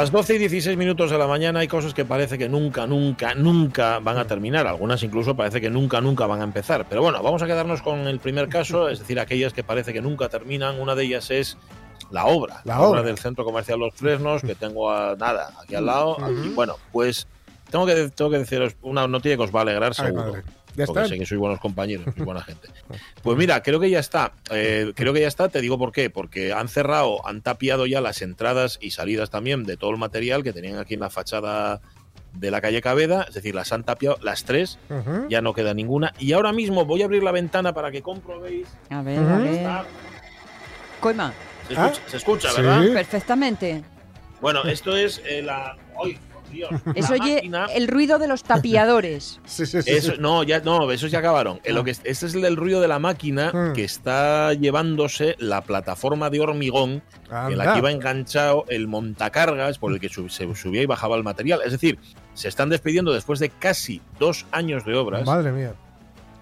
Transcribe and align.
Las 0.00 0.10
12 0.10 0.36
y 0.36 0.38
16 0.38 0.78
minutos 0.78 1.10
de 1.10 1.18
la 1.18 1.26
mañana 1.26 1.60
hay 1.60 1.68
cosas 1.68 1.92
que 1.92 2.06
parece 2.06 2.38
que 2.38 2.48
nunca, 2.48 2.86
nunca, 2.86 3.34
nunca 3.34 3.98
van 3.98 4.16
a 4.16 4.24
terminar. 4.26 4.66
Algunas 4.66 5.02
incluso 5.02 5.36
parece 5.36 5.60
que 5.60 5.68
nunca, 5.68 6.00
nunca 6.00 6.24
van 6.26 6.40
a 6.40 6.44
empezar. 6.44 6.86
Pero 6.88 7.02
bueno, 7.02 7.22
vamos 7.22 7.42
a 7.42 7.46
quedarnos 7.46 7.82
con 7.82 8.08
el 8.08 8.18
primer 8.18 8.48
caso, 8.48 8.88
es 8.88 8.98
decir, 9.00 9.20
aquellas 9.20 9.52
que 9.52 9.62
parece 9.62 9.92
que 9.92 10.00
nunca 10.00 10.30
terminan. 10.30 10.80
Una 10.80 10.94
de 10.94 11.04
ellas 11.04 11.30
es 11.30 11.58
la 12.10 12.24
obra, 12.24 12.62
La 12.64 12.76
la, 12.76 12.80
obra. 12.80 12.88
obra. 12.88 13.02
del 13.02 13.18
Centro 13.18 13.44
Comercial 13.44 13.78
Los 13.78 13.92
Fresnos, 13.92 14.40
que 14.40 14.54
tengo 14.54 14.90
a 14.90 15.16
nada, 15.16 15.52
aquí 15.62 15.74
al 15.74 15.84
lado. 15.84 16.16
Y 16.46 16.48
bueno, 16.48 16.76
pues 16.92 17.28
tengo 17.70 17.84
que, 17.84 18.08
tengo 18.08 18.30
que 18.30 18.38
deciros 18.38 18.76
una 18.80 19.06
noticia 19.06 19.36
que 19.36 19.42
os 19.42 19.54
va 19.54 19.58
a 19.58 19.62
alegrar 19.64 19.92
Ay, 19.98 20.06
seguro. 20.06 20.24
madre. 20.32 20.42
¿Ya 20.76 20.86
porque 20.86 21.00
está? 21.02 21.08
sé 21.14 21.18
que 21.18 21.26
sois 21.26 21.38
buenos 21.38 21.58
compañeros, 21.60 22.06
sois 22.14 22.24
buena 22.24 22.42
gente. 22.42 22.68
Pues 23.22 23.36
mira, 23.36 23.62
creo 23.62 23.80
que 23.80 23.90
ya 23.90 23.98
está. 23.98 24.32
Eh, 24.50 24.92
creo 24.94 25.12
que 25.12 25.20
ya 25.20 25.28
está, 25.28 25.48
te 25.48 25.60
digo 25.60 25.78
por 25.78 25.92
qué. 25.92 26.10
Porque 26.10 26.52
han 26.52 26.68
cerrado, 26.68 27.26
han 27.26 27.42
tapiado 27.42 27.86
ya 27.86 28.00
las 28.00 28.22
entradas 28.22 28.78
y 28.80 28.90
salidas 28.92 29.30
también 29.30 29.64
de 29.64 29.76
todo 29.76 29.90
el 29.90 29.96
material 29.98 30.42
que 30.44 30.52
tenían 30.52 30.78
aquí 30.78 30.94
en 30.94 31.00
la 31.00 31.10
fachada 31.10 31.80
de 32.32 32.50
la 32.52 32.60
calle 32.60 32.80
Cabeda. 32.80 33.24
Es 33.28 33.34
decir, 33.34 33.54
las 33.54 33.72
han 33.72 33.82
tapiado 33.82 34.16
las 34.22 34.44
tres, 34.44 34.78
ya 35.28 35.40
no 35.42 35.52
queda 35.54 35.74
ninguna. 35.74 36.14
Y 36.18 36.32
ahora 36.32 36.52
mismo 36.52 36.84
voy 36.84 37.02
a 37.02 37.06
abrir 37.06 37.22
la 37.24 37.32
ventana 37.32 37.72
para 37.72 37.90
que 37.90 38.02
comprobéis. 38.02 38.68
A 38.90 39.02
ver, 39.02 39.18
a 39.18 39.84
Coima, 41.00 41.32
Se 41.66 41.76
Ah, 41.76 41.86
escucha, 41.88 42.10
se 42.10 42.16
escucha, 42.16 42.50
sí. 42.50 42.62
¿verdad? 42.62 42.92
perfectamente. 42.92 43.82
Bueno, 44.40 44.62
esto 44.64 44.96
es 44.96 45.20
eh, 45.26 45.42
la. 45.42 45.76
¡Ay, 46.02 46.14
por 46.14 46.29
Dios! 46.50 46.70
Es 46.94 47.08
La 47.10 47.16
oye 47.16 47.34
máquina- 47.36 47.66
el 47.66 47.88
ruido 47.88 48.18
de 48.18 48.26
los 48.28 48.42
tapiadores. 48.42 49.40
Sí, 49.46 49.66
sí, 49.66 49.82
sí. 49.82 49.90
Eso, 49.90 50.12
sí. 50.12 50.18
no, 50.20 50.42
ya, 50.42 50.60
no, 50.60 50.90
esos 50.90 51.10
ya 51.10 51.18
acabaron. 51.20 51.60
Eh, 51.64 51.72
Lo 51.72 51.84
que, 51.84 51.92
es- 51.92 52.00
este 52.04 52.26
es 52.26 52.34
el 52.34 52.56
ruido 52.56 52.80
de 52.80 52.88
la 52.88 52.98
máquina 52.98 53.52
Mm. 53.52 53.72
que 53.74 53.84
está 53.84 54.52
llevándose 54.54 55.36
la 55.38 55.60
plataforma 55.62 56.30
de 56.30 56.40
hormigón 56.40 57.02
en 57.30 57.58
la 57.58 57.72
que 57.72 57.78
iba 57.78 57.90
enganchado 57.90 58.64
el 58.68 58.88
montacargas 58.88 59.78
por 59.78 59.92
el 59.92 60.00
que 60.00 60.08
sub- 60.08 60.30
se 60.30 60.52
subía 60.54 60.82
y 60.82 60.86
bajaba 60.86 61.16
el 61.16 61.22
material. 61.22 61.60
Es 61.64 61.72
decir, 61.72 61.98
se 62.34 62.48
están 62.48 62.68
despidiendo 62.70 63.12
después 63.12 63.38
de 63.40 63.50
casi 63.50 64.00
dos 64.18 64.46
años 64.52 64.84
de 64.84 64.94
obras. 64.96 65.24
Madre 65.26 65.52
mía. 65.52 65.74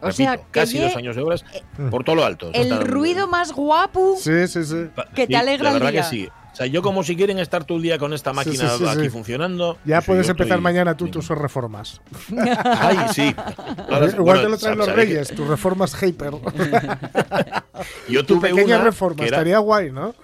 O 0.00 0.06
repito, 0.06 0.16
sea, 0.16 0.36
que 0.36 0.42
casi 0.52 0.78
dos 0.78 0.94
años 0.94 1.16
de 1.16 1.22
obras 1.22 1.44
Mm. 1.76 1.88
por 1.91 2.04
todo 2.04 2.14
lo 2.16 2.24
alto. 2.24 2.50
el 2.54 2.80
ruido 2.86 3.26
más 3.26 3.52
guapo 3.52 4.14
Sí, 4.16 4.47
sí, 4.47 4.62
sí. 4.64 4.86
que 5.14 5.26
te 5.26 5.32
Sí, 5.32 5.34
alegra 5.34 5.70
La 5.70 5.76
el 5.76 5.82
verdad 5.82 5.92
día. 5.92 6.02
que 6.02 6.08
sí. 6.08 6.28
O 6.58 6.60
sea, 6.60 6.66
yo 6.66 6.82
como 6.82 7.04
si 7.04 7.14
quieren 7.14 7.38
estar 7.38 7.62
todo 7.62 7.76
el 7.78 7.84
día 7.84 7.98
con 7.98 8.12
esta 8.12 8.32
máquina 8.32 8.69
sí, 8.70 8.78
sí, 8.78 8.84
aquí 8.88 9.08
funcionando. 9.10 9.78
Ya 9.84 9.98
pues 9.98 10.06
puedes 10.06 10.28
empezar 10.28 10.54
estoy- 10.58 10.62
mañana 10.64 10.96
tú 10.96 11.06
tus 11.06 11.28
reformas. 11.28 12.00
Ay, 12.64 12.98
sí. 13.14 13.32
Ahora, 13.88 14.06
Igual 14.06 14.16
bueno, 14.24 14.42
te 14.42 14.48
lo 14.48 14.58
traen 14.58 14.78
los 14.78 14.86
sabe 14.86 15.02
que 15.06 15.12
reyes, 15.12 15.28
tus 15.36 15.47
reformas 15.47 15.94
Hyper. 16.02 16.32
Yo 18.08 18.26
tu 18.26 18.38
tuve 18.41 18.48
pequeña 18.50 18.74
una 18.78 18.84
reforma, 18.86 19.22
era- 19.24 19.36
estaría 19.36 19.58
guay, 19.58 19.92
¿no? 19.92 20.16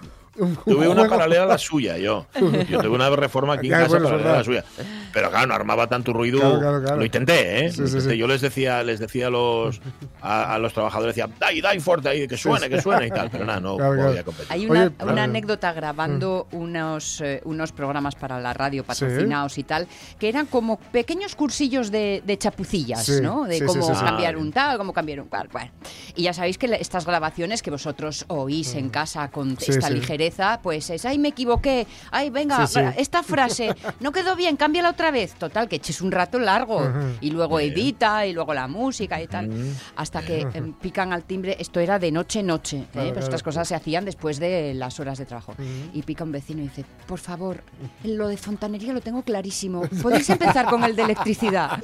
Tuve 0.65 0.87
un 0.87 0.99
una 0.99 1.07
paralela 1.09 1.43
a 1.43 1.47
la 1.47 1.57
suya, 1.57 1.97
yo. 1.97 2.25
Yo 2.69 2.79
tuve 2.79 2.89
una 2.89 3.09
reforma 3.09 3.53
aquí 3.53 3.67
en 3.67 3.73
casa 3.73 3.87
bueno, 3.87 4.05
paralela 4.09 4.33
a 4.33 4.37
la 4.37 4.43
suya. 4.43 4.65
Pero 5.13 5.29
claro, 5.29 5.47
no 5.47 5.53
armaba 5.55 5.87
tanto 5.87 6.11
ruido. 6.11 6.39
Claro, 6.39 6.59
claro, 6.59 6.81
claro. 6.81 6.97
Lo 6.97 7.05
intenté, 7.05 7.65
¿eh? 7.65 7.71
Sí, 7.71 7.79
Lo 7.81 7.87
intenté. 7.87 8.11
sí. 8.11 8.17
Yo 8.17 8.27
les 8.27 8.41
decía, 8.41 8.83
les 8.83 8.99
decía 8.99 9.27
a 9.27 9.29
los 9.29 9.79
a, 10.21 10.55
a 10.55 10.59
los 10.59 10.73
trabajadores, 10.73 11.15
decía, 11.15 11.31
dai, 11.39 11.61
dai 11.61 11.79
fuerte 11.79 12.09
ahí, 12.09 12.27
que 12.27 12.35
suene, 12.37 12.67
que 12.69 12.81
suene 12.81 13.07
y 13.07 13.09
tal. 13.11 13.29
Pero 13.29 13.45
nada, 13.45 13.59
no 13.61 13.77
Claro, 13.77 13.93
claro. 13.93 14.09
podía 14.09 14.23
competir. 14.23 14.51
Hay 14.51 14.65
una, 14.67 14.83
Oye, 14.99 15.11
una 15.11 15.21
eh, 15.21 15.23
anécdota 15.23 15.71
grabando 15.73 16.47
unos, 16.51 17.21
eh, 17.21 17.41
unos 17.45 17.71
programas 17.71 18.15
para 18.15 18.39
la 18.41 18.53
radio 18.53 18.83
patrocinados 18.83 19.57
y 19.57 19.63
tal, 19.63 19.87
que 20.19 20.27
eran 20.27 20.47
como 20.47 20.77
pequeños 20.77 21.35
cursillos 21.35 21.91
de, 21.91 22.21
de 22.25 22.37
chapucillas, 22.37 23.05
Sí, 23.05 23.21
¿no? 23.21 23.45
De 23.45 23.63
cómo 23.65 23.87
sí, 23.87 23.93
sí. 23.95 24.03
cambiar 24.03 24.35
Ah, 24.35 24.39
un 24.39 24.51
tal, 24.51 24.77
cómo 24.77 24.91
cambiar 24.91 25.21
un 25.21 25.27
cual. 25.27 25.47
Bueno. 25.51 25.71
Y 26.15 26.23
ya 26.23 26.33
sabéis 26.33 26.57
que 26.57 26.67
la- 26.67 26.75
estas 26.77 27.05
grabaciones 27.05 27.61
que 27.61 27.71
vosotros 27.71 28.25
oís 28.27 28.75
en 28.75 28.89
casa 28.89 29.29
con 29.31 29.45
Mm. 29.53 29.57
Sí, 29.59 29.71
esta 29.71 29.87
sí. 29.87 29.93
Ligereza, 30.25 30.59
pues 30.61 30.89
es, 30.89 31.05
ay, 31.05 31.17
me 31.17 31.29
equivoqué, 31.29 31.87
ay, 32.11 32.29
venga, 32.29 32.65
Sí, 32.67 32.79
sí. 32.79 32.85
esta 32.97 33.23
frase 33.23 33.73
no 33.99 34.11
quedó 34.11 34.35
bien, 34.35 34.55
cámbiala 34.57 34.89
otra 34.89 35.11
vez. 35.11 35.33
Total, 35.35 35.67
que 35.67 35.75
eches 35.77 36.01
un 36.01 36.11
rato 36.11 36.39
largo 36.39 36.91
y 37.21 37.31
luego 37.31 37.57
Bien. 37.57 37.71
edita 37.73 38.25
y 38.25 38.33
luego 38.33 38.53
la 38.53 38.67
música 38.67 39.21
y 39.21 39.27
tal. 39.27 39.49
Hasta 39.95 40.21
que 40.23 40.41
em, 40.53 40.73
pican 40.73 41.13
al 41.13 41.23
timbre, 41.23 41.55
esto 41.59 41.79
era 41.79 41.99
de 41.99 42.11
noche, 42.11 42.41
noche. 42.43 42.77
¿eh? 42.77 42.85
Claro, 42.91 43.09
claro. 43.11 43.25
estas 43.25 43.43
cosas 43.43 43.67
se 43.67 43.75
hacían 43.75 44.05
después 44.05 44.39
de 44.39 44.73
las 44.73 44.99
horas 44.99 45.17
de 45.17 45.25
trabajo. 45.25 45.53
Y 45.93 46.01
pica 46.03 46.23
un 46.23 46.31
vecino 46.31 46.61
y 46.61 46.63
dice, 46.65 46.85
por 47.07 47.19
favor, 47.19 47.61
lo 48.03 48.27
de 48.27 48.37
fontanería 48.37 48.93
lo 48.93 49.01
tengo 49.01 49.21
clarísimo. 49.23 49.81
¿Podéis 50.01 50.29
empezar 50.29 50.65
con 50.67 50.83
el 50.83 50.95
de 50.95 51.03
electricidad? 51.03 51.81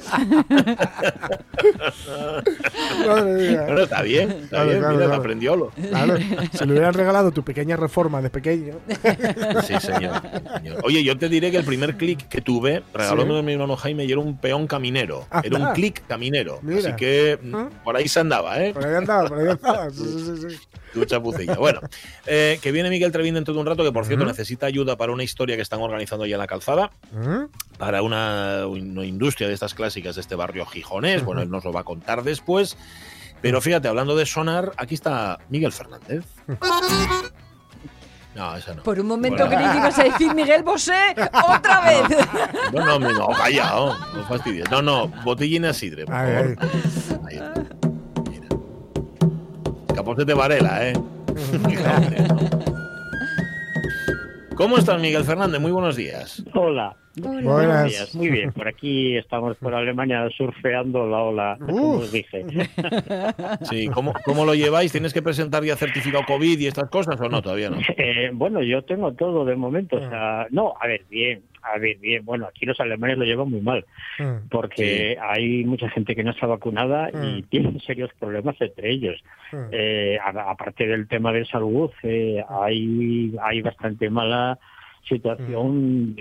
Madre 3.06 3.48
mía. 3.50 3.62
Bueno, 3.66 3.80
está 3.82 4.02
bien, 4.02 4.30
está 4.30 4.48
Claro, 4.48 4.66
bien, 4.66 4.78
claro, 4.80 4.94
mira, 4.94 5.06
claro. 5.06 5.20
aprendiólo. 5.20 5.70
Claro, 5.90 6.16
si 6.52 6.64
le 6.64 6.72
hubieran 6.72 6.94
regalado 6.94 7.30
tu 7.32 7.42
pequeña 7.42 7.76
reforma 7.76 8.20
de 8.22 8.30
pequeño. 8.32 8.74
Sí, 9.66 9.74
señor, 9.80 10.20
señor. 10.58 10.80
Oye, 10.84 11.04
yo 11.04 11.16
te 11.16 11.28
diré 11.28 11.50
que 11.50 11.56
el 11.58 11.64
primer 11.64 11.96
clic 11.96 12.26
que 12.28 12.40
tuve, 12.40 12.82
regalóme 12.92 13.36
Sí. 13.38 13.42
mi 13.44 13.52
hermano 13.52 13.76
Jaime, 13.76 14.04
y 14.04 14.10
era 14.10 14.20
un 14.20 14.36
peón 14.38 14.66
caminero. 14.66 15.26
Anda. 15.30 15.46
Era 15.46 15.58
un 15.68 15.74
clic 15.74 16.04
caminero. 16.08 16.58
Mira. 16.62 16.80
Así 16.80 16.96
que 16.96 17.38
mm, 17.40 17.54
¿Ah? 17.54 17.70
por 17.84 17.96
ahí 17.96 18.08
se 18.08 18.18
andaba, 18.20 18.60
¿eh? 18.62 18.72
Por 18.72 18.84
ahí 18.84 18.94
andaba, 18.96 19.28
por 19.28 19.38
ahí 19.38 19.48
andaba. 19.48 19.90
Sí, 19.92 20.04
sí, 20.04 20.50
sí. 20.50 20.58
Tu 20.92 21.04
chapucilla. 21.06 21.54
Bueno, 21.54 21.80
eh, 22.26 22.58
que 22.60 22.70
viene 22.72 22.90
Miguel 22.90 23.12
Trevín 23.12 23.34
dentro 23.34 23.54
de 23.54 23.60
un 23.60 23.66
rato, 23.66 23.82
que 23.84 23.92
por 23.92 24.04
cierto 24.04 24.24
necesita 24.26 24.66
ayuda 24.66 24.96
para 24.96 25.12
una 25.12 25.22
historia 25.22 25.56
que 25.56 25.62
están 25.62 25.80
organizando 25.80 26.24
allá 26.24 26.34
en 26.34 26.40
la 26.40 26.46
calzada, 26.46 26.90
para 27.78 28.02
una, 28.02 28.66
una 28.66 29.04
industria 29.04 29.48
de 29.48 29.54
estas 29.54 29.72
clásicas 29.74 30.16
de 30.16 30.20
este 30.20 30.34
barrio 30.34 30.66
gijonés. 30.66 31.24
Bueno, 31.24 31.40
él 31.42 31.50
nos 31.50 31.64
lo 31.64 31.72
va 31.72 31.80
a 31.80 31.84
contar 31.84 32.22
después. 32.24 32.76
Pero 33.40 33.60
fíjate, 33.60 33.88
hablando 33.88 34.14
de 34.14 34.24
sonar, 34.26 34.72
aquí 34.76 34.94
está 34.94 35.38
Miguel 35.48 35.72
Fernández. 35.72 36.24
No, 38.34 38.56
esa 38.56 38.74
no. 38.74 38.82
Por 38.82 38.98
un 38.98 39.06
momento 39.06 39.44
Bueno. 39.46 39.56
creí 39.60 39.70
que 39.72 39.76
ibas 39.78 39.98
a 39.98 40.04
decir 40.04 40.34
Miguel 40.34 40.62
Bosé 40.62 41.14
otra 41.54 41.80
vez. 41.82 42.02
No, 42.72 42.98
no, 42.98 43.12
no, 43.12 43.28
callado, 43.28 43.96
no 44.14 44.24
fastidies. 44.24 44.70
No, 44.70 44.80
no, 44.80 45.08
botellina 45.24 45.72
sidre, 45.74 46.06
por 46.06 46.14
favor. 46.14 46.56
Ahí 47.28 47.36
está. 47.36 47.62
Mira. 48.30 48.48
Capote 49.94 50.24
de 50.24 50.32
Varela, 50.34 50.88
¿eh? 50.88 50.92
¿no? 50.94 51.02
¿Cómo 54.56 54.78
estás, 54.78 55.00
Miguel 55.00 55.24
Fernández? 55.24 55.60
Muy 55.60 55.72
buenos 55.72 55.96
días. 55.96 56.42
Hola, 56.54 56.96
Buenas. 57.16 57.44
buenos 57.44 57.84
días. 57.90 58.14
Muy 58.14 58.30
bien, 58.30 58.52
por 58.52 58.66
aquí 58.68 59.16
estamos 59.18 59.56
por 59.58 59.74
Alemania 59.74 60.28
surfeando 60.34 61.06
la 61.06 61.18
ola, 61.22 61.56
como 61.60 61.96
os 61.98 62.10
dije. 62.12 62.44
Sí, 63.62 63.88
¿cómo, 63.88 64.14
¿cómo 64.24 64.44
lo 64.46 64.54
lleváis? 64.54 64.92
¿Tienes 64.92 65.12
que 65.12 65.20
presentar 65.22 65.62
ya 65.62 65.76
certificado 65.76 66.24
COVID 66.26 66.58
y 66.58 66.66
estas 66.66 66.88
cosas 66.90 67.20
o 67.20 67.28
no? 67.28 67.42
Todavía 67.42 67.68
no. 67.70 67.76
Eh, 67.98 68.30
bueno, 68.32 68.62
yo 68.62 68.82
tengo 68.82 69.12
todo 69.12 69.44
de 69.44 69.56
momento. 69.56 69.96
O 69.96 70.08
sea, 70.08 70.46
no, 70.50 70.72
a 70.80 70.86
ver, 70.86 71.02
bien, 71.10 71.42
a 71.62 71.78
ver, 71.78 71.98
bien. 71.98 72.24
Bueno, 72.24 72.46
aquí 72.46 72.64
los 72.66 72.80
alemanes 72.80 73.18
lo 73.18 73.24
llevan 73.24 73.50
muy 73.50 73.60
mal, 73.60 73.84
Mm. 74.18 74.48
porque 74.50 75.16
hay 75.20 75.64
mucha 75.64 75.88
gente 75.90 76.14
que 76.14 76.24
no 76.24 76.30
está 76.30 76.46
vacunada 76.46 77.10
y 77.10 77.40
Mm. 77.42 77.42
tienen 77.48 77.80
serios 77.80 78.10
problemas 78.18 78.56
entre 78.60 78.90
ellos. 78.90 79.22
Mm. 79.52 79.56
Eh, 79.70 80.18
a- 80.22 80.50
aparte 80.50 80.86
del 80.86 81.06
tema 81.08 81.32
de 81.32 81.44
salud, 81.46 81.90
eh, 82.02 82.42
hay, 82.48 83.34
hay 83.42 83.60
bastante 83.62 84.08
mala 84.10 84.58
situación 85.08 86.16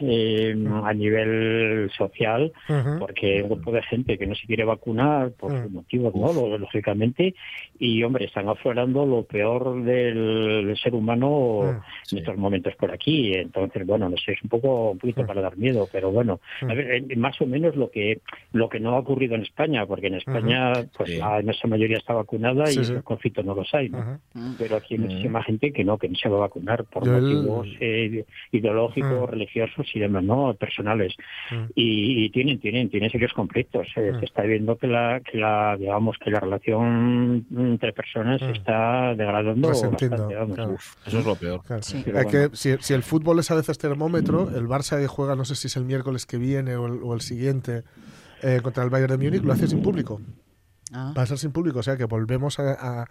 eh, 0.00 0.54
a 0.84 0.92
nivel 0.94 1.90
social, 1.96 2.52
Ujú. 2.68 2.98
porque 2.98 3.34
hay 3.36 3.42
un 3.42 3.50
grupo 3.50 3.70
de 3.72 3.82
gente 3.82 4.16
que 4.18 4.26
no 4.26 4.34
se 4.34 4.46
quiere 4.46 4.64
vacunar 4.64 5.32
por 5.32 5.52
sus 5.62 5.70
motivos, 5.70 6.14
¿no? 6.14 6.32
Lo- 6.32 6.58
Lógicamente, 6.58 7.34
y 7.78 8.02
hombre, 8.02 8.24
están 8.26 8.48
aflorando 8.48 9.04
lo 9.04 9.24
peor 9.24 9.82
del, 9.82 10.66
del 10.66 10.76
ser 10.78 10.94
humano 10.94 11.82
en 12.10 12.18
estos 12.18 12.36
momentos 12.36 12.74
por 12.76 12.90
aquí. 12.92 13.32
Entonces, 13.34 13.86
bueno, 13.86 14.08
no 14.08 14.16
sé, 14.16 14.32
es 14.32 14.42
un 14.42 14.48
poco 14.48 14.92
un 14.92 14.98
poquito 14.98 15.26
para 15.26 15.40
dar 15.42 15.56
miedo, 15.56 15.88
pero 15.92 16.10
bueno, 16.10 16.40
a 16.62 16.72
ver, 16.74 17.16
más 17.16 17.40
o 17.40 17.46
menos 17.46 17.76
lo 17.76 17.90
que 17.90 18.20
lo 18.52 18.68
que 18.68 18.80
no 18.80 18.90
ha 18.94 18.98
ocurrido 19.00 19.34
en 19.34 19.42
España, 19.42 19.84
porque 19.86 20.06
en 20.06 20.14
España, 20.14 20.84
pues 20.96 21.10
Sí. 21.10 21.16
la 21.18 21.40
inmensa 21.40 21.66
mayoría 21.68 21.98
está 21.98 22.14
vacunada 22.14 22.66
Sí, 22.66 22.80
y 22.80 22.84
sí. 22.84 22.92
el 22.92 23.02
conflicto 23.02 23.42
no 23.42 23.54
los 23.54 23.72
hay. 23.74 23.90
Pero 24.58 24.76
aquí 24.76 24.94
hay 24.94 25.00
muchísima 25.00 25.42
gente 25.42 25.72
que 25.72 25.84
no, 25.84 25.98
que 25.98 26.08
no 26.08 26.14
se 26.14 26.28
va 26.28 26.36
a 26.36 26.40
vacunar 26.40 26.84
por 26.84 27.04
Yo 27.04 27.16
el- 27.16 27.22
motivos 27.22 27.68
eh, 27.80 28.24
ideológicos, 28.52 29.30
Mm. 29.30 29.34
Religiosos 29.42 29.86
y 29.94 29.98
demás, 30.00 30.22
no 30.24 30.54
personales. 30.54 31.14
Mm. 31.50 31.64
Y, 31.74 32.24
y 32.24 32.30
tienen, 32.30 32.60
tienen, 32.60 32.88
tienen 32.90 33.10
serios 33.10 33.32
conflictos. 33.32 33.86
Eh, 33.96 34.12
Mm. 34.12 34.18
Se 34.20 34.24
está 34.26 34.42
viendo 34.42 34.76
que 34.76 34.86
la, 34.86 35.20
que 35.20 35.38
la, 35.38 35.76
digamos, 35.78 36.16
que 36.18 36.30
la 36.30 36.40
relación 36.40 37.46
entre 37.56 37.92
personas 37.92 38.40
se 38.40 38.46
Mm. 38.48 38.52
está 38.52 39.14
degradando 39.14 39.68
Resentiendo, 39.68 40.16
bastante. 40.16 40.34
vamos. 40.36 40.54
claro. 40.56 40.72
Uf, 40.72 40.94
eso 41.06 41.18
es 41.18 41.26
lo 41.26 41.34
peor. 41.36 41.62
Claro. 41.66 41.82
Sí. 41.82 42.02
Bueno. 42.10 42.28
que 42.30 42.48
si, 42.52 42.76
si 42.80 42.94
el 42.94 43.02
fútbol 43.02 43.38
es 43.38 43.50
a 43.50 43.54
veces 43.54 43.78
termómetro, 43.78 44.48
el 44.56 44.66
Barça 44.66 45.04
juega, 45.06 45.34
no 45.36 45.44
sé 45.44 45.54
si 45.54 45.66
es 45.68 45.76
el 45.76 45.84
miércoles 45.84 46.26
que 46.26 46.36
viene 46.36 46.76
o 46.76 46.86
el, 46.86 47.00
o 47.02 47.14
el 47.14 47.20
siguiente, 47.20 47.82
eh, 48.42 48.60
contra 48.62 48.82
el 48.84 48.90
Bayern 48.90 49.18
de 49.18 49.24
Múnich, 49.24 49.42
lo 49.44 49.52
hace 49.52 49.66
sin 49.68 49.82
público. 49.82 50.20
Ah. 50.94 51.12
Va 51.16 51.22
a 51.22 51.26
ser 51.26 51.38
sin 51.38 51.52
público, 51.52 51.78
o 51.78 51.82
sea 51.82 51.96
que 51.96 52.04
volvemos 52.04 52.58
a, 52.58 52.72
a- 52.72 53.06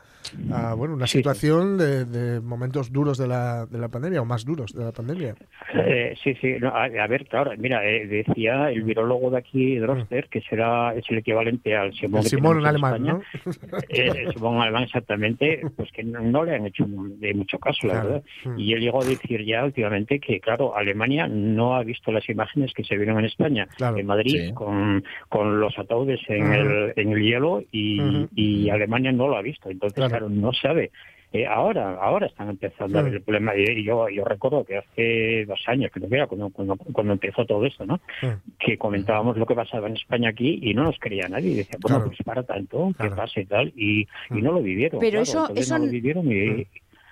a, 0.54 0.74
bueno, 0.76 0.94
una 0.94 1.08
Sí, 1.08 1.14
sí. 1.14 1.18
situación 1.20 1.78
de, 1.78 2.06
de 2.06 2.40
momentos 2.42 2.92
duros 2.92 3.18
de 3.18 3.28
la, 3.28 3.66
de 3.66 3.78
la 3.80 3.90
pandemia, 3.90 4.22
o 4.22 4.26
más 4.26 4.46
duros 4.46 4.74
de 4.74 4.84
la 4.84 4.92
pandemia. 4.92 5.36
Eh, 5.74 6.16
sí, 6.24 6.36
sí. 6.42 6.56
no, 6.60 6.70
a, 6.70 6.84
a 6.86 7.08
ver, 7.08 7.26
claro, 7.28 7.52
mira, 7.58 7.86
eh, 7.86 8.06
decía 8.08 8.70
el 8.72 8.84
virólogo 8.84 9.32
de 9.32 9.38
aquí, 9.38 9.78
Droster, 9.78 10.28
que 10.30 10.42
será 10.42 10.94
es 10.96 11.06
el 11.10 11.18
equivalente 11.20 11.76
al 11.76 11.94
Simón. 11.94 12.20
El 12.20 12.24
que 12.24 12.30
Simón 12.30 12.60
en 12.60 12.66
alemán, 12.66 12.94
España. 13.08 13.14
¿no? 13.14 13.78
Eh, 13.90 14.12
el 14.28 14.34
Simón 14.34 14.62
alemán 14.62 14.84
exactamente, 14.84 15.62
pues 15.76 15.92
que 15.92 16.04
no, 16.04 16.20
no 16.22 16.44
le 16.44 16.56
han 16.56 16.66
hecho 16.66 16.86
de 16.88 17.34
mucho 17.34 17.58
caso, 17.60 17.88
la 17.88 17.94
Claro. 17.94 18.08
verdad. 18.10 18.24
Mm. 18.46 18.60
Y 18.60 18.74
él 18.74 18.80
llegó 18.82 19.02
a 19.02 19.06
decir 19.06 19.44
ya 19.46 19.66
últimamente 19.66 20.20
que, 20.20 20.40
claro, 20.40 20.76
Alemania 20.76 21.28
no 21.28 21.76
ha 21.76 21.84
visto 21.84 22.12
las 22.12 22.28
imágenes 22.30 22.74
que 22.74 22.84
se 22.84 22.96
vieron 22.98 23.20
en 23.20 23.26
España, 23.26 23.68
Claro. 23.78 23.98
en 23.98 24.06
Madrid, 24.06 24.40
Sí. 24.48 24.54
con, 24.54 25.04
con 25.30 25.60
los 25.60 25.78
ataúdes 25.78 26.20
en, 26.28 26.54
el, 26.54 26.94
en 26.96 27.12
el 27.12 27.22
hielo 27.24 27.64
y, 27.72 28.00
y 28.36 28.70
Alemania 28.70 29.12
no 29.12 29.28
lo 29.28 29.38
ha 29.38 29.42
visto. 29.42 29.70
Entonces, 29.70 29.96
Claro. 29.96 30.10
claro, 30.10 30.30
no 30.30 30.52
sabe. 30.54 30.92
Eh, 31.34 31.48
ahora, 31.48 31.96
ahora 32.02 32.28
están 32.28 32.50
empezando 32.50 33.00
a 33.00 33.04
ver 33.04 33.14
Mm. 33.14 33.16
el 33.16 33.22
problema. 33.22 33.56
Y 33.56 33.84
yo, 33.86 34.10
yo 34.10 34.26
recuerdo 34.26 34.66
que 34.66 34.80
hace 34.80 35.46
dos 35.46 35.62
años, 35.68 35.90
creo 35.94 36.10
que 36.10 36.16
era 36.16 36.28
cuando, 36.28 36.50
cuando, 36.50 36.76
cuando 36.76 37.14
empezó 37.14 37.46
todo 37.46 37.66
esto, 37.66 37.86
¿no? 37.86 38.02
Mm. 38.22 38.28
que 38.60 38.78
comentábamos 38.78 39.38
lo 39.38 39.46
que 39.46 39.56
pasaba 39.56 39.88
en 39.88 39.94
España 39.96 40.30
aquí 40.30 40.60
y 40.62 40.74
no 40.74 40.84
nos 40.84 41.00
creía 41.00 41.30
nadie. 41.30 41.52
Y 41.52 41.56
decía, 41.56 41.78
bueno, 41.82 41.98
Claro. 42.00 42.10
pues 42.12 42.22
para 42.26 42.44
tanto, 42.44 42.92
Claro. 42.98 43.12
¿qué 43.12 43.16
pasa 43.16 43.40
y 43.40 43.46
tal? 43.46 43.72
Y, 43.78 44.02
y 44.02 44.08
Mm. 44.32 44.44
no 44.44 44.52
lo 44.52 44.62
vivieron. 44.62 45.00
Pero 45.00 45.24
claro, 45.24 45.46
eso- 45.46 45.54
eso 45.56 45.80
no 45.80 45.86
lo 45.86 45.92
vivieron 45.92 46.30
y, 46.30 46.68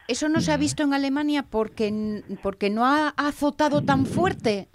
Eso 0.09 0.27
no 0.27 0.41
se 0.41 0.51
ha 0.51 0.57
visto 0.57 0.81
en 0.83 0.93
Alemania 0.95 1.45
porque, 1.49 1.93
porque 2.41 2.69
no 2.71 2.83
ha 2.85 3.09
azotado 3.15 3.83
tan 3.83 4.05
fuerte. 4.07 4.67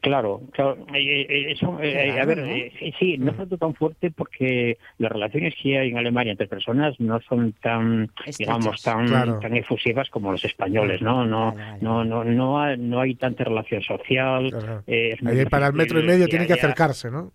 Claro, 0.00 0.40
claro. 0.52 0.76
eh, 0.94 1.26
eh, 1.28 1.52
eso, 1.52 1.78
eh, 1.80 2.12
Qué 2.14 2.20
a 2.20 2.24
ver, 2.24 2.38
eh, 2.40 2.92
sí, 2.98 3.16
no 3.18 3.30
es 3.32 3.36
tanto 3.36 3.58
tan 3.58 3.74
fuerte 3.74 4.10
porque 4.10 4.78
las 4.98 5.12
relaciones 5.12 5.54
que 5.62 5.78
hay 5.78 5.90
en 5.90 5.98
Alemania 5.98 6.32
entre 6.32 6.46
personas 6.48 6.98
no 7.00 7.20
son 7.22 7.52
tan, 7.62 8.10
digamos, 8.38 8.82
tan, 8.82 9.06
Claro. 9.08 9.38
tan 9.40 9.56
efusivas 9.56 10.08
como 10.10 10.32
los 10.32 10.44
españoles, 10.44 11.00
¿no? 11.02 11.24
No, 11.26 11.54
no, 11.80 12.04
no, 12.04 12.24
no, 12.24 12.60
hay, 12.60 12.78
no 12.78 13.00
hay 13.00 13.14
tanta 13.14 13.44
relación 13.44 13.82
social. 13.82 14.50
Claro. 14.50 14.82
eh, 14.86 15.16
Ahí 15.24 15.44
para 15.46 15.68
el 15.68 15.74
metro 15.74 16.00
y 16.00 16.04
medio 16.06 16.28
tiene 16.28 16.46
que 16.46 16.54
acercarse, 16.54 17.10
¿no? 17.10 17.32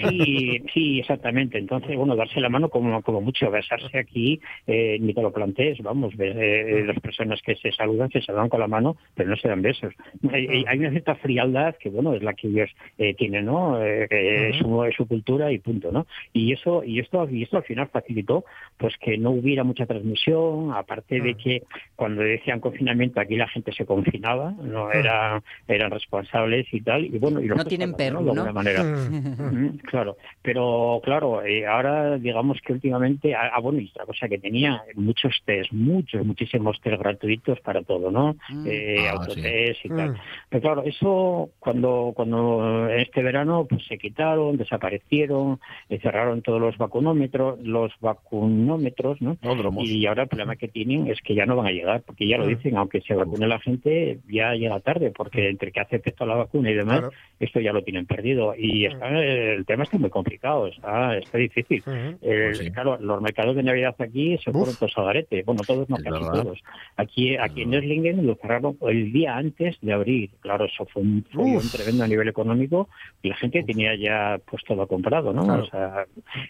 Sí, 0.00 0.62
sí, 0.72 1.00
exactamente. 1.00 1.58
Entonces, 1.58 1.96
bueno, 1.96 2.16
darse 2.16 2.40
la 2.40 2.48
mano 2.48 2.68
como, 2.68 3.02
como 3.02 3.20
mucho, 3.20 3.50
besarse 3.50 3.98
aquí, 3.98 4.40
eh, 4.66 4.98
ni 5.00 5.14
te 5.14 5.22
lo 5.22 5.32
plantees, 5.32 5.78
vamos, 5.82 6.16
ves, 6.16 6.34
eh, 6.38 6.84
las 6.86 6.98
personas 7.00 7.40
que 7.42 7.54
se 7.56 7.72
saludan, 7.72 8.10
se 8.10 8.20
saludan 8.22 8.48
con 8.48 8.60
la 8.60 8.68
mano, 8.68 8.96
pero 9.14 9.30
no 9.30 9.36
se 9.36 9.48
dan 9.48 9.62
besos. 9.62 9.92
Hay- 10.32 10.64
hay 10.66 10.78
una 10.78 10.90
cierta 10.90 11.14
frialdad 11.24 11.74
que, 11.80 11.88
bueno, 11.88 12.12
es 12.14 12.22
la 12.22 12.34
que 12.34 12.48
ellos 12.48 12.70
eh, 12.98 13.14
tienen, 13.14 13.46
¿no? 13.46 13.82
Eh, 13.82 14.06
es, 14.50 14.56
su, 14.58 14.84
su 14.96 15.08
cultura 15.08 15.50
y 15.50 15.58
punto, 15.58 15.90
¿no? 15.90 16.06
Y 16.34 16.52
eso, 16.52 16.84
y 16.84 17.00
esto, 17.00 17.26
y 17.30 17.42
esto 17.44 17.56
al 17.56 17.64
final 17.64 17.88
facilitó, 17.88 18.44
pues 18.76 18.94
que 19.00 19.16
no 19.16 19.30
hubiera 19.30 19.64
mucha 19.64 19.86
transmisión, 19.86 20.72
aparte 20.74 21.20
de 21.20 21.32
Mm. 21.32 21.36
que 21.38 21.62
cuando 21.96 22.20
decían 22.22 22.60
confinamiento 22.60 23.18
aquí 23.20 23.36
la 23.36 23.48
gente 23.48 23.72
se 23.72 23.86
confinaba, 23.86 24.52
no 24.62 24.88
Mm. 24.88 24.92
era, 25.00 25.42
eran 25.66 25.90
responsables 25.90 26.66
y 26.72 26.80
tal, 26.82 27.06
y 27.06 27.18
bueno, 27.18 27.40
y 27.40 27.46
No 27.48 27.64
tienen 27.64 27.94
perro, 27.94 28.18
De 28.18 28.24
¿no? 28.26 28.30
alguna 28.32 28.52
manera. 28.52 28.84
Mm. 28.84 29.78
Claro, 29.90 30.16
pero 30.42 31.00
claro, 31.02 31.42
eh, 31.44 31.66
ahora 31.66 32.18
digamos 32.18 32.60
que 32.60 32.72
últimamente, 32.74 33.34
ah, 33.34 33.50
ah, 33.54 33.60
bueno, 33.60 33.80
y 33.80 33.88
otra 33.88 34.04
cosa 34.06 34.28
que 34.28 34.38
tenía, 34.38 34.82
muchos 34.94 35.32
test, 35.46 35.72
muchos, 35.72 36.24
muchísimos 36.26 36.78
test 36.82 36.98
gratuitos 37.00 37.58
para 37.60 37.82
todo, 37.82 38.10
¿no? 38.10 38.36
Eh, 38.66 39.06
Ah, 39.08 39.12
autotest 39.12 39.84
y 39.84 39.88
tal. 39.88 40.10
Mm. 40.10 40.16
Pero 40.50 40.60
claro, 40.62 40.82
eso 40.84 41.13
cuando 41.58 42.12
cuando 42.14 42.88
en 42.90 43.00
este 43.00 43.22
verano 43.22 43.66
pues 43.68 43.84
se 43.86 43.98
quitaron, 43.98 44.56
desaparecieron, 44.56 45.60
eh, 45.88 45.98
cerraron 46.00 46.42
todos 46.42 46.60
los 46.60 46.76
vacunómetros, 46.78 47.58
los 47.62 47.92
vacunómetros, 48.00 49.20
¿no? 49.20 49.36
Y 49.80 50.06
ahora 50.06 50.22
el 50.24 50.28
problema 50.28 50.56
que 50.56 50.68
tienen 50.68 51.08
es 51.08 51.20
que 51.20 51.34
ya 51.34 51.46
no 51.46 51.56
van 51.56 51.66
a 51.66 51.72
llegar, 51.72 52.02
porque 52.02 52.26
ya 52.28 52.38
lo 52.38 52.44
Mm. 52.46 52.48
dicen, 52.48 52.76
aunque 52.76 53.00
se 53.02 53.14
vacune 53.14 53.46
la 53.46 53.58
gente, 53.60 54.18
ya 54.28 54.54
llega 54.54 54.80
tarde, 54.80 55.10
porque 55.10 55.48
entre 55.48 55.72
que 55.72 55.80
hace 55.80 55.96
efecto 55.96 56.26
la 56.26 56.34
vacuna 56.36 56.70
y 56.70 56.74
demás, 56.74 57.00
Claro. 57.00 57.12
esto 57.40 57.60
ya 57.60 57.72
lo 57.72 57.82
tienen 57.82 58.06
perdido. 58.06 58.54
Y 58.56 58.86
está, 58.86 59.08
el 59.22 59.64
tema 59.66 59.84
está 59.84 59.98
muy 59.98 60.10
complicado, 60.10 60.66
está, 60.68 61.16
está 61.16 61.38
difícil. 61.38 61.82
Eh, 61.86 62.42
Pues 62.44 62.58
sí. 62.58 62.70
Claro, 62.70 62.98
los 63.00 63.20
mercados 63.22 63.54
de 63.56 63.62
Navidad 63.62 63.94
aquí 63.98 64.36
se 64.38 64.50
Uf. 64.50 64.56
fueron 64.56 64.76
todos 64.76 64.92
al 64.98 65.04
garete. 65.06 65.42
Bueno, 65.44 65.62
todos 65.66 65.88
no, 65.88 65.96
casi 65.96 66.08
todos. 66.10 66.60
Aquí, 66.96 67.36
aquí 67.36 67.62
en 67.62 67.74
Erlingen 67.74 68.26
lo 68.26 68.34
cerraron 68.36 68.76
el 68.88 69.12
día 69.12 69.36
antes 69.36 69.76
de 69.80 69.92
abrir. 69.92 70.30
Claro, 70.40 70.64
eso 70.64 70.84
fue 70.86 71.02
un 71.04 71.56
Uf. 71.56 71.72
tremendo 71.72 72.04
a 72.04 72.08
nivel 72.08 72.28
económico 72.28 72.88
y 73.22 73.28
la 73.28 73.36
gente 73.36 73.62
tenía 73.62 73.94
ya 73.94 74.38
pues 74.50 74.64
todo 74.64 74.86
comprado, 74.86 75.32
¿no? 75.32 75.44
Claro. 75.44 75.62
O 75.62 75.66
sea, 75.66 76.06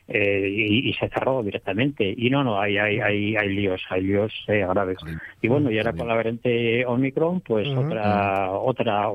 eh, 0.08 0.48
y, 0.48 0.90
y 0.90 0.94
se 0.94 1.08
cerró 1.08 1.42
directamente. 1.42 2.14
Y 2.16 2.30
no, 2.30 2.44
no, 2.44 2.60
hay, 2.60 2.78
hay, 2.78 3.00
hay, 3.00 3.36
hay 3.36 3.48
líos, 3.54 3.82
hay 3.90 4.02
líos 4.02 4.32
eh, 4.48 4.66
graves. 4.68 4.98
Y 5.42 5.48
bueno, 5.48 5.70
y 5.70 5.78
ahora 5.78 5.92
con 5.92 6.08
la 6.08 6.14
variante 6.14 6.86
Omicron, 6.86 7.40
pues 7.40 7.68
otra, 7.68 8.50
otra, 8.52 9.10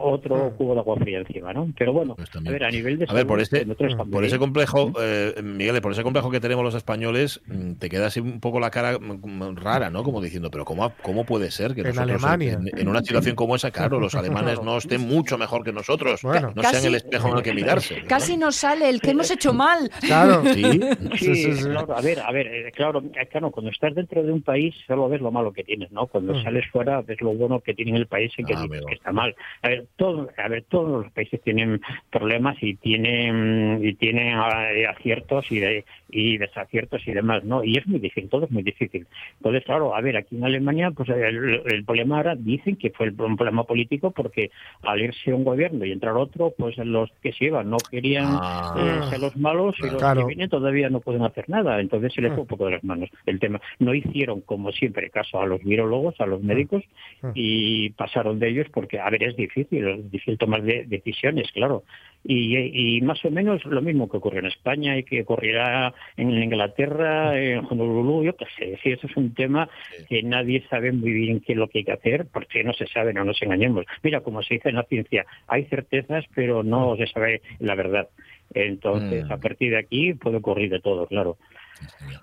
otro 0.00 0.50
Mm. 0.50 0.56
cubo 0.56 0.74
de 0.74 0.80
agua 0.80 0.96
fría 0.98 1.18
encima, 1.18 1.52
¿no? 1.52 1.68
Pero 1.78 1.92
bueno, 1.92 2.14
Pues 2.16 2.30
a 2.34 2.40
ver, 2.50 2.64
a 2.64 2.70
nivel 2.70 2.98
de 2.98 3.06
A 3.08 3.12
ver, 3.12 3.26
por 3.26 3.40
estamos 3.40 3.76
por 4.10 4.24
ese 4.24 4.38
complejo, 4.38 4.92
eh, 5.00 5.34
Miguel, 5.42 5.80
por 5.82 5.92
ese 5.92 6.02
complejo 6.02 6.30
que 6.30 6.40
tenemos 6.40 6.64
los 6.64 6.74
españoles, 6.74 7.40
mm, 7.46 7.74
te 7.74 7.88
queda 7.88 8.06
así 8.06 8.20
un 8.20 8.40
poco 8.40 8.60
la 8.60 8.70
cara 8.70 8.98
mm, 8.98 9.56
rara, 9.56 9.90
¿no? 9.90 10.02
Como 10.02 10.20
diciendo, 10.20 10.50
pero 10.50 10.64
¿cómo, 10.64 10.94
cómo 11.02 11.24
puede 11.24 11.50
ser 11.50 11.74
que 11.74 11.80
En 11.82 11.88
nosotros 11.88 12.24
Alemania. 12.24 12.54
En, 12.54 12.78
en 12.78 12.88
una 12.88 13.00
situación 13.00 13.34
como 13.36 13.56
esa, 13.56 13.70
claro, 13.70 13.98
los 14.00 14.14
alemanes 14.14 14.62
no 14.62 14.76
estén 14.78 15.00
mucho 15.06 15.38
mejor 15.38 15.64
que 15.64 15.72
nosotros, 15.72 16.22
Bueno. 16.22 16.52
no 16.54 16.62
sean 16.62 16.84
el 16.84 16.94
espejo 16.94 17.28
en 17.30 17.36
el 17.38 17.42
que 17.42 17.52
mirarse. 17.54 18.00
¿no? 18.00 18.08
Casi 18.08 18.36
nos 18.36 18.56
sale 18.56 18.88
el 18.88 19.00
que 19.00 19.10
hemos 19.10 19.30
hecho 19.30 19.52
mal. 19.52 19.90
Claro. 20.00 20.42
Sí, 20.52 20.62
Sí, 20.64 20.80
Sí, 21.18 21.34
sí, 21.34 21.52
sí. 21.54 21.64
claro, 21.70 21.96
a 21.96 22.00
ver, 22.00 22.20
a 22.20 22.30
ver, 22.32 22.46
eh, 22.46 22.72
claro, 22.74 23.02
eh, 23.14 23.26
claro, 23.30 23.50
cuando 23.50 23.70
estás 23.70 23.94
dentro 23.94 24.22
de 24.22 24.32
un 24.32 24.42
país 24.42 24.74
solo 24.86 25.08
ves 25.08 25.20
lo 25.20 25.30
malo 25.30 25.52
que 25.52 25.64
tienes, 25.64 25.90
¿no? 25.90 26.06
Cuando 26.06 26.34
Mm. 26.34 26.42
sales 26.42 26.64
fuera 26.70 27.00
ves 27.02 27.20
lo 27.20 27.32
bueno 27.34 27.60
que 27.60 27.74
tiene 27.74 27.96
el 27.96 28.06
país 28.06 28.32
y 28.38 28.44
que 28.44 28.54
Ah, 28.54 28.62
dices 28.62 28.84
que 28.86 28.94
está 28.94 29.12
mal. 29.12 29.34
A 29.62 29.68
ver, 29.68 29.73
todo, 29.96 30.28
a 30.36 30.48
ver, 30.48 30.64
todos 30.68 31.04
los 31.04 31.12
países 31.12 31.40
tienen 31.42 31.80
problemas 32.10 32.56
y 32.62 32.74
tienen 32.76 33.80
y 33.82 33.94
tienen 33.94 34.28
eh, 34.38 34.86
aciertos 34.86 35.50
y 35.50 35.58
de- 35.60 35.84
y 36.14 36.38
desaciertos 36.38 37.02
y 37.08 37.12
demás, 37.12 37.42
¿no? 37.44 37.64
Y 37.64 37.76
es 37.76 37.86
muy 37.88 37.98
difícil, 37.98 38.30
todo 38.30 38.44
es 38.44 38.50
muy 38.52 38.62
difícil. 38.62 39.06
Entonces, 39.38 39.64
claro, 39.64 39.94
a 39.96 40.00
ver, 40.00 40.16
aquí 40.16 40.36
en 40.36 40.44
Alemania, 40.44 40.92
pues 40.92 41.08
el, 41.08 41.60
el 41.66 41.84
problema 41.84 42.18
ahora 42.18 42.36
dicen 42.36 42.76
que 42.76 42.90
fue 42.90 43.06
el- 43.06 43.20
un 43.20 43.36
problema 43.36 43.64
político 43.64 44.12
porque 44.12 44.50
al 44.84 45.00
irse 45.00 45.32
un 45.32 45.42
gobierno 45.44 45.84
y 45.84 45.90
entrar 45.92 46.16
otro, 46.16 46.54
pues 46.56 46.76
los 46.78 47.10
que 47.20 47.32
se 47.32 47.46
iban 47.46 47.68
no 47.68 47.78
querían 47.90 48.26
Ah. 48.28 48.74
eh, 48.78 49.10
ser 49.10 49.20
los 49.20 49.36
malos 49.36 49.74
y 49.80 49.82
los 49.90 49.96
Claro. 49.96 50.20
que 50.20 50.26
vienen 50.28 50.48
todavía 50.48 50.88
no 50.88 51.00
pueden 51.00 51.22
hacer 51.22 51.48
nada. 51.48 51.80
Entonces 51.80 52.12
se 52.12 52.20
les 52.22 52.32
fue 52.32 52.42
un 52.42 52.46
poco 52.46 52.66
de 52.66 52.72
las 52.72 52.84
manos 52.84 53.10
el 53.26 53.40
tema. 53.40 53.60
No 53.80 53.92
hicieron, 53.92 54.40
como 54.42 54.70
siempre, 54.70 55.10
caso 55.10 55.40
a 55.40 55.46
los 55.46 55.62
virólogos, 55.64 56.20
a 56.20 56.26
los 56.26 56.42
médicos, 56.42 56.84
Mm. 57.22 57.30
y 57.34 57.90
pasaron 57.90 58.38
de 58.38 58.48
ellos 58.50 58.66
porque, 58.72 59.00
a 59.00 59.10
ver, 59.10 59.22
es 59.24 59.36
difícil, 59.36 59.88
es 59.88 60.10
difícil 60.10 60.38
tomar 60.38 60.62
de- 60.62 60.84
decisiones, 60.86 61.50
claro. 61.52 61.82
Y, 62.26 62.56
y 62.96 63.00
más 63.02 63.22
o 63.24 63.30
menos 63.30 63.62
lo 63.66 63.82
mismo 63.82 64.08
que 64.08 64.16
ocurrió 64.16 64.40
en 64.40 64.46
España 64.46 64.96
y 64.96 65.02
que 65.02 65.22
ocurrirá 65.22 65.92
en 66.16 66.30
Inglaterra, 66.30 67.38
en 67.38 67.64
Honolulu, 67.64 68.24
yo 68.24 68.36
qué 68.36 68.46
sé. 68.56 68.78
Sí, 68.82 68.90
eso 68.92 69.06
es 69.06 69.16
un 69.16 69.34
tema 69.34 69.68
que 70.08 70.22
nadie 70.22 70.64
sabe 70.68 70.92
muy 70.92 71.12
bien 71.12 71.40
qué 71.40 71.52
es 71.52 71.58
lo 71.58 71.68
que 71.68 71.78
hay 71.78 71.84
que 71.84 71.92
hacer, 71.92 72.26
porque 72.32 72.64
no 72.64 72.72
se 72.72 72.86
sabe, 72.86 73.12
no 73.12 73.24
nos 73.24 73.40
engañemos. 73.42 73.86
Mira, 74.02 74.20
como 74.20 74.42
se 74.42 74.54
dice 74.54 74.68
en 74.68 74.76
la 74.76 74.84
ciencia, 74.84 75.26
hay 75.46 75.64
certezas, 75.64 76.24
pero 76.34 76.62
no 76.62 76.96
se 76.96 77.06
sabe 77.06 77.42
la 77.58 77.74
verdad. 77.74 78.08
Entonces, 78.52 79.24
Mm. 79.26 79.32
a 79.32 79.36
partir 79.38 79.70
de 79.70 79.78
aquí 79.78 80.14
puede 80.14 80.36
ocurrir 80.36 80.70
de 80.70 80.80
todo, 80.80 81.06
claro. 81.06 81.38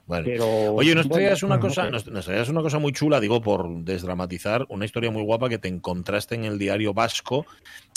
Vale. 0.08 0.24
Pero, 0.24 0.46
Oye, 0.74 0.96
nos 0.96 1.08
bueno, 1.08 1.22
traías 1.22 1.44
una 1.44 1.56
no 1.56 1.62
cosa, 1.62 1.90
nos, 1.90 2.08
nos 2.08 2.26
traías 2.26 2.48
una 2.50 2.62
cosa 2.62 2.80
muy 2.80 2.94
chula, 2.94 3.20
digo, 3.20 3.42
por 3.42 3.70
desdramatizar, 3.84 4.66
una 4.70 4.86
historia 4.86 5.12
muy 5.12 5.24
guapa 5.24 5.50
que 5.50 5.58
te 5.58 5.68
encontraste 5.68 6.36
en 6.36 6.46
el 6.46 6.58
diario 6.58 6.94
vasco 6.94 7.46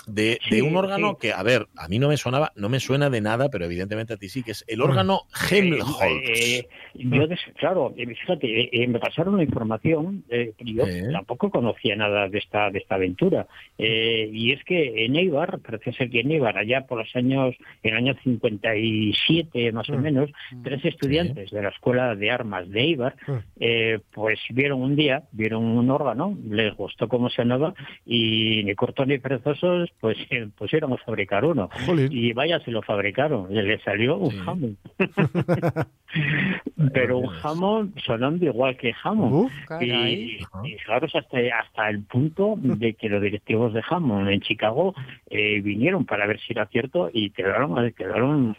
de, 0.06 0.38
un 0.62 0.76
órgano 0.76 1.10
sí. 1.12 1.16
que, 1.28 1.32
a 1.32 1.42
ver, 1.42 1.66
a 1.76 1.88
mí 1.88 1.98
no 1.98 2.08
me 2.08 2.16
sonaba, 2.16 2.52
no 2.56 2.68
me 2.68 2.80
suena 2.80 3.10
de 3.10 3.20
nada, 3.20 3.48
pero 3.50 3.64
evidentemente 3.64 4.14
a 4.14 4.16
ti 4.16 4.28
sí, 4.28 4.42
que 4.42 4.50
es 4.52 4.64
el 4.68 4.80
órgano 4.82 5.22
Helmholtz. 5.50 6.00
Eh, 6.02 6.66
yo, 6.94 7.26
des- 7.26 7.40
claro, 7.56 7.92
eh, 7.96 8.06
fíjate, 8.06 8.60
eh, 8.62 8.68
eh, 8.72 8.86
me 8.86 8.98
pasaron 8.98 9.36
la 9.36 9.42
información, 9.44 10.24
eh, 10.28 10.52
yo 10.58 10.84
tampoco 11.12 11.50
conocía 11.50 11.96
nada 11.96 12.28
de 12.28 12.38
esta 12.38 12.70
de 12.70 12.78
esta 12.78 12.96
aventura. 12.96 13.46
Eh, 13.78 14.28
y 14.32 14.52
es 14.52 14.62
que 14.64 15.04
en 15.04 15.16
Eibar, 15.16 15.58
parece 15.60 15.92
ser 15.92 16.10
que 16.10 16.20
en 16.20 16.30
Eibar, 16.32 16.56
allá 16.58 16.86
por 16.86 16.98
los 16.98 17.14
años, 17.16 17.54
en 17.82 17.90
el 17.92 17.96
año 17.96 18.14
57 18.22 19.72
más 19.72 19.88
o 19.90 19.94
Mm. 19.94 20.02
menos, 20.02 20.30
tres 20.62 20.84
estudiantes 20.84 21.50
de 21.50 21.62
la 21.62 21.68
Escuela 21.70 22.14
de 22.14 22.30
Armas 22.30 22.68
de 22.70 22.80
Eibar, 22.80 23.16
Mm. 23.26 23.32
eh, 23.60 23.98
pues 24.12 24.38
vieron 24.50 24.82
un 24.82 24.96
día, 24.96 25.24
vieron 25.32 25.64
un 25.64 25.90
órgano, 25.90 26.36
les 26.48 26.74
gustó 26.74 27.08
cómo 27.08 27.28
sonaba 27.30 27.74
y 28.06 28.62
ni 28.64 28.74
cortos 28.74 29.06
ni 29.06 29.18
perezosos, 29.18 29.90
pues 30.00 30.18
eh, 30.30 30.48
pusieron 30.56 30.92
a 30.92 30.96
fabricar 30.98 31.44
uno. 31.44 31.68
Jolín. 31.86 32.08
Y 32.10 32.32
vaya, 32.32 32.60
se 32.60 32.70
lo 32.70 32.82
fabricaron, 32.82 33.50
y 33.50 33.62
le 33.62 33.78
salió 33.80 34.16
un 34.18 34.30
Sí. 34.30 34.38
jamón. 34.38 34.76
Pero 36.92 37.18
un 37.18 37.26
jamón 37.28 37.94
sonando 38.04 38.44
igual 38.44 38.76
que 38.76 38.92
jamón. 38.92 39.48
Y, 39.80 39.90
y 39.90 40.38
fijaros 40.78 41.14
hasta, 41.14 41.38
hasta 41.60 41.88
el 41.90 42.02
punto 42.04 42.54
de 42.58 42.94
que 42.94 43.08
los 43.08 43.20
directivos 43.22 43.72
de 43.72 43.82
Hammond 43.88 44.28
en 44.28 44.40
Chicago 44.40 44.94
eh, 45.30 45.60
vinieron 45.60 46.04
para 46.04 46.26
ver 46.26 46.38
si 46.40 46.52
era 46.52 46.66
cierto 46.66 47.10
y 47.12 47.30
quedaron, 47.30 47.90
quedaron 47.92 48.56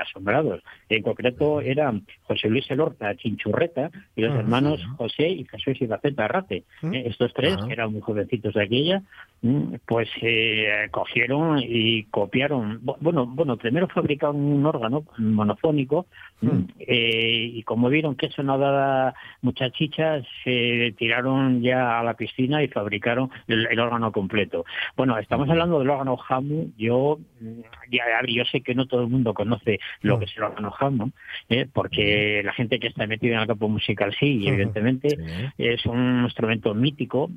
asombrados. 0.00 0.62
En 0.88 1.02
concreto 1.02 1.60
eran 1.60 2.06
José 2.22 2.48
Luis 2.48 2.70
Elorta 2.70 3.14
Chinchurreta 3.16 3.90
y 4.16 4.22
los 4.22 4.32
Ah, 4.34 4.40
hermanos. 4.40 4.84
José 4.96 5.28
y 5.28 5.44
Jesús 5.44 5.80
Ibaceta 5.80 6.24
Arrate. 6.24 6.64
Mm. 6.82 6.94
Eh, 6.94 7.02
estos 7.08 7.32
tres, 7.34 7.56
Ah. 7.60 7.66
que 7.66 7.72
eran 7.72 7.92
muy 7.92 8.00
jovencitos 8.00 8.54
de 8.54 8.62
aquella, 8.62 9.02
mm, 9.42 9.74
pues 9.86 10.08
eh, 10.22 10.88
cogieron 10.90 11.58
y 11.62 12.04
copiaron. 12.04 12.80
Bu- 12.82 12.96
Bueno, 13.00 13.26
bueno, 13.26 13.56
primero 13.56 13.88
fabricaron 13.88 14.36
un 14.36 14.64
órgano 14.66 15.04
monofónico 15.18 16.06
mm, 16.40 16.64
eh, 16.80 17.50
y 17.54 17.62
como 17.64 17.88
vieron 17.88 18.14
que 18.16 18.26
eso 18.26 18.42
no 18.42 18.58
daba 18.58 19.14
muchas 19.42 19.72
chichas, 19.72 20.24
se 20.44 20.94
tiraron 20.96 21.62
ya 21.62 21.98
a 22.00 22.02
la 22.02 22.14
piscina 22.14 22.62
y 22.62 22.68
fabricaron 22.68 23.30
el, 23.46 23.66
el 23.70 23.80
órgano 23.80 24.12
completo. 24.12 24.64
Bueno, 24.96 25.18
estamos 25.18 25.48
hablando 25.50 25.78
del 25.78 25.90
órgano 25.90 26.18
Hammond. 26.28 26.76
Yo, 26.76 27.18
mm, 27.40 27.60
ya, 27.90 28.04
yo 28.26 28.44
sé 28.44 28.60
que 28.60 28.74
no 28.74 28.86
todo 28.86 29.02
el 29.02 29.08
mundo 29.08 29.34
conoce 29.34 29.78
lo 30.02 30.16
Mm. 30.16 30.18
que 30.20 30.24
es 30.26 30.36
el 30.36 30.42
órgano 30.44 30.72
Hammond, 30.78 31.12
eh, 31.48 31.66
porque 31.72 32.42
la 32.44 32.52
gente 32.52 32.78
que 32.78 32.88
está 32.88 33.06
metida 33.06 33.34
en 33.36 33.40
el 33.42 33.46
campo 33.46 33.68
musical 33.68 34.14
sí, 34.18 34.38
y 34.42 34.48
evidentemente 34.48 35.10
Sí. 35.10 35.46
es 35.58 35.84
un 35.86 36.22
instrumento 36.24 36.74
mítico. 36.74 37.30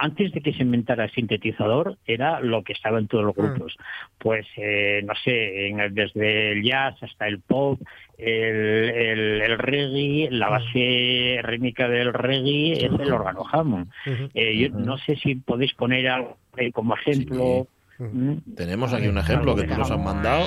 Antes 0.00 0.32
de 0.32 0.40
que 0.40 0.52
se 0.52 0.62
inventara 0.62 1.04
el 1.04 1.10
sintetizador, 1.10 1.96
era 2.06 2.40
lo 2.40 2.62
que 2.62 2.72
estaba 2.72 2.98
en 2.98 3.08
todos 3.08 3.24
los 3.24 3.34
grupos. 3.34 3.76
Pues, 4.18 4.46
eh, 4.56 5.02
no 5.04 5.14
sé, 5.24 5.68
en 5.68 5.80
el- 5.80 5.94
desde 5.94 6.52
el 6.52 6.62
jazz 6.62 7.02
hasta 7.02 7.26
el 7.26 7.40
pop, 7.40 7.80
el, 8.18 8.90
el, 8.90 9.40
el 9.42 9.58
reggae, 9.58 10.28
la 10.30 10.48
base 10.48 11.40
rítmica 11.42 11.88
del 11.88 12.12
reggae 12.12 12.72
es 12.72 12.92
el 12.92 13.12
órgano 13.12 13.44
Hammond. 13.50 13.90
Eh, 14.34 14.58
yo 14.58 14.70
no 14.70 14.98
sé 14.98 15.16
si 15.16 15.36
podéis 15.36 15.72
poner 15.74 16.08
algo 16.08 16.36
como 16.72 16.94
ejemplo. 16.94 17.66
Sí. 17.96 18.02
Mm. 18.02 18.54
Tenemos 18.56 18.92
aquí 18.92 19.08
un 19.08 19.18
ejemplo 19.18 19.56
que 19.56 19.64
tú 19.64 19.76
nos 19.76 19.90
has 19.90 19.98
mandado. 19.98 20.46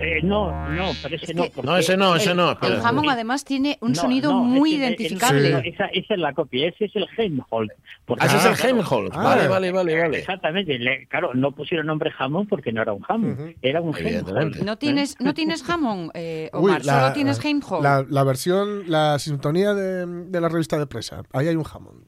Eh, 0.00 0.20
no, 0.22 0.50
no, 0.70 0.92
pero 1.02 1.16
ese 1.16 1.26
Es 1.26 1.34
no. 1.34 1.44
No, 1.62 1.76
ese 1.76 1.96
no, 1.96 2.16
ese 2.16 2.34
no. 2.34 2.56
El 2.62 2.80
jamón 2.80 3.08
además 3.10 3.44
tiene 3.44 3.76
un 3.82 3.92
No, 3.92 4.00
sonido 4.00 4.32
no, 4.32 4.42
muy 4.42 4.70
ese- 4.74 4.78
identificable. 4.86 5.50
no, 5.50 5.58
esa, 5.58 5.86
esa 5.86 6.14
es 6.14 6.20
la 6.20 6.32
copia, 6.32 6.68
ese 6.68 6.86
es 6.86 6.96
el 6.96 7.06
Helmholtz. 7.16 7.74
porque- 8.06 8.22
Ah, 8.24 8.26
ese 8.26 8.36
es 8.38 8.44
el 8.46 8.54
claro, 8.56 8.68
Helmholtz. 8.78 9.16
Ah. 9.16 9.22
Vale, 9.22 9.48
vale, 9.48 9.72
vale, 9.72 10.00
vale. 10.00 10.18
Exactamente, 10.20 10.78
le- 10.78 11.06
claro, 11.06 11.34
no 11.34 11.52
pusieron 11.52 11.86
nombre 11.86 12.10
jamón 12.10 12.46
porque 12.46 12.72
no 12.72 12.80
era 12.82 12.92
un 12.92 13.02
jamón, 13.02 13.54
era 13.62 13.80
un. 13.80 13.94
Helmholtz. 13.96 14.62
¿No 14.62 14.78
tienes, 14.78 15.16
¿No 15.20 15.34
tienes 15.34 15.62
jamón, 15.62 16.10
eh, 16.14 16.50
Uy, 16.54 16.70
Omar? 16.70 16.82
¿Solo 16.82 17.12
tienes 17.12 17.44
Heimholz? 17.44 17.82
la, 17.82 18.04
la 18.08 18.24
versión, 18.24 18.84
la 18.90 19.18
sintonía 19.18 19.74
de, 19.74 20.06
de 20.06 20.40
la 20.40 20.48
revista 20.48 20.78
de 20.78 20.86
presa. 20.86 21.22
Ahí 21.32 21.48
hay 21.48 21.56
un 21.56 21.64
jamón. 21.64 22.04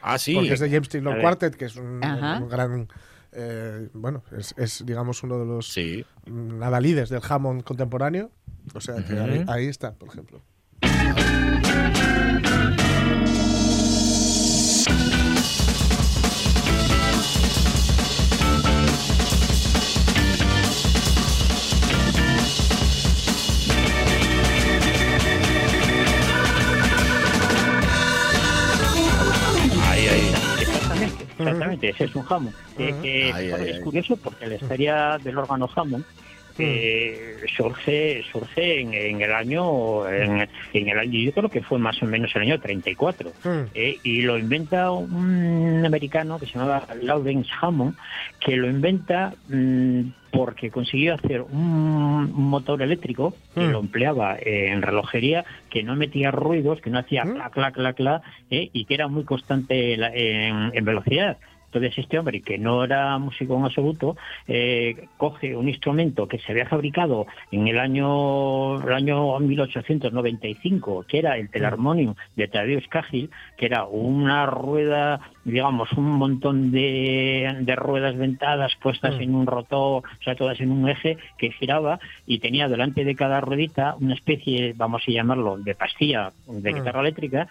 Ah, 0.00 0.16
sí. 0.16 0.34
Porque 0.34 0.54
es 0.54 0.60
de 0.60 0.70
James 0.70 0.88
Taylor. 0.88 1.20
Quartet, 1.20 1.54
que 1.56 1.64
es 1.66 1.76
un 1.76 2.00
gran. 2.48 2.88
Eh, 3.36 3.88
bueno, 3.92 4.22
es, 4.36 4.54
es, 4.56 4.84
digamos 4.86 5.22
uno 5.22 5.38
de 5.38 5.44
los 5.46 5.68
Sí. 5.72 6.04
mm, 6.26 6.62
adalides 6.62 7.08
del 7.10 7.20
Hammond 7.28 7.62
contemporáneo. 7.62 8.30
O 8.74 8.80
sea 8.80 8.96
que 9.04 9.14
Ujú. 9.14 9.22
ahí, 9.22 9.44
ahí 9.46 9.66
está, 9.66 9.92
por 9.94 10.08
ejemplo. 10.08 10.40
Exactamente, 31.38 31.90
ese 31.90 32.04
es 32.04 32.16
un 32.16 32.22
jamón. 32.22 32.54
Eh, 32.78 32.92
Ujú. 32.92 33.02
que, 33.02 33.30
Ay, 33.34 33.50
bueno, 33.50 33.64
ay, 33.64 33.70
es 33.70 33.76
ay. 33.76 33.82
curioso 33.82 34.16
porque 34.16 34.46
la 34.46 34.54
historia 34.56 35.18
del 35.22 35.38
órgano 35.38 35.68
jamón 35.68 36.04
eh, 36.58 37.36
surge 37.54 38.22
surge 38.32 38.80
en, 38.80 38.94
en 38.94 39.20
el 39.20 39.32
año 39.34 40.08
en, 40.08 40.48
en 40.72 40.88
el 40.88 40.98
año 40.98 41.18
yo 41.20 41.32
creo 41.32 41.50
que 41.50 41.60
fue 41.60 41.78
más 41.78 42.02
o 42.02 42.06
menos 42.06 42.34
el 42.34 42.42
año 42.42 42.58
34 42.58 43.32
Mm. 43.44 43.64
Eh, 43.74 44.00
y 44.02 44.22
lo 44.22 44.38
inventa 44.38 44.90
un 44.90 45.84
americano 45.84 46.38
que 46.38 46.46
se 46.46 46.54
llamaba 46.54 46.86
Lawrence 47.02 47.50
Hammond, 47.60 47.94
que 48.40 48.56
lo 48.56 48.68
inventa 48.68 49.34
mm, 49.48 50.00
porque 50.36 50.70
consiguió 50.70 51.14
hacer 51.14 51.40
un, 51.42 52.30
motor 52.32 52.82
eléctrico 52.82 53.34
que 53.54 53.60
Mm. 53.62 53.70
lo 53.72 53.80
empleaba 53.80 54.36
en 54.40 54.82
relojería, 54.82 55.44
que 55.70 55.82
no 55.82 55.96
metía 55.96 56.30
ruidos, 56.30 56.80
que 56.80 56.90
no 56.90 56.98
hacía 56.98 57.24
Mm. 57.24 57.34
clac, 57.34 57.52
clac, 57.52 57.74
clac, 57.74 57.96
clac, 57.96 58.22
eh, 58.50 58.68
y 58.72 58.84
que 58.84 58.94
era 58.94 59.08
muy 59.08 59.24
constante 59.24 59.96
la- 59.96 60.12
en, 60.14 60.70
en 60.74 60.84
velocidad. 60.84 61.38
Entonces 61.66 61.98
este 61.98 62.18
hombre, 62.18 62.40
que 62.42 62.56
no 62.58 62.84
era 62.84 63.18
músico 63.18 63.56
en 63.56 63.64
absoluto, 63.64 64.16
eh, 64.46 65.08
coge 65.18 65.54
un 65.56 65.68
instrumento 65.68 66.26
que 66.28 66.38
se 66.38 66.52
había 66.52 66.66
fabricado 66.66 67.26
en 67.50 67.66
el 67.68 67.78
año, 67.78 68.80
el 68.80 68.92
año 68.94 69.38
1895, 69.40 71.04
que 71.08 71.18
era 71.18 71.36
el 71.36 71.50
Telarmonium 71.50 72.14
de 72.36 72.48
Tadeusz 72.48 72.86
Cagil, 72.88 73.30
que 73.56 73.66
era 73.66 73.84
una 73.84 74.46
rueda, 74.46 75.20
digamos, 75.46 75.92
un 75.92 76.10
montón 76.10 76.72
de, 76.72 77.56
de 77.60 77.76
ruedas 77.76 78.16
dentadas 78.18 78.74
puestas 78.82 79.14
Mm. 79.16 79.20
en 79.22 79.34
un 79.36 79.46
rotor, 79.46 80.02
o 80.02 80.22
sea, 80.24 80.34
todas 80.34 80.60
en 80.60 80.72
un 80.72 80.88
eje 80.88 81.16
que 81.38 81.52
giraba 81.52 82.00
y 82.26 82.40
tenía 82.40 82.66
delante 82.68 83.04
de 83.04 83.14
cada 83.14 83.40
ruedita 83.40 83.94
una 84.00 84.14
especie, 84.14 84.74
vamos 84.76 85.02
a 85.06 85.10
llamarlo, 85.12 85.56
de 85.56 85.74
pastilla 85.76 86.32
de 86.48 86.72
Mm. 86.72 86.74
guitarra 86.74 87.00
eléctrica 87.00 87.46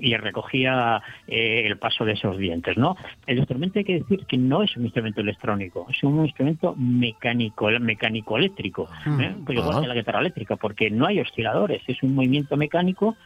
y 0.00 0.16
recogía 0.16 1.00
eh, 1.28 1.62
el 1.66 1.78
paso 1.78 2.04
de 2.04 2.12
esos 2.14 2.36
dientes, 2.36 2.76
¿no? 2.76 2.96
El 3.28 3.38
instrumento 3.38 3.78
hay 3.78 3.84
que 3.84 4.00
decir 4.00 4.26
que 4.26 4.36
no 4.36 4.62
es 4.64 4.76
un 4.76 4.82
instrumento 4.84 5.20
electrónico, 5.20 5.86
es 5.88 6.02
un 6.02 6.24
instrumento 6.24 6.74
mecánico, 6.76 7.70
mecánico 7.80 8.36
eléctrico, 8.36 8.88
Mm. 9.06 9.20
¿eh? 9.20 9.34
pues 9.46 9.56
igual 9.58 9.76
Ah. 9.76 9.80
que 9.82 9.86
la 9.86 9.94
guitarra 9.94 10.18
eléctrica, 10.20 10.56
porque 10.56 10.90
no 10.90 11.06
hay 11.06 11.20
osciladores, 11.20 11.80
es 11.86 12.02
un 12.02 12.14
movimiento 12.16 12.56
mecánico. 12.56 13.16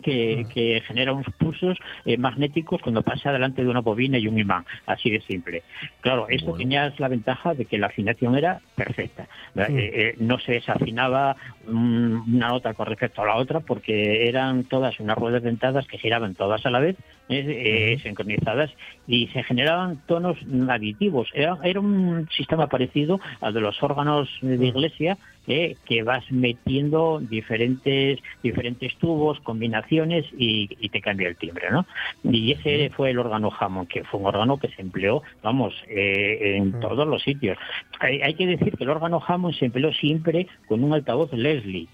Que, 0.00 0.46
que 0.52 0.82
genera 0.86 1.12
unos 1.12 1.26
pulsos 1.38 1.78
eh, 2.04 2.16
magnéticos 2.16 2.80
cuando 2.82 3.02
pasa 3.02 3.32
delante 3.32 3.62
de 3.62 3.68
una 3.68 3.80
bobina 3.80 4.18
y 4.18 4.28
un 4.28 4.38
imán, 4.38 4.64
así 4.86 5.10
de 5.10 5.20
simple. 5.20 5.62
Claro, 6.00 6.26
esto 6.28 6.50
Bueno. 6.50 6.58
tenía 6.58 6.92
la 6.98 7.08
ventaja 7.08 7.54
de 7.54 7.64
que 7.64 7.78
la 7.78 7.88
afinación 7.88 8.36
era 8.36 8.60
perfecta. 8.74 9.26
Eh, 9.56 9.64
eh, 9.68 10.14
no 10.18 10.38
se 10.38 10.52
desafinaba 10.52 11.36
mm, 11.66 12.34
una 12.36 12.48
nota 12.48 12.74
con 12.74 12.86
respecto 12.86 13.22
a 13.22 13.26
la 13.26 13.36
otra 13.36 13.60
porque 13.60 14.28
eran 14.28 14.64
todas 14.64 14.98
unas 15.00 15.16
ruedas 15.16 15.42
dentadas 15.42 15.86
que 15.86 15.98
giraban 15.98 16.34
todas 16.34 16.64
a 16.64 16.70
la 16.70 16.80
vez, 16.80 16.96
eh, 17.28 17.94
eh, 17.94 17.98
sincronizadas, 18.02 18.70
y 19.06 19.26
se 19.28 19.42
generaban 19.42 20.00
tonos 20.06 20.38
aditivos. 20.68 21.28
Era, 21.34 21.58
era 21.62 21.80
un 21.80 22.28
sistema 22.34 22.68
parecido 22.68 23.20
al 23.40 23.52
de 23.54 23.60
los 23.60 23.82
órganos 23.82 24.28
de 24.40 24.66
iglesia, 24.66 25.18
eh, 25.48 25.76
que 25.86 26.02
vas 26.02 26.30
metiendo 26.30 27.20
diferentes 27.20 28.20
diferentes 28.42 28.94
tubos, 28.96 29.40
combinaciones 29.40 30.26
y, 30.36 30.68
y 30.78 30.88
te 30.90 31.00
cambia 31.00 31.28
el 31.28 31.36
timbre, 31.36 31.70
¿no? 31.70 31.86
Y 32.22 32.52
ese 32.52 32.90
fue 32.90 33.10
el 33.10 33.18
órgano 33.18 33.50
Hammond, 33.58 33.88
que 33.88 34.04
fue 34.04 34.20
un 34.20 34.26
órgano 34.26 34.58
que 34.58 34.68
se 34.68 34.82
empleó, 34.82 35.22
vamos, 35.42 35.74
eh, 35.88 36.56
en 36.56 36.78
todos 36.80 37.06
los 37.06 37.22
sitios. 37.22 37.56
Hay, 38.00 38.20
hay 38.20 38.34
que 38.34 38.46
decir 38.46 38.76
que 38.76 38.84
el 38.84 38.90
órgano 38.90 39.22
Hammond 39.26 39.54
se 39.54 39.66
empleó 39.66 39.92
siempre 39.92 40.46
con 40.66 40.84
un 40.84 40.92
altavoz 40.92 41.32
Leslie. 41.32 41.88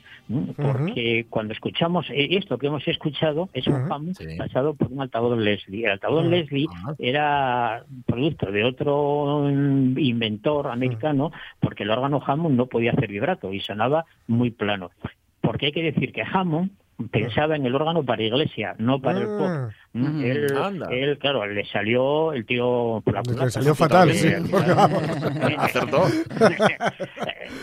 Porque 0.57 1.27
cuando 1.29 1.53
escuchamos 1.53 2.09
eh, 2.11 2.29
esto 2.33 2.57
que 2.59 2.69
hemos 2.69 2.87
escuchado 2.89 3.49
es 3.53 3.67
un 3.67 3.89
Sí. 4.15 4.25
pasado 4.39 4.75
por 4.75 4.91
un 4.91 5.01
altavoz 5.03 5.39
Leslie. 5.39 5.85
El 5.85 5.93
altavoz. 5.93 6.25
Leslie 6.27 6.67
Ah. 6.87 6.95
era 6.99 7.85
producto 8.07 8.51
de 8.51 8.65
otro 8.65 9.43
mm, 9.45 9.99
inventor 9.99 10.69
americano 10.69 11.31
porque 11.61 11.83
el 11.83 11.91
órgano 11.91 12.23
Hammond 12.25 12.57
no 12.57 12.67
podía 12.67 12.93
hacer 12.93 13.09
vibrato 13.11 13.53
y 13.53 13.61
sonaba 13.61 14.05
muy 14.27 14.51
plano. 14.51 14.91
porque 15.41 15.67
hay 15.67 15.73
que 15.73 15.83
decir 15.83 16.11
que 16.13 16.23
Hammond 16.23 16.71
pensaba 17.11 17.55
en 17.55 17.67
el 17.67 17.75
órgano 17.75 18.03
para 18.03 18.23
iglesia, 18.23 18.75
no 18.79 18.99
para 19.01 19.19
el 19.21 19.27
pop. 19.27 19.73
Ah. 19.97 19.99
Mm, 19.99 20.25
Él, 20.25 20.57
Anda. 20.57 20.87
él, 20.91 21.19
claro, 21.19 21.47
le 21.47 21.65
salió 21.67 22.33
el 22.33 22.45
tío 22.47 23.01
por 23.05 23.15
la 23.15 23.21
Le 23.21 23.27
culata, 23.33 23.51
salió 23.51 23.75
fatal, 23.77 24.11
Eh, 24.11 24.15
sí, 24.15 24.27
eh, 24.27 24.43
porque 24.51 24.73
vamos. 24.73 25.03
Acertó. 25.59 26.03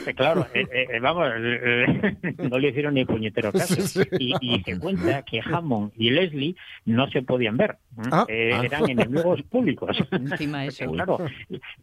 eh, 0.07 0.13
claro, 0.15 0.47
eh, 0.53 0.65
eh, 0.71 0.99
vamos, 1.01 1.27
eh, 1.35 2.15
no 2.49 2.57
le 2.57 2.69
hicieron 2.69 2.93
ni 2.93 3.05
puñetero 3.05 3.51
caso. 3.51 3.75
Sí, 3.75 3.81
sí. 3.81 4.01
Y, 4.19 4.55
y 4.55 4.63
se 4.63 4.79
cuenta 4.79 5.23
que 5.23 5.41
Hammond 5.43 5.91
y 5.97 6.09
Leslie 6.11 6.55
no 6.85 7.09
se 7.09 7.21
podían 7.21 7.57
ver. 7.57 7.77
¿m? 7.97 8.07
Ah. 8.11 8.25
Eh, 8.29 8.51
Ah. 8.53 8.61
eran 8.65 8.89
enemigos 8.89 9.41
públicos. 9.51 9.97
Encima 10.11 10.65
eso. 10.65 10.85
Claro, 10.91 11.17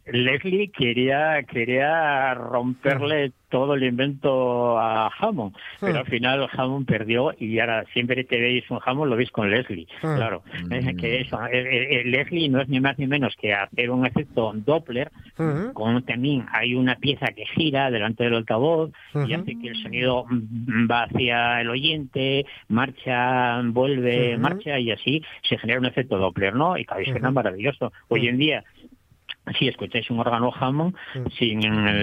Leslie 0.05 0.71
quería, 0.71 1.43
quería 1.43 2.33
romperle 2.33 3.33
todo 3.49 3.73
el 3.73 3.83
invento 3.83 4.77
a 4.79 5.09
Hammond, 5.19 5.55
pero 5.79 5.97
Ah. 5.97 5.99
al 5.99 6.05
final 6.05 6.47
Hammond 6.55 6.85
perdió 6.85 7.33
y 7.37 7.59
ahora 7.59 7.83
siempre 7.93 8.25
que 8.25 8.39
veis 8.39 8.69
un 8.69 8.79
Hammond 8.85 9.09
lo 9.09 9.15
veis 9.17 9.31
con 9.31 9.49
Leslie. 9.49 9.87
Ah. 10.03 10.38
Claro, 10.41 10.89
Eh, 10.89 10.95
que 10.95 11.21
eso, 11.21 11.39
eh, 11.47 12.01
eh, 12.01 12.03
Leslie 12.05 12.49
no 12.49 12.61
es 12.61 12.69
ni 12.69 12.79
más 12.79 12.97
ni 12.97 13.07
menos 13.07 13.35
que 13.35 13.53
hacer 13.53 13.89
un 13.89 14.05
efecto 14.05 14.51
Doppler 14.55 15.11
Ujú. 15.37 15.73
con 15.73 16.03
también 16.03 16.45
hay 16.51 16.75
una 16.75 16.95
pieza 16.95 17.27
que 17.27 17.45
gira 17.45 17.91
delante 17.91 18.23
del 18.23 18.35
altavoz 18.35 18.91
y 19.27 19.33
hace 19.33 19.57
que 19.59 19.67
el 19.69 19.81
sonido 19.81 20.25
mm, 20.29 20.89
va 20.89 21.03
hacia 21.03 21.61
el 21.61 21.69
oyente, 21.69 22.45
marcha, 22.67 23.61
vuelve, 23.63 24.37
marcha 24.37 24.79
y 24.79 24.91
así 24.91 25.21
se 25.47 25.57
genera 25.57 25.79
un 25.79 25.85
efecto 25.85 26.17
Doppler, 26.17 26.55
¿no? 26.55 26.77
Y 26.77 26.85
vez 26.85 27.07
suena 27.09 27.31
maravilloso. 27.31 27.91
Hoy 28.07 28.27
en 28.27 28.37
día 28.37 28.63
si 29.57 29.67
escucháis 29.67 30.09
un 30.11 30.19
órgano 30.19 30.51
Hammond 30.53 30.95
Mm. 31.15 31.27
sin 31.37 31.59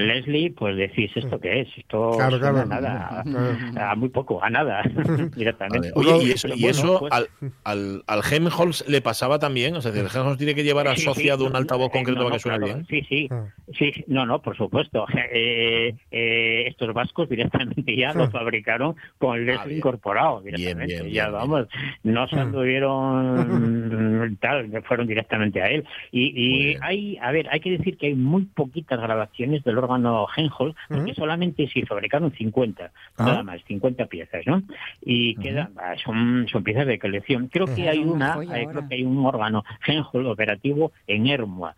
Leslie, 0.08 0.50
pues 0.50 0.76
decís, 0.76 1.10
¿esto 1.14 1.38
qué 1.38 1.60
es? 1.60 1.68
Esto 1.76 2.12
Claro, 2.16 2.38
claro. 2.40 2.58
a 2.58 2.64
nada, 2.64 3.22
Claro. 3.24 3.90
a 3.90 3.94
muy 3.94 4.08
poco, 4.08 4.42
a 4.42 4.50
nada, 4.50 4.82
directamente. 5.36 5.92
Vale. 5.94 6.08
Oye, 6.16 6.24
y 6.26 6.30
eso, 6.32 6.48
y 6.48 6.50
bueno, 6.62 6.68
eso 6.70 6.98
pues- 7.00 7.12
al, 7.12 7.28
al, 7.64 8.02
al 8.06 8.20
Helmholtz 8.32 8.88
le 8.88 9.00
pasaba 9.00 9.38
también, 9.38 9.76
o 9.76 9.80
sea, 9.80 9.92
el 9.92 10.08
Helmholtz 10.12 10.38
tiene 10.38 10.54
que 10.56 10.64
llevar 10.64 10.88
Sí, 10.96 11.02
sí, 11.02 11.08
asociado 11.08 11.46
un 11.46 11.54
altavoz 11.54 11.88
eh, 11.88 11.92
concreto 11.92 12.18
no, 12.20 12.24
para 12.26 12.36
que 12.36 12.40
suene 12.42 12.58
claro, 12.58 12.74
bien. 12.74 12.86
Sí, 12.88 13.06
sí, 13.08 13.28
Ah. 13.30 13.44
sí, 13.78 13.92
no, 14.08 14.26
no, 14.26 14.42
por 14.42 14.56
supuesto. 14.56 15.06
Eh, 15.38 15.94
eh, 16.10 16.64
estos 16.68 16.92
vascos 16.94 17.28
directamente 17.28 17.94
ya 17.96 18.12
lo 18.14 18.24
Ah. 18.24 18.30
fabricaron 18.30 18.96
con 19.18 19.36
el 19.38 19.42
Ah, 19.48 19.52
Leslie 19.52 19.66
bien. 19.66 19.78
incorporado 19.78 20.40
Bien, 20.40 20.56
directamente. 20.56 20.94
bien, 21.02 21.12
ya 21.14 21.22
bien, 21.28 21.32
vamos, 21.34 21.68
no 22.04 22.26
se 22.28 22.36
anduvieron 22.40 24.36
tal, 24.40 24.82
fueron 24.84 25.06
directamente 25.06 25.60
a 25.62 25.66
él. 25.66 25.84
Y, 26.12 26.72
y 26.72 26.76
hay, 26.80 27.18
a 27.20 27.32
ver, 27.36 27.48
hay 27.50 27.60
que 27.60 27.70
decir 27.70 27.96
que 27.96 28.06
hay 28.08 28.14
muy 28.14 28.44
poquitas 28.44 29.00
grabaciones 29.00 29.62
del 29.64 29.78
órgano 29.78 30.26
Helmholtz, 30.34 30.76
porque 30.88 31.14
solamente 31.14 31.68
se 31.68 31.84
fabricaron 31.86 32.32
50, 32.32 32.90
Ah. 33.16 33.24
nada 33.24 33.42
más, 33.42 33.62
50 33.64 34.06
piezas, 34.06 34.46
¿no? 34.46 34.62
Y 35.02 35.34
quedan, 35.36 35.70
ah, 35.76 35.94
son, 36.02 36.46
son 36.50 36.64
piezas 36.64 36.86
de 36.86 36.98
colección. 36.98 37.48
Creo 37.48 37.66
que 37.66 37.88
hay 37.88 37.98
una 37.98 38.36
eh, 38.42 38.66
creo 38.70 38.88
que 38.88 38.94
hay 38.96 39.04
un 39.04 39.24
órgano 39.24 39.64
Helmholtz 39.86 40.28
operativo 40.28 40.92
en 41.06 41.26
Ermua 41.26 41.74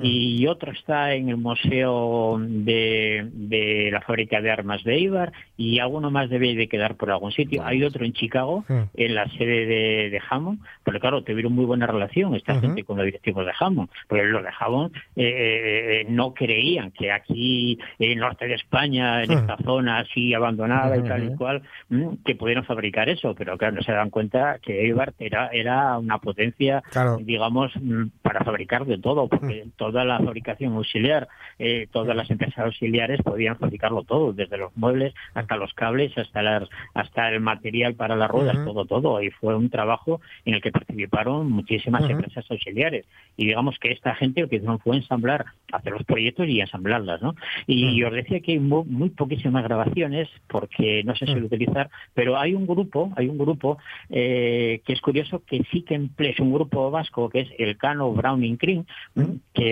y 0.00 0.46
otro 0.46 0.72
está 0.72 1.12
en 1.14 1.28
el 1.28 1.36
Museo 1.36 2.38
de, 2.40 3.28
de 3.32 3.90
la 3.92 4.00
Fábrica 4.00 4.40
de 4.40 4.50
Armas 4.50 4.82
de 4.84 4.98
Ibar 4.98 5.32
y 5.56 5.78
alguno 5.80 6.10
más 6.10 6.30
debe 6.30 6.54
de 6.54 6.66
quedar 6.68 6.96
por 6.96 7.10
algún 7.10 7.32
sitio. 7.32 7.62
Hay 7.64 7.84
otro 7.84 8.04
en 8.04 8.12
Chicago, 8.12 8.64
Mm. 8.68 8.80
en 8.94 9.14
la 9.14 9.28
sede 9.30 9.66
de, 9.66 10.10
de 10.10 10.20
Hammond, 10.30 10.60
pero 10.84 10.98
claro, 11.00 11.22
tuvieron 11.22 11.52
muy 11.52 11.64
buena 11.64 11.86
relación 11.86 12.34
esta 12.34 12.58
gente 12.60 12.84
con 12.84 12.96
los 12.96 13.04
directivos 13.06 13.44
de 13.44 13.52
Hammond, 13.58 13.88
porque 14.08 14.24
los 14.24 14.42
de 14.42 14.48
Hammond 14.58 14.94
eh, 15.16 16.00
eh, 16.02 16.06
no 16.08 16.32
creían 16.32 16.90
que 16.92 17.10
aquí 17.12 17.78
en 17.98 18.12
el 18.12 18.18
norte 18.18 18.46
de 18.46 18.54
España, 18.54 19.22
en 19.22 19.30
Ujú. 19.30 19.40
esta 19.40 19.56
zona 19.58 19.98
así 19.98 20.32
abandonada 20.32 20.96
y 20.96 21.02
tal 21.02 21.24
y 21.24 21.36
cual, 21.36 21.62
mm, 21.90 22.08
que 22.24 22.34
pudieran 22.34 22.64
fabricar 22.64 23.08
eso, 23.08 23.34
pero 23.34 23.58
claro, 23.58 23.76
no 23.76 23.82
se 23.82 23.92
dan 23.92 24.10
cuenta 24.10 24.58
que 24.62 24.80
Eibar 24.86 25.12
era, 25.18 25.48
era 25.48 25.98
una 25.98 26.18
potencia 26.18 26.82
Claro. 26.90 27.18
digamos, 27.20 27.72
mm, 27.80 28.04
para 28.22 28.44
fabricar 28.44 28.84
de 28.86 28.98
todo, 28.98 29.28
porque 29.28 29.66
toda 29.82 30.04
la 30.04 30.18
fabricación 30.18 30.74
auxiliar, 30.74 31.26
eh, 31.58 31.88
todas 31.90 32.14
las 32.14 32.30
empresas 32.30 32.66
auxiliares 32.66 33.20
podían 33.20 33.58
fabricarlo 33.58 34.04
todo, 34.04 34.32
desde 34.32 34.56
los 34.56 34.70
muebles 34.76 35.12
hasta 35.34 35.56
los 35.56 35.74
cables, 35.74 36.16
hasta 36.16 36.40
las, 36.40 36.68
hasta 36.94 37.28
el 37.30 37.40
material 37.40 37.94
para 37.94 38.14
las 38.14 38.30
ruedas, 38.30 38.54
todo, 38.64 38.84
todo. 38.84 39.20
Y 39.20 39.30
fue 39.30 39.56
un 39.56 39.70
trabajo 39.70 40.20
en 40.44 40.54
el 40.54 40.62
que 40.62 40.70
participaron 40.70 41.50
muchísimas 41.50 42.08
empresas 42.08 42.44
auxiliares. 42.48 43.06
Y 43.36 43.46
digamos 43.46 43.76
que 43.80 43.90
esta 43.90 44.14
gente 44.14 44.42
lo 44.42 44.48
que 44.48 44.56
hicieron 44.56 44.78
fue 44.78 44.96
ensamblar, 44.96 45.46
hacer 45.72 45.92
los 45.92 46.04
proyectos 46.04 46.46
y 46.46 46.60
ensamblarlas, 46.60 47.20
¿no? 47.20 47.34
Y 47.66 48.00
os 48.04 48.12
decía 48.12 48.38
que 48.38 48.52
hay 48.52 48.60
muy, 48.60 48.84
muy 48.84 49.10
poquísimas 49.10 49.64
grabaciones, 49.64 50.28
porque 50.46 51.02
no 51.04 51.16
se 51.16 51.26
suele 51.26 51.46
utilizar, 51.46 51.90
pero 52.14 52.38
hay 52.38 52.54
un 52.54 52.68
grupo, 52.68 53.12
hay 53.16 53.26
un 53.28 53.38
grupo 53.38 53.78
eh, 54.10 54.80
que 54.84 54.92
es 54.92 55.00
curioso 55.00 55.42
que 55.44 55.64
sí 55.72 55.82
que 55.82 55.96
emplea, 55.96 56.30
es 56.30 56.40
un 56.40 56.52
grupo 56.52 56.90
vasco 56.92 57.28
que 57.28 57.40
es 57.40 57.48
el 57.58 57.76
Cano 57.76 58.12
Browning 58.12 58.56
Cream, 58.56 58.84
que 59.52 59.71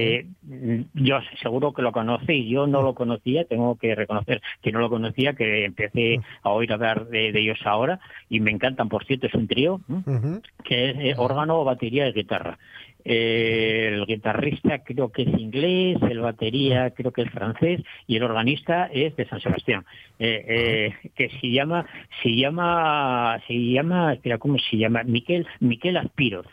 yo 0.94 1.18
seguro 1.42 1.72
que 1.72 1.82
lo 1.82 1.92
conocéis, 1.92 2.48
yo 2.48 2.66
no 2.66 2.82
lo 2.82 2.94
conocía, 2.94 3.44
tengo 3.44 3.76
que 3.76 3.94
reconocer 3.94 4.40
que 4.62 4.72
no 4.72 4.80
lo 4.80 4.88
conocía, 4.88 5.34
que 5.34 5.64
empecé 5.64 6.20
a 6.42 6.50
oír 6.50 6.72
hablar 6.72 7.06
de, 7.06 7.32
de 7.32 7.40
ellos 7.40 7.58
ahora 7.64 8.00
y 8.28 8.40
me 8.40 8.50
encantan, 8.50 8.88
por 8.88 9.04
cierto, 9.04 9.26
es 9.26 9.34
un 9.34 9.46
trío 9.46 9.80
que 10.64 10.90
es 10.90 10.96
eh, 10.98 11.14
órgano, 11.16 11.64
batería 11.64 12.08
y 12.08 12.12
guitarra. 12.12 12.58
Eh, 13.04 13.88
el 13.92 14.06
guitarrista 14.06 14.80
creo 14.80 15.10
que 15.10 15.22
es 15.22 15.28
inglés, 15.28 15.98
el 16.02 16.20
batería 16.20 16.90
creo 16.90 17.12
que 17.12 17.22
es 17.22 17.30
francés 17.30 17.80
y 18.06 18.16
el 18.16 18.22
organista 18.22 18.86
es 18.86 19.16
de 19.16 19.26
San 19.26 19.40
Sebastián, 19.40 19.84
eh, 20.18 20.92
eh, 21.02 21.10
que 21.14 21.30
se 21.40 21.50
llama, 21.50 21.86
se 22.22 22.34
llama, 22.34 23.40
se 23.46 23.54
llama, 23.54 24.12
espera, 24.12 24.38
¿cómo 24.38 24.58
se 24.58 24.76
llama? 24.76 25.02
Miquel, 25.04 25.46
Miquel 25.60 25.96
Aspiroz. 25.96 26.46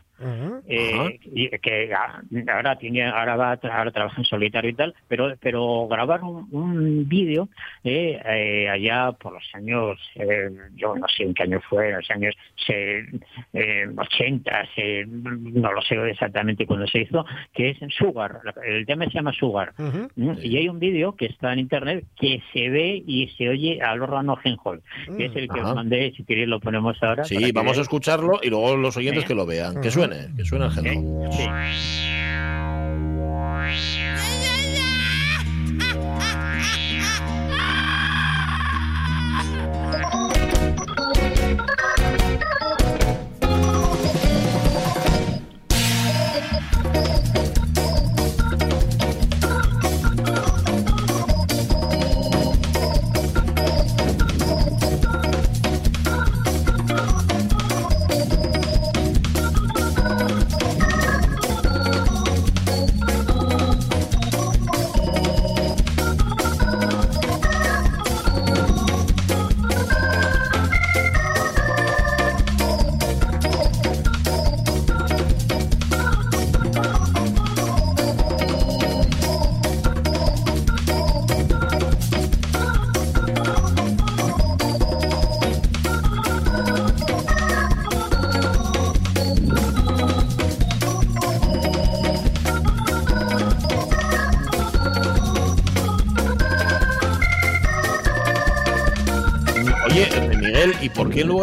Eh, 0.67 1.19
y 1.23 1.49
que 1.59 1.93
ah, 1.93 2.21
ahora 2.53 2.77
tiene 2.77 3.05
ahora 3.05 3.35
va 3.35 3.59
ahora 3.61 3.91
trabaja 3.91 4.17
en 4.21 4.25
solitario 4.25 4.69
y 4.71 4.73
tal 4.73 4.93
pero 5.07 5.35
pero 5.39 5.87
grabaron 5.87 6.47
un 6.51 7.07
vídeo 7.07 7.49
eh, 7.83 8.19
eh, 8.25 8.69
allá 8.69 9.11
por 9.13 9.33
los 9.33 9.43
años 9.53 9.99
eh, 10.15 10.49
yo 10.75 10.95
no 10.95 11.07
sé 11.07 11.23
en 11.23 11.33
qué 11.33 11.43
año 11.43 11.61
fue 11.69 11.91
los 11.91 12.09
años 12.11 12.35
se, 12.65 13.05
eh, 13.53 13.85
80 13.95 14.67
se- 14.75 15.05
no 15.07 15.71
lo 15.71 15.81
sé 15.81 15.95
exactamente 16.09 16.65
cuándo 16.65 16.87
se 16.87 17.01
hizo 17.01 17.25
que 17.53 17.69
es 17.69 17.77
Sugar 17.97 18.39
el 18.65 18.85
tema 18.85 19.05
se 19.05 19.11
llama 19.11 19.31
Sugar. 19.33 19.73
¿Mm? 20.15 20.31
Y 20.43 20.57
hay 20.57 20.67
un 20.69 20.79
vídeo 20.79 21.15
que 21.15 21.27
está 21.27 21.53
en 21.53 21.59
internet 21.59 22.05
que 22.19 22.41
se 22.53 22.69
ve 22.69 23.01
y 23.05 23.27
se 23.37 23.49
oye 23.49 23.81
al 23.81 24.01
órgano 24.01 24.35
Genhol, 24.37 24.81
que 25.17 25.25
es 25.25 25.35
el 25.35 25.47
que 25.49 25.61
os 25.61 25.75
mandé, 25.75 26.11
si 26.15 26.23
queréis 26.23 26.47
lo 26.47 26.59
ponemos 26.59 27.01
ahora. 27.01 27.23
Sí, 27.23 27.37
que 27.37 27.51
vamos 27.51 27.77
a 27.77 27.81
escucharlo 27.81 28.39
y 28.43 28.49
luego 28.49 28.75
los 28.77 28.97
oyentes 28.97 29.25
que 29.25 29.35
lo 29.35 29.45
vean. 29.45 29.75
Que 29.81 29.87
Ujú. 29.89 29.99
Que. 30.07 30.29
Helmholtz. 30.77 31.35
Sí. 31.35 32.06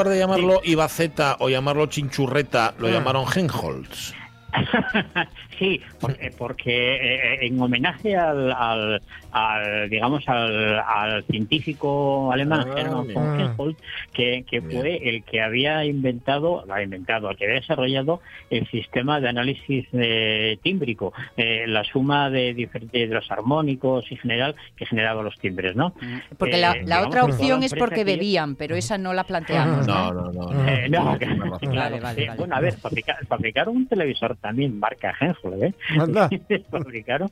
Lugar 0.05 0.15
de 0.15 0.21
llamarlo 0.21 0.61
Ibaceta 0.65 1.37
o 1.41 1.49
llamarlo 1.49 1.87
Chinchurreta 1.87 2.75
lo 2.79 2.89
Ah. 2.89 2.91
llamaron 2.91 3.25
Helmholtz? 3.35 4.15
sí, 5.59 5.81
porque, 6.01 6.33
porque 6.37 6.95
eh, 6.97 7.47
en 7.47 7.61
homenaje 7.61 8.17
al, 8.17 8.53
al, 8.53 9.03
al, 9.33 9.91
digamos 9.91 10.29
al, 10.29 10.79
al 10.79 11.25
científico 11.25 12.31
alemán 12.33 12.67
Ah, 12.67 12.81
Hermann 12.81 13.13
von 13.13 13.41
Helmholtz, 13.41 13.79
que, 14.13 14.45
que 14.49 14.61
Bien. 14.61 14.81
fue 14.81 15.09
el 15.09 15.25
que 15.25 15.41
había 15.43 15.85
inventado, 15.85 16.65
ha 16.73 16.83
inventado, 16.83 17.31
el 17.31 17.37
que 17.37 17.45
había 17.45 17.57
desarrollado 17.61 18.21
el 18.51 18.67
sistema 18.69 19.21
de 19.21 19.29
análisis 19.29 19.87
eh, 19.93 20.59
tímbrico, 20.63 21.13
eh, 21.37 21.65
la 21.67 21.85
suma 21.85 22.31
de, 22.31 22.55
diferentes 22.55 23.09
de 23.09 23.15
los 23.15 23.31
armónicos 23.31 24.11
y 24.11 24.17
general 24.17 24.55
que 24.77 24.87
generaba 24.87 25.23
los 25.23 25.39
timbres, 25.39 25.75
¿no? 25.77 25.95
Porque 26.39 26.57
Eh, 26.57 26.61
la, 26.61 26.69
la 26.75 26.81
digamos 26.81 27.07
otra 27.09 27.25
opción 27.25 27.61
la 27.61 27.67
es 27.67 27.75
porque 27.75 27.97
que- 27.97 28.05
bebían, 28.05 28.57
pero 28.57 28.77
esa 28.77 28.99
no 28.99 29.13
la 29.13 29.25
planteamos. 29.25 29.87
No, 29.87 30.13
¿no? 30.13 30.31
no, 30.31 30.33
no. 30.33 30.53
no. 30.53 30.69
Eh, 30.69 30.89
no, 30.89 31.17
Tienes 31.19 31.39
razón. 31.39 31.59
claro. 31.71 31.97
Vale, 31.97 32.01
vale, 32.01 32.23
Eh, 32.23 32.27
vale. 32.29 32.39
Bueno, 32.39 32.57
a 32.57 32.61
ver, 32.61 32.77
fabrica- 32.79 33.19
fabricaron 33.29 33.77
un 33.77 33.87
televisor 33.87 34.37
también, 34.45 34.79
marca 34.79 35.15
Henschel, 35.19 35.63
¿eh? 35.63 35.75
Anda. 35.99 36.29
fabricaron 36.71 37.31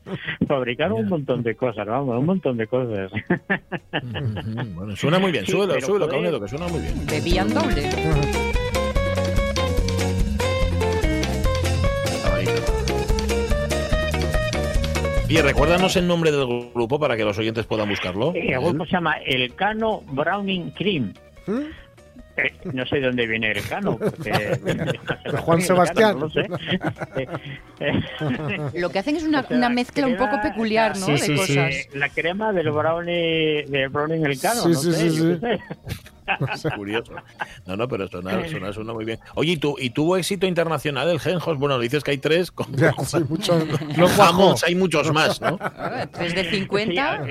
fabricaron 0.49 1.01
un 1.03 1.09
montón 1.11 1.43
de 1.43 1.55
cosas, 1.55 1.87
vamos, 1.87 2.19
un 2.19 2.25
montón 2.25 2.57
de 2.57 2.67
cosas. 2.67 3.13
Bueno, 4.75 4.97
suena 4.97 5.19
muy 5.19 5.31
bien, 5.31 5.45
Sí, 5.45 5.53
súbelo, 5.53 5.75
pero 5.75 5.87
súbelo, 5.87 6.07
fue- 6.07 6.15
Caunedo, 6.15 6.41
que 6.41 6.49
suena 6.49 6.69
muy 6.69 6.81
bien. 6.81 7.07
Bebían 7.07 7.49
doble. 7.53 7.83
Y 15.29 15.39
recuérdanos 15.41 15.97
el 15.97 16.07
nombre 16.07 16.31
del 16.31 16.47
grupo 16.75 16.99
para 16.99 17.17
que 17.17 17.25
los 17.25 17.39
oyentes 17.39 17.65
puedan 17.65 17.89
buscarlo. 17.89 18.35
Eh, 18.35 18.53
El 18.53 18.61
grupo 18.61 18.85
se 18.85 18.93
llama 18.93 19.15
El 19.25 19.55
Cano 19.55 20.03
Browning 20.11 20.71
Cream. 20.73 21.15
¿Mm? 21.47 21.61
Eh, 22.37 22.51
no 22.73 22.87
sé 22.87 22.97
de 22.97 23.03
dónde 23.09 23.27
viene 23.27 23.51
el 23.53 23.63
Cano. 23.69 23.99
porque- 23.99 24.59
Juan 25.39 25.59
el 25.59 25.65
Sebastián. 25.65 26.19
Cano, 26.19 26.21
no 26.21 26.27
lo 26.27 26.31
sé. 26.31 26.49
Eh, 27.85 28.01
eh, 28.21 28.59
Lo 28.75 28.91
que 28.91 29.01
hacen 29.01 29.17
es 29.17 29.25
una, 29.25 29.41
O 29.41 29.47
sea, 29.49 29.57
una 29.57 29.69
mezcla 29.69 30.07
un 30.07 30.17
poco 30.17 30.41
peculiar, 30.41 30.97
¿no? 30.97 31.07
Sí, 31.07 31.13
de 31.13 31.19
sí, 31.19 31.27
sí. 31.27 31.35
cosas. 31.37 31.57
eh, 31.75 31.89
la 31.95 32.09
crema 32.09 32.53
del 32.53 32.71
brownie 32.71 33.65
del 33.67 33.89
brownie 33.89 34.23
el 34.25 34.41
Cano, 34.41 34.63
Sí, 34.63 34.69
no 34.69 34.75
sí, 34.75 34.93
sé, 34.93 35.11
sí, 35.11 35.17
yo 35.19 35.39
sé. 35.39 35.61
Curioso. 36.77 37.13
No, 37.67 37.77
no, 37.77 37.89
pero 37.89 38.07
suena, 38.07 38.49
suena, 38.49 38.73
suena 38.73 38.93
muy 38.93 39.05
bien. 39.05 39.19
Oye, 39.35 39.53
¿y, 39.53 39.57
tu, 39.57 39.77
¿y 39.79 39.91
tuvo 39.91 40.17
éxito 40.17 40.47
internacional 40.47 41.09
el 41.09 41.19
Genjos? 41.19 41.59
Bueno, 41.59 41.79
dices 41.81 42.05
que 42.05 42.13
hay 42.13 42.19
tres. 42.19 42.53
Con, 42.53 42.73
Ya. 42.77 42.93
Jamons 44.17 44.63
hay 44.63 44.75
muchos 44.77 45.13
más, 45.13 45.41
¿no? 45.41 45.59
Tres 46.13 46.35
de 46.37 46.45
Sí, 46.45 46.57
50. 46.61 47.25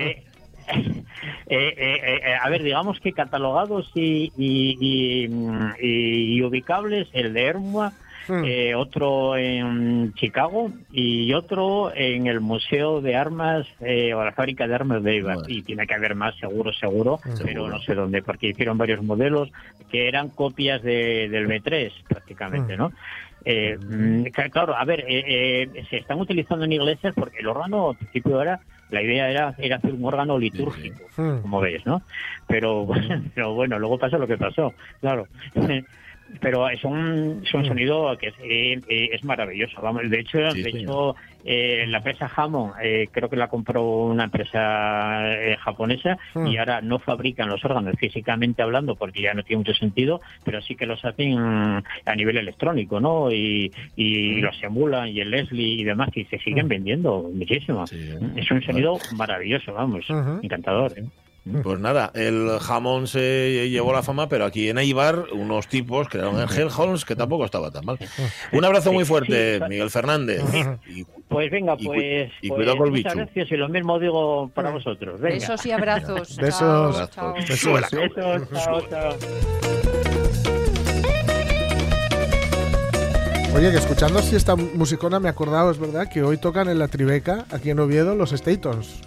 Eh, 1.52 1.74
eh, 1.76 2.00
eh, 2.02 2.20
eh, 2.24 2.34
a 2.40 2.48
ver, 2.48 2.62
digamos 2.62 2.98
que 3.00 3.12
catalogados 3.12 3.90
y, 3.94 4.32
y, 4.36 5.24
y, 5.24 5.28
mm, 5.28 6.44
ubicables, 6.44 7.08
el 7.12 7.34
de 7.34 7.44
Ermua, 7.44 7.92
Hmm. 8.28 8.44
eh, 8.44 8.74
otro 8.74 9.36
en 9.36 10.14
Chicago 10.14 10.70
y 10.92 11.32
otro 11.32 11.92
en 11.94 12.28
el 12.28 12.40
Museo 12.40 13.00
de 13.00 13.16
Armas 13.16 13.66
eh, 13.80 14.14
o 14.14 14.24
la 14.24 14.32
fábrica 14.32 14.68
de 14.68 14.74
armas 14.74 15.02
de. 15.02 15.22
Bueno. 15.22 15.42
Y 15.48 15.62
tiene 15.62 15.86
que 15.86 15.94
haber 15.94 16.14
más, 16.14 16.36
seguro, 16.36 16.72
seguro, 16.72 17.20
pero 17.42 17.68
no 17.68 17.80
sé 17.80 17.94
dónde, 17.94 18.22
porque 18.22 18.48
hicieron 18.48 18.78
varios 18.78 19.02
modelos 19.02 19.50
que 19.90 20.06
eran 20.08 20.28
copias 20.28 20.82
de, 20.82 21.28
del 21.28 21.48
B3 21.48 21.92
prácticamente, 22.08 22.76
¿no? 22.76 22.92
Eh, 23.44 23.76
mm, 23.76 24.24
claro, 24.52 24.76
a 24.76 24.84
ver, 24.84 25.00
eh, 25.00 25.64
eh, 25.64 25.84
se 25.90 25.96
están 25.96 26.20
utilizando 26.20 26.64
en 26.64 26.72
iglesias 26.72 27.12
porque 27.16 27.38
el 27.40 27.48
órgano, 27.48 27.90
al 27.90 27.96
principio 27.96 28.40
era, 28.40 28.60
la 28.92 29.02
idea 29.02 29.30
era, 29.30 29.54
era 29.58 29.76
hacer 29.76 29.92
un 29.92 30.04
órgano 30.04 30.38
litúrgico, 30.38 31.00
como 31.16 31.60
veis, 31.60 31.84
¿no? 31.86 32.02
Pero, 32.46 32.86
pero 33.34 33.54
bueno, 33.54 33.78
luego 33.78 33.98
pasó 33.98 34.18
lo 34.18 34.28
que 34.28 34.38
pasó, 34.38 34.74
claro. 35.00 35.26
Pero 36.40 36.68
es 36.68 36.82
un, 36.84 37.42
es 37.44 37.52
un 37.54 37.64
sonido 37.66 38.16
que 38.18 38.28
es, 38.28 38.34
eh, 38.42 38.80
eh, 38.88 39.10
es 39.12 39.22
maravilloso. 39.24 39.80
Vamos, 39.82 40.08
de 40.08 40.20
hecho, 40.20 40.38
Sí, 40.52 40.62
de 40.62 40.70
señor. 40.70 40.82
hecho 40.82 41.16
eh, 41.44 41.84
la 41.88 41.98
empresa 41.98 42.30
Hammond 42.34 42.74
eh, 42.82 43.08
creo 43.10 43.28
que 43.28 43.36
la 43.36 43.48
compró 43.48 43.84
una 44.06 44.24
empresa 44.24 45.32
eh, 45.34 45.56
japonesa 45.58 46.16
Hmm. 46.34 46.46
y 46.46 46.56
ahora 46.56 46.80
no 46.80 46.98
fabrican 47.00 47.48
los 47.48 47.64
órganos 47.64 47.94
físicamente 47.98 48.62
hablando 48.62 48.94
porque 48.96 49.20
ya 49.22 49.34
no 49.34 49.42
tiene 49.42 49.58
mucho 49.58 49.74
sentido, 49.74 50.20
pero 50.44 50.62
sí 50.62 50.74
que 50.76 50.86
los 50.86 51.04
hacen 51.04 51.36
a 51.38 52.14
nivel 52.16 52.36
electrónico, 52.38 53.00
¿no? 53.00 53.30
Y, 53.30 53.70
y 53.96 54.40
los 54.40 54.60
emulan 54.62 55.08
y 55.08 55.20
el 55.20 55.30
Leslie 55.30 55.80
y 55.80 55.84
demás 55.84 56.08
y 56.14 56.24
se 56.26 56.38
siguen 56.38 56.68
vendiendo 56.68 57.28
muchísimo. 57.34 57.86
Sí. 57.86 58.10
Es 58.36 58.50
un 58.50 58.62
sonido 58.62 59.00
maravilloso, 59.10 59.74
vamos, 59.74 60.08
Ujú. 60.08 60.40
encantador. 60.42 60.92
¿Eh? 61.46 61.60
Pues 61.62 61.78
nada, 61.80 62.10
el 62.14 62.58
jamón 62.60 63.06
se 63.06 63.68
llevó 63.68 63.92
la 63.92 64.02
fama, 64.02 64.28
pero 64.28 64.44
aquí 64.44 64.68
en 64.68 64.78
Eibar, 64.78 65.26
unos 65.32 65.66
tipos 65.68 66.08
crearon 66.08 66.38
el 66.38 66.48
Helholms 66.50 67.04
que 67.04 67.16
tampoco 67.16 67.44
estaba 67.44 67.70
tan 67.70 67.84
mal. 67.84 67.98
Un 68.52 68.64
abrazo 68.64 68.92
muy 68.92 69.04
fuerte. 69.04 69.60
Miguel 69.68 69.90
Fernández. 69.90 70.42
Y- 70.86 71.04
Pues 71.28 71.50
venga, 71.50 71.74
Y 71.78 71.86
cu- 71.86 71.92
pues, 71.94 72.30
y 72.42 72.48
pues 72.48 72.58
cuidado 72.58 72.76
con 72.76 72.86
el 72.88 72.92
muchas 72.92 73.14
bicho. 73.14 73.24
gracias 73.24 73.52
y 73.52 73.56
lo 73.56 73.68
mismo 73.70 73.98
digo 73.98 74.50
para 74.54 74.70
vosotros. 74.70 75.18
Venga. 75.20 75.34
Besos 75.36 75.64
y 75.66 75.70
abrazos. 75.72 76.36
Besos. 76.40 76.96
Chao, 76.96 77.08
chao. 77.08 77.34
Besos. 77.34 77.90
Besos, 77.90 78.48
chao, 78.64 78.80
chao. 78.90 79.16
Oye, 83.54 83.70
que 83.70 83.76
escuchando 83.76 84.18
así 84.18 84.34
esta 84.34 84.56
musicona 84.56 85.20
me 85.20 85.28
he 85.28 85.30
acordado, 85.30 85.70
es 85.70 85.78
verdad, 85.78 86.08
que 86.10 86.22
hoy 86.22 86.38
tocan 86.38 86.68
en 86.68 86.78
la 86.78 86.88
Tribeca, 86.88 87.44
aquí 87.50 87.68
en 87.70 87.80
Oviedo, 87.80 88.14
los 88.14 88.30
Statons. 88.30 89.02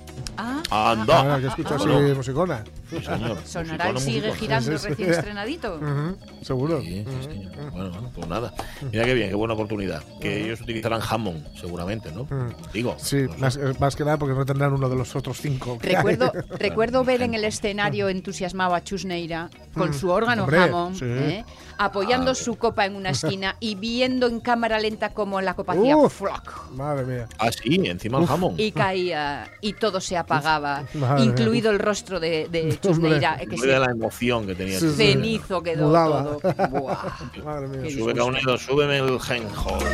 Anda. 0.70 1.20
Ahora 1.20 1.40
que 1.40 1.48
escucho 1.48 1.76
así 1.76 1.88
musicona. 2.16 2.64
Sí, 2.90 2.98
señor. 3.04 3.38
Musicón, 3.42 4.00
sigue 4.00 4.34
girando 4.36 4.72
recién 4.72 5.12
estrenadito. 5.12 5.80
Seguro. 6.42 6.82
Sí, 6.82 7.04
sí, 7.06 7.24
señor. 7.28 7.72
Bueno, 7.72 7.90
bueno, 7.92 8.12
pues 8.14 8.28
nada. 8.28 8.54
Mira 8.92 9.06
qué 9.06 9.14
bien, 9.14 9.30
qué 9.30 9.36
buena 9.36 9.54
oportunidad. 9.54 10.04
Que 10.20 10.46
ellos 10.46 10.62
utilizarán 10.62 11.00
jamón, 11.02 11.46
seguramente, 11.60 12.12
¿no? 12.12 12.28
Digo. 12.74 12.96
Sí, 13.00 13.24
no 13.24 13.34
sé. 13.34 13.38
más, 13.40 13.58
eh, 13.58 13.74
más 13.80 13.96
que 13.96 14.04
nada 14.04 14.18
porque 14.18 14.36
no 14.36 14.46
tendrán 14.46 14.74
uno 14.74 14.90
de 14.90 14.96
los 14.96 15.16
otros 15.16 15.40
cinco. 15.42 15.78
Recuerdo, 15.82 16.32
recuerdo 16.60 17.04
ver 17.04 17.22
en 17.22 17.34
el 17.34 17.44
escenario 17.44 18.10
entusiasmado 18.10 18.76
a 18.76 18.84
Chus 18.84 19.06
Neira 19.06 19.50
con 19.74 19.94
su 19.94 20.10
órgano 20.10 20.44
Hombre, 20.44 20.60
jamón, 20.60 20.96
sí. 20.96 21.06
¿eh? 21.06 21.46
apoyando 21.78 22.32
Ah, 22.32 22.36
su 22.36 22.56
copa 22.56 22.86
en 22.86 22.96
una 22.96 23.10
esquina 23.10 23.58
y 23.60 23.76
viendo 23.76 24.28
en 24.28 24.40
cámara 24.40 24.80
lenta 24.80 25.10
cómo 25.10 25.42
la 25.42 25.56
copa 25.56 25.74
hacía 25.74 25.98
Uf. 25.98 26.20
floc 26.20 26.72
Madre 26.72 27.06
mía. 27.06 27.28
Ah, 27.38 27.52
sí, 27.52 27.82
encima 27.86 28.20
el 28.20 28.26
jamón. 28.28 28.56
y 28.58 28.72
caía 28.72 29.52
y 29.62 29.74
todo 29.74 30.00
se 30.00 30.18
apagaba, 30.18 30.84
incluido 31.20 31.72
el 31.72 31.80
rostro 31.80 32.20
de, 32.20 32.48
de 32.50 32.75
Chus 32.78 32.92
Hombre. 32.98 33.10
Neira, 33.12 33.36
eh, 33.42 33.48
que 33.48 33.56
Mira 33.58 33.74
se 33.74 33.80
la 33.80 33.92
emoción 33.92 34.46
que 34.48 34.56
tenía. 34.56 34.80
Sí, 34.80 34.90
sí. 34.90 34.96
cenizo 34.96 35.62
quedó 35.64 35.88
Mudaba. 35.88 36.24
todo. 36.24 36.40
Buah. 36.70 36.98
Madre 37.44 37.68
mía. 37.68 37.92
Sube. 37.92 38.14
Caunedo, 38.14 38.58
súbeme 38.58 38.98
el 39.00 39.20
Genholz. 39.20 39.86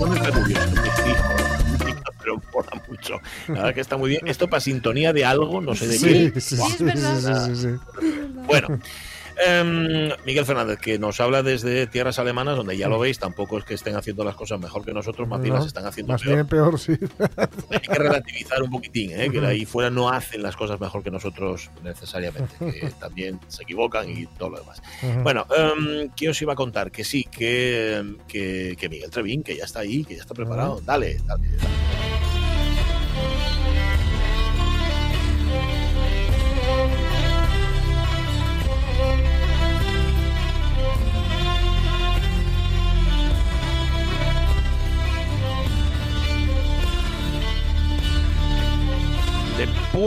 No 0.00 0.06
me 0.06 0.16
está 0.16 0.30
curioso, 0.30 0.66
sí, 0.96 1.12
pero 2.18 2.42
mola 2.52 2.82
mucho. 2.88 3.20
La 3.48 3.54
verdad 3.54 3.74
que 3.74 3.80
está 3.80 3.96
muy 3.96 4.10
bien. 4.10 4.26
Esto 4.26 4.48
para 4.48 4.60
sintonía 4.60 5.12
de 5.12 5.24
algo, 5.24 5.60
no 5.60 5.74
sé 5.74 5.86
de 5.86 5.98
Sí, 5.98 6.30
qué. 6.32 6.40
sí, 6.40 6.56
sí, 6.56 6.62
sí, 6.76 6.84
es 6.86 7.00
sí, 7.00 7.16
sí, 7.22 7.32
sí, 7.46 7.56
sí. 7.62 7.68
Bueno, 8.46 8.78
em, 9.44 10.10
Miguel 10.24 10.44
Fernández, 10.44 10.78
que 10.78 10.98
nos 10.98 11.20
habla 11.20 11.42
desde 11.42 11.86
tierras 11.86 12.18
alemanas, 12.18 12.56
donde 12.56 12.76
ya 12.76 12.88
lo 12.88 12.98
veis, 12.98 13.18
tampoco 13.18 13.58
es 13.58 13.64
que 13.64 13.74
estén 13.74 13.96
haciendo 13.96 14.24
las 14.24 14.34
cosas 14.34 14.60
mejor 14.60 14.84
que 14.84 14.92
nosotros, 14.92 15.26
más 15.28 15.40
bien 15.40 15.54
No, 15.54 15.58
las 15.60 15.66
están 15.68 15.86
haciendo 15.86 16.12
Más 16.12 16.22
peor. 16.22 16.34
bien 16.34 16.46
peor, 16.46 16.78
sí. 16.78 16.92
Hay 17.70 17.80
que 17.80 17.94
relativizar 17.94 18.62
un 18.62 18.70
poquitín, 18.70 19.10
¿eh? 19.18 19.30
que 19.30 19.44
ahí 19.44 19.64
fuera 19.64 19.90
no 19.90 20.08
hacen 20.08 20.42
las 20.42 20.56
cosas 20.56 20.80
mejor 20.80 21.02
que 21.02 21.10
nosotros 21.10 21.70
necesariamente, 21.82 22.54
que 22.58 22.90
también 23.00 23.40
se 23.48 23.62
equivocan 23.62 24.08
y 24.10 24.26
todo 24.26 24.50
lo 24.50 24.60
demás. 24.60 24.82
Bueno, 25.22 25.46
em, 25.56 26.10
¿qué 26.16 26.28
os 26.28 26.40
iba 26.42 26.52
a 26.52 26.56
contar? 26.56 26.90
Que 26.90 27.04
sí, 27.04 27.24
que, 27.24 28.16
que, 28.28 28.76
que 28.78 28.88
Miguel 28.88 29.10
Trevín, 29.10 29.42
que 29.42 29.56
ya 29.56 29.64
está 29.64 29.80
ahí, 29.80 30.04
que 30.04 30.16
ya 30.16 30.22
está 30.22 30.34
preparado. 30.34 30.80
Dale, 30.84 31.18
dale. 31.26 31.48
dale. 31.56 31.76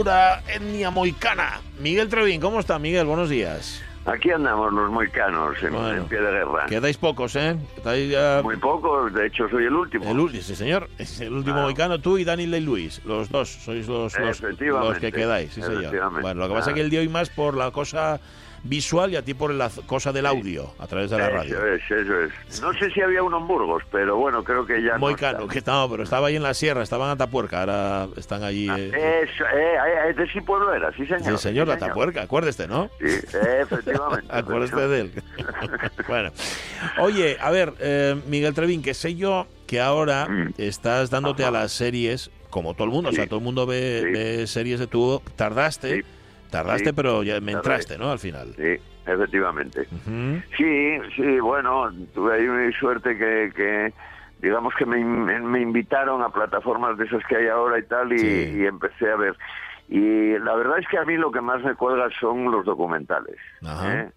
Pura 0.00 0.42
etnia 0.48 0.90
moicana. 0.90 1.60
Miguel 1.78 2.08
Trevín, 2.08 2.40
¿cómo 2.40 2.58
está, 2.60 2.78
Miguel? 2.78 3.04
Buenos 3.04 3.28
días. 3.28 3.82
Aquí 4.06 4.30
andamos 4.30 4.72
los 4.72 4.90
moicanos 4.90 5.62
en, 5.62 5.74
Bueno. 5.74 5.90
en 5.94 6.04
pie 6.06 6.18
de 6.22 6.30
guerra. 6.30 6.64
Quedáis 6.70 6.96
pocos, 6.96 7.36
¿eh? 7.36 7.54
Quedáis 7.76 8.10
ya... 8.10 8.40
Muy 8.42 8.56
pocos, 8.56 9.12
de 9.12 9.26
hecho 9.26 9.46
soy 9.50 9.66
el 9.66 9.74
último. 9.74 10.10
El, 10.10 10.16
ul- 10.16 10.40
sí, 10.40 10.54
señor. 10.56 10.88
Es 10.96 11.20
el 11.20 11.34
último 11.34 11.58
Ah. 11.58 11.62
moicano, 11.64 11.98
tú 12.00 12.16
y 12.16 12.24
Dani 12.24 12.46
Ley 12.46 12.62
Luis. 12.62 13.02
Los 13.04 13.28
dos 13.28 13.50
sois 13.50 13.86
los, 13.88 14.18
los, 14.18 14.40
los 14.40 14.98
que 14.98 15.12
quedáis, 15.12 15.52
sí, 15.52 15.60
señor. 15.60 15.92
Bueno, 16.22 16.40
lo 16.40 16.48
que 16.48 16.54
pasa 16.54 16.70
es 16.70 16.72
Ah. 16.72 16.74
que 16.76 16.80
el 16.80 16.88
día 16.88 17.00
hoy 17.00 17.10
más 17.10 17.28
por 17.28 17.54
la 17.54 17.70
cosa 17.70 18.20
visual 18.62 19.12
y 19.12 19.16
a 19.16 19.24
ti 19.24 19.34
por 19.34 19.52
la 19.54 19.70
cosa 19.86 20.12
del 20.12 20.26
audio, 20.26 20.72
a 20.78 20.86
través 20.86 21.10
de 21.10 21.18
la 21.18 21.30
radio. 21.30 21.56
Eso 21.64 21.94
es, 21.94 22.02
eso 22.02 22.20
es. 22.20 22.60
No 22.62 22.72
sé 22.74 22.90
si 22.90 23.00
había 23.00 23.22
uno 23.22 23.38
en 23.38 23.46
Burgos, 23.46 23.82
pero 23.90 24.16
bueno, 24.16 24.44
creo 24.44 24.66
que 24.66 24.82
ya 24.82 24.94
no 24.94 24.98
Moicano, 25.00 25.40
está. 25.40 25.52
que 25.52 25.58
estaba, 25.58 25.88
pero 25.90 26.02
estaba 26.02 26.26
ahí 26.28 26.36
en 26.36 26.42
la 26.42 26.52
sierra, 26.54 26.82
estaban 26.82 27.06
en 27.08 27.12
Atapuerca, 27.12 27.60
ahora 27.60 28.08
están 28.16 28.42
allí. 28.42 28.68
eh, 28.70 29.22
Eso, 29.24 29.44
eh, 29.44 29.74
eh, 30.10 30.12
de 30.14 30.28
sí 30.30 30.40
pueblo 30.42 30.74
era, 30.74 30.92
sí 30.92 31.06
señor. 31.06 31.38
sí, 31.38 31.48
señor, 31.48 31.66
sí, 31.68 31.72
Atapuerca, 31.72 32.22
acuérdese, 32.22 32.68
¿no? 32.68 32.90
Sí, 32.98 33.06
eh, 33.06 33.60
efectivamente. 33.62 34.26
Acuérdese 34.30 34.76
de 34.88 35.00
él. 35.00 35.12
bueno, 36.08 36.30
Oye, 36.98 37.36
a 37.40 37.50
ver, 37.50 37.72
eh, 37.80 38.16
Miguel 38.26 38.54
Trevín, 38.54 38.82
que 38.82 38.94
sé 38.94 39.14
yo 39.14 39.46
que 39.66 39.80
ahora 39.80 40.26
Mm. 40.28 40.54
estás 40.58 41.10
dándote 41.10 41.44
a 41.44 41.50
las 41.50 41.72
series, 41.72 42.30
como 42.50 42.74
todo 42.74 42.84
el 42.84 42.90
mundo, 42.90 43.10
o 43.10 43.12
sea, 43.12 43.26
todo 43.26 43.38
el 43.38 43.44
mundo 43.44 43.64
ve, 43.66 44.02
Sí. 44.04 44.12
ve 44.12 44.46
series 44.46 44.80
de 44.80 44.86
tú. 44.86 45.22
Tardaste. 45.36 46.04
Tardaste, 46.50 46.90
Sí. 46.90 46.92
pero 46.94 47.22
ya 47.22 47.40
me 47.40 47.52
entraste, 47.52 47.96
¿no? 47.98 48.10
Al 48.10 48.18
final. 48.18 48.54
Sí, 48.56 48.76
efectivamente. 49.06 49.86
Sí, 50.56 50.98
sí, 51.16 51.40
bueno, 51.40 51.90
tuve 52.14 52.34
ahí 52.34 52.46
mi 52.46 52.72
suerte 52.74 53.16
que, 53.16 53.52
que 53.54 53.92
digamos 54.40 54.74
que 54.74 54.86
me, 54.86 55.02
me 55.04 55.60
invitaron 55.60 56.22
a 56.22 56.28
plataformas 56.30 56.96
de 56.98 57.04
esas 57.06 57.22
que 57.26 57.36
hay 57.36 57.46
ahora 57.48 57.78
y 57.78 57.82
tal, 57.84 58.12
y, 58.12 58.18
Sí. 58.18 58.52
y 58.58 58.66
empecé 58.66 59.10
a 59.10 59.16
ver. 59.16 59.36
Y 59.88 60.38
la 60.38 60.54
verdad 60.54 60.78
es 60.78 60.86
que 60.88 60.98
a 60.98 61.04
mí 61.04 61.16
lo 61.16 61.32
que 61.32 61.40
más 61.40 61.62
me 61.64 61.74
cuelga 61.74 62.08
son 62.20 62.50
los 62.50 62.64
documentales. 62.64 63.36
Ajá. 63.66 63.94
¿eh? 63.94 64.10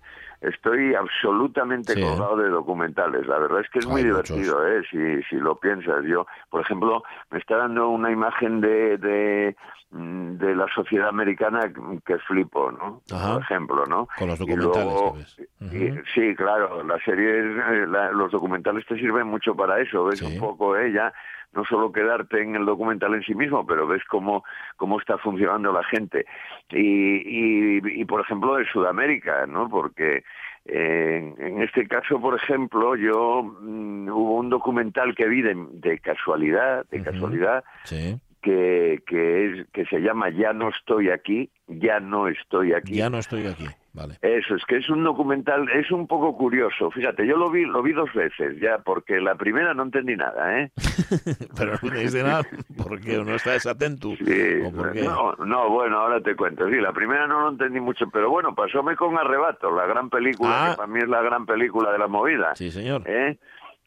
Estoy 0.43 0.93
absolutamente 0.93 1.93
Sí. 1.93 2.01
colgado 2.01 2.35
de 2.37 2.49
documentales. 2.49 3.25
La 3.27 3.39
verdad 3.39 3.61
es 3.61 3.69
que 3.69 3.79
es 3.79 3.87
muy 3.87 4.01
Hay 4.01 4.07
divertido, 4.07 4.67
¿eh? 4.67 4.83
si, 4.91 5.23
si 5.23 5.37
lo 5.37 5.55
piensas. 5.55 6.03
Yo, 6.05 6.27
por 6.49 6.61
ejemplo, 6.61 7.01
me 7.31 7.39
está 7.39 7.57
dando 7.57 7.87
una 7.89 8.11
imagen 8.11 8.59
de, 8.59 8.97
de, 8.97 9.55
mm, 9.91 10.33
de 10.37 10.55
la 10.55 10.67
sociedad 10.75 11.07
americana 11.07 11.71
que 12.05 12.17
flipo, 12.19 12.71
¿no? 12.73 13.01
Ajá. 13.13 13.33
Por 13.35 13.41
ejemplo, 13.43 13.83
¿no? 13.87 14.07
Con 14.17 14.27
los 14.27 14.39
Y 14.41 14.45
documentales 14.45 14.85
luego- 14.85 15.13
que 15.13 15.19
ves. 15.19 15.39
y- 15.71 15.91
Ujú. 15.91 16.01
sí, 16.13 16.35
claro, 16.35 16.83
las 16.83 17.01
series, 17.03 17.45
eh, 17.71 17.85
la- 17.87 18.11
los 18.11 18.31
documentales 18.31 18.85
te 18.85 18.95
sirven 18.97 19.27
mucho 19.27 19.55
para 19.55 19.79
eso, 19.79 20.03
ves 20.05 20.19
Sí. 20.19 20.25
un 20.25 20.39
poco 20.39 20.75
ella, 20.77 21.13
no 21.53 21.63
solo 21.65 21.91
quedarte 21.91 22.41
en 22.41 22.55
el 22.55 22.65
documental 22.65 23.13
en 23.13 23.23
sí 23.23 23.35
mismo, 23.35 23.65
pero 23.65 23.87
ves 23.87 24.03
cómo, 24.09 24.43
cómo 24.77 24.99
está 24.99 25.17
funcionando 25.17 25.71
la 25.71 25.83
gente. 25.83 26.25
Y, 26.69 26.77
y, 26.79 28.01
y, 28.01 28.05
por 28.05 28.21
ejemplo, 28.21 28.55
de 28.55 28.65
Sudamérica, 28.65 29.45
¿no? 29.45 29.69
Porque 29.69 30.23
eh, 30.65 31.33
en 31.37 31.61
este 31.61 31.87
caso, 31.87 32.19
por 32.19 32.35
ejemplo, 32.35 32.95
yo 32.95 33.43
mm, 33.43 34.07
hubo 34.09 34.35
un 34.37 34.49
documental 34.49 35.13
que 35.15 35.27
vi 35.27 35.41
de, 35.41 35.55
de 35.73 35.99
casualidad, 35.99 36.85
de 36.89 37.03
casualidad, 37.03 37.63
Sí. 37.83 38.17
que, 38.41 39.01
que, 39.05 39.45
es, 39.61 39.67
que 39.73 39.85
se 39.85 39.99
llama 39.99 40.29
Ya 40.29 40.53
no 40.53 40.69
estoy 40.69 41.09
aquí, 41.09 41.49
ya 41.67 41.99
no 41.99 42.27
estoy 42.27 42.73
aquí. 42.73 42.95
Ya 42.95 43.09
no 43.09 43.17
estoy 43.17 43.47
aquí. 43.47 43.67
Vale. 43.93 44.17
Eso, 44.23 44.55
es 44.55 44.65
que 44.65 44.77
es 44.77 44.89
un 44.89 45.03
documental, 45.03 45.69
es 45.69 45.91
un 45.91 46.07
poco 46.07 46.35
curioso. 46.35 46.89
Fíjate, 46.89 47.27
yo 47.27 47.37
lo 47.37 47.51
vi, 47.51 47.63
lo 47.63 47.83
vi 47.83 47.93
dos 47.93 48.11
veces 48.13 48.59
ya, 48.59 48.79
porque 48.79 49.19
la 49.21 49.35
primera 49.35 49.75
no 49.75 49.83
entendí 49.83 50.15
nada, 50.15 50.59
¿eh? 50.59 50.71
Pero 51.57 51.73
no 51.81 51.91
dice 51.91 52.23
nada 52.23 52.41
porque 52.75 53.17
no 53.23 53.35
estás 53.35 53.67
atento. 53.67 54.09
Sí, 54.17 54.63
no, 55.03 55.35
no, 55.35 55.69
bueno, 55.69 55.99
ahora 55.99 56.21
te 56.21 56.35
cuento. 56.35 56.67
Sí, 56.69 56.75
la 56.77 56.91
primera 56.91 57.27
no 57.27 57.41
lo 57.41 57.49
entendí 57.49 57.79
mucho, 57.79 58.05
pero 58.11 58.29
bueno, 58.31 58.55
pasóme 58.55 58.95
con 58.95 59.15
Arrebato, 59.17 59.69
la 59.75 59.85
gran 59.85 60.09
película, 60.09 60.49
Ah. 60.65 60.69
que 60.71 60.77
para 60.77 60.87
mí 60.87 60.99
es 60.99 61.07
la 61.07 61.21
gran 61.21 61.45
película 61.45 61.91
de 61.91 61.97
la 61.99 62.07
movida. 62.07 62.55
Sí, 62.55 62.71
señor. 62.71 63.03
¿eh? 63.05 63.37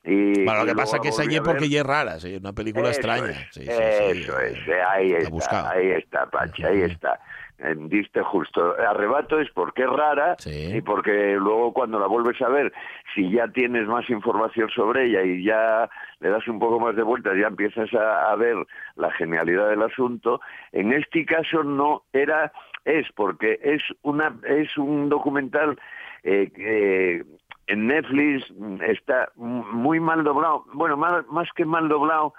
Y, 0.05 0.45
Bueno, 0.45 0.61
lo 0.61 0.66
que 0.66 0.75
pasa 0.77 0.97
es 0.99 1.03
que 1.03 1.09
la 1.09 1.14
esa 1.14 1.23
volví 1.25 1.35
allí 1.35 1.37
a 1.38 1.42
porque 1.42 1.69
ya 1.69 1.81
es 1.81 1.87
rara, 1.87 2.21
sí, 2.21 2.37
una 2.37 2.53
película 2.53 2.90
Eso 2.90 3.01
extraña. 3.01 3.31
es, 3.31 3.49
Sí, 3.51 3.61
sí, 3.62 3.66
sí, 3.66 3.73
eso 3.73 4.40
eh, 4.40 4.53
es, 4.53 4.69
eh, 4.69 4.83
ahí 4.88 5.12
está, 5.14 5.71
ahí 5.71 5.90
está, 5.90 6.27
Pachi, 6.31 6.62
ahí 6.62 6.83
está. 6.83 7.19
Eh, 7.59 7.75
Diste 7.79 8.23
justo. 8.23 8.75
Arrebato 8.79 9.40
es 9.40 9.51
porque 9.53 9.83
es 9.85 9.88
rara 9.90 10.37
Sí. 10.38 10.77
y 10.77 10.81
porque 10.83 11.37
luego 11.37 11.73
cuando 11.73 11.99
la 11.99 12.07
vuelves 12.07 12.40
a 12.42 12.49
ver, 12.49 12.73
si 13.14 13.31
ya 13.31 13.49
tienes 13.49 13.87
más 13.87 14.09
información 14.11 14.69
sobre 14.71 15.07
ella 15.07 15.23
y 15.23 15.42
ya 15.42 15.88
le 16.21 16.29
das 16.31 16.47
un 16.49 16.59
poco 16.59 16.79
más 16.81 16.95
de 16.97 17.03
vueltas, 17.03 17.35
ya 17.40 17.47
empiezas 17.47 17.92
a, 17.95 18.31
a 18.31 18.37
ver 18.37 18.57
la 18.97 19.11
genialidad 19.12 19.69
del 19.71 19.83
asunto. 19.83 20.40
En 20.73 20.92
este 20.92 21.25
caso 21.25 21.62
no 21.64 22.03
era, 22.12 22.53
es 22.85 23.07
porque 23.14 23.59
es 23.62 23.83
una, 24.03 24.37
es 24.47 24.77
un 24.77 25.09
documental 25.09 25.79
eh, 26.25 26.51
que 26.55 27.25
en 27.69 27.87
Netflix 27.87 28.51
mm, 28.55 28.83
está 28.83 29.31
muy 29.37 29.99
mal 29.99 30.23
doblado, 30.25 30.64
bueno, 30.75 30.97
más, 30.97 31.27
más 31.29 31.49
que 31.57 31.64
mal 31.64 31.88
doblado, 31.88 32.35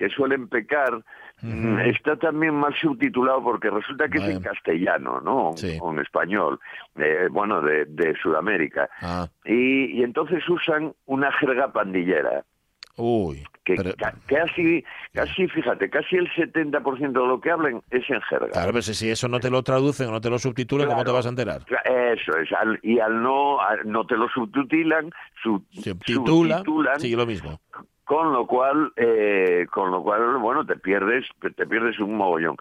que 0.00 0.08
suelen 0.08 0.48
pecar, 0.48 1.04
mm, 1.42 1.78
está 1.80 2.16
también 2.16 2.54
mal 2.54 2.74
subtitulado 2.80 3.42
porque 3.44 3.68
resulta 3.68 4.08
que 4.08 4.16
es 4.16 4.24
en 4.28 4.40
castellano, 4.40 5.20
¿no? 5.20 5.52
Sí. 5.56 5.76
O 5.78 5.92
en 5.92 5.98
español, 5.98 6.58
eh, 6.96 7.28
bueno, 7.30 7.60
de, 7.60 7.84
de 7.84 8.16
Sudamérica. 8.22 8.88
Ah, 9.02 9.28
Y, 9.44 9.98
y 10.00 10.02
entonces 10.02 10.42
usan 10.48 10.94
una 11.04 11.30
jerga 11.32 11.70
pandillera, 11.70 12.44
uy. 12.96 13.44
que 13.62 13.74
pero- 13.76 13.92
ca- 13.98 14.14
casi, 14.26 14.82
casi, 15.12 15.46
fíjate, 15.48 15.90
casi 15.90 16.16
el 16.16 16.30
70% 16.30 17.20
de 17.20 17.28
lo 17.28 17.38
que 17.42 17.50
hablan 17.50 17.82
es 17.90 18.08
en 18.08 18.22
jerga. 18.22 18.48
Claro, 18.48 18.68
pero 18.72 18.80
si- 18.80 19.10
eso 19.10 19.28
no 19.28 19.38
te 19.38 19.50
lo 19.50 19.62
traducen 19.62 20.08
o 20.08 20.12
no 20.12 20.20
te 20.22 20.30
lo 20.30 20.38
subtitulan, 20.38 20.86
¿cómo 20.88 21.00
te 21.00 21.04
Claro. 21.04 21.16
vas 21.18 21.26
a 21.26 21.28
enterar? 21.28 21.60
Eso 21.84 22.38
es, 22.38 22.50
al- 22.52 22.80
y 22.82 22.98
al 23.00 23.22
no, 23.22 23.60
al- 23.60 23.86
no 23.90 24.06
te 24.06 24.16
lo 24.16 24.28
subtitulan, 24.30 25.10
sub- 25.42 25.66
Subtitula, 25.72 26.56
subtitulan, 26.56 27.00
sí, 27.00 27.14
lo 27.14 27.26
mismo. 27.26 27.60
Con 28.10 28.32
lo 28.32 28.44
cual, 28.44 28.90
eh, 28.96 29.68
con 29.70 29.92
lo 29.92 30.02
cual, 30.02 30.38
bueno, 30.38 30.66
te 30.66 30.74
pierdes, 30.74 31.24
te 31.54 31.64
pierdes 31.64 32.00
un 32.00 32.16
mogollón. 32.16 32.56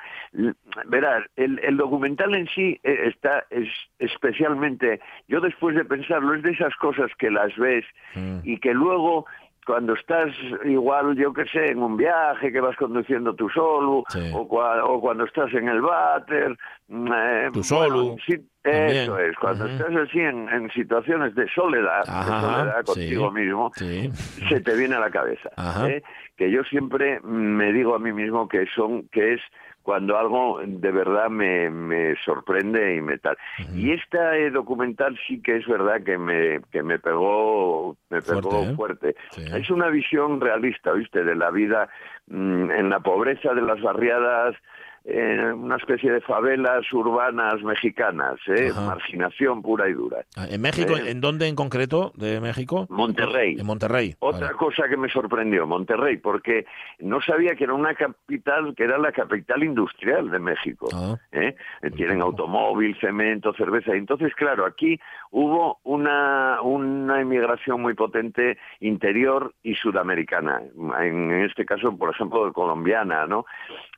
Verás, 0.85 1.25
el, 1.37 1.57
el 1.63 1.75
documental 1.75 2.35
en 2.35 2.45
sí 2.49 2.79
eh, 2.83 3.07
está 3.07 3.45
es 3.49 3.67
especialmente, 3.97 4.99
yo 5.27 5.41
después 5.41 5.75
de 5.75 5.85
pensarlo, 5.85 6.35
es 6.35 6.43
de 6.43 6.51
esas 6.51 6.75
cosas 6.75 7.09
que 7.17 7.31
las 7.31 7.55
ves 7.57 7.83
Mm. 8.15 8.39
y 8.43 8.59
que 8.59 8.73
luego 8.75 9.25
cuando 9.65 9.93
estás 9.93 10.29
igual, 10.65 11.15
yo 11.15 11.31
qué 11.33 11.45
sé, 11.45 11.71
en 11.71 11.81
un 11.83 11.95
viaje 11.97 12.51
que 12.51 12.59
vas 12.59 12.75
conduciendo 12.75 13.35
tú 13.35 13.49
solo, 13.49 14.03
Sí. 14.09 14.31
o, 14.33 14.47
cua- 14.47 14.81
o 14.83 14.99
cuando 15.01 15.25
estás 15.25 15.53
en 15.53 15.67
el 15.69 15.81
váter, 15.81 16.55
mm, 16.87 17.07
eh, 17.13 17.49
Tú 17.53 17.63
solo, 17.63 18.15
sí, 18.25 18.35
también. 18.63 18.87
eso 19.03 19.17
es, 19.19 19.35
cuando 19.37 19.65
estás 19.67 19.95
así 19.95 20.19
en, 20.19 20.49
en 20.49 20.69
situaciones 20.71 21.33
de 21.35 21.47
soledad, 21.49 22.03
de 22.05 22.11
soledad 22.41 22.79
sí. 22.79 22.85
contigo 22.93 23.31
mismo, 23.31 23.71
Sí. 23.75 24.09
se 24.49 24.59
te 24.61 24.75
viene 24.75 24.95
a 24.95 24.99
la 24.99 25.09
cabeza. 25.11 25.49
¿eh? 25.87 26.01
Que 26.37 26.51
yo 26.51 26.63
siempre 26.63 27.19
me 27.21 27.71
digo 27.73 27.95
a 27.95 27.99
mí 27.99 28.11
mismo 28.13 28.47
que 28.47 28.65
son, 28.75 29.07
que 29.09 29.33
es 29.33 29.41
cuando 29.81 30.17
algo 30.19 30.59
de 30.63 30.91
verdad 30.91 31.29
me, 31.29 31.69
me 31.69 32.15
sorprende 32.23 32.95
y 32.95 33.01
me 33.01 33.17
tal. 33.17 33.37
Y 33.73 33.91
este 33.93 34.17
eh, 34.45 34.51
documental 34.51 35.17
sí 35.25 35.41
que 35.41 35.55
es 35.57 35.65
verdad 35.67 36.03
que 36.03 36.17
me, 36.17 36.59
que 36.71 36.83
me 36.83 36.99
pegó, 36.99 37.95
me 38.09 38.21
pegó 38.21 38.41
Fuerte, 38.51 38.69
¿eh? 38.71 38.75
fuerte. 38.75 39.15
Sí. 39.31 39.43
Es 39.51 39.69
una 39.71 39.87
visión 39.87 40.41
realista, 40.41 40.91
¿viste? 40.91 41.23
De 41.23 41.33
la 41.35 41.49
vida 41.49 41.89
mm, 42.27 42.69
en 42.71 42.89
la 42.89 42.99
pobreza 42.99 43.53
de 43.53 43.61
las 43.61 43.81
barriadas, 43.81 44.55
eh, 45.05 45.51
una 45.53 45.77
especie 45.77 46.11
de 46.11 46.21
favelas 46.21 46.91
urbanas 46.91 47.61
mexicanas, 47.63 48.39
¿eh? 48.47 48.71
Marginación 48.75 49.61
pura 49.61 49.89
y 49.89 49.93
dura. 49.93 50.25
Ah, 50.35 50.45
¿En 50.49 50.61
México? 50.61 50.97
Eh. 50.97 51.11
¿En 51.11 51.21
dónde 51.21 51.47
en 51.47 51.55
concreto 51.55 52.11
de 52.15 52.39
México? 52.41 52.85
Monterrey. 52.89 53.55
En 53.59 53.65
Monterrey. 53.65 54.15
Otra 54.19 54.47
vale. 54.47 54.57
cosa 54.57 54.87
que 54.89 54.97
me 54.97 55.09
sorprendió, 55.09 55.65
Monterrey, 55.65 56.17
porque 56.17 56.65
no 56.99 57.21
sabía 57.21 57.55
que 57.55 57.63
era 57.63 57.73
una 57.73 57.93
capital, 57.95 58.73
que 58.75 58.83
era 58.83 58.97
la 58.97 59.11
capital 59.11 59.63
industrial 59.63 60.29
de 60.29 60.39
México. 60.39 60.87
Ah. 60.93 61.17
¿eh? 61.31 61.55
Eh, 61.81 61.91
Tienen 61.91 62.21
automóvil, 62.21 62.97
cemento, 62.99 63.53
cerveza. 63.53 63.93
Entonces, 63.93 64.33
claro, 64.35 64.65
aquí 64.65 64.99
hubo 65.31 65.79
una, 65.83 66.61
una 66.61 67.21
inmigración 67.21 67.81
muy 67.81 67.93
potente 67.93 68.57
interior 68.79 69.53
y 69.63 69.75
sudamericana. 69.75 70.61
En 71.01 71.31
este 71.43 71.65
caso, 71.65 71.95
por 71.97 72.11
ejemplo, 72.13 72.51
colombiana, 72.53 73.25
¿no? 73.25 73.45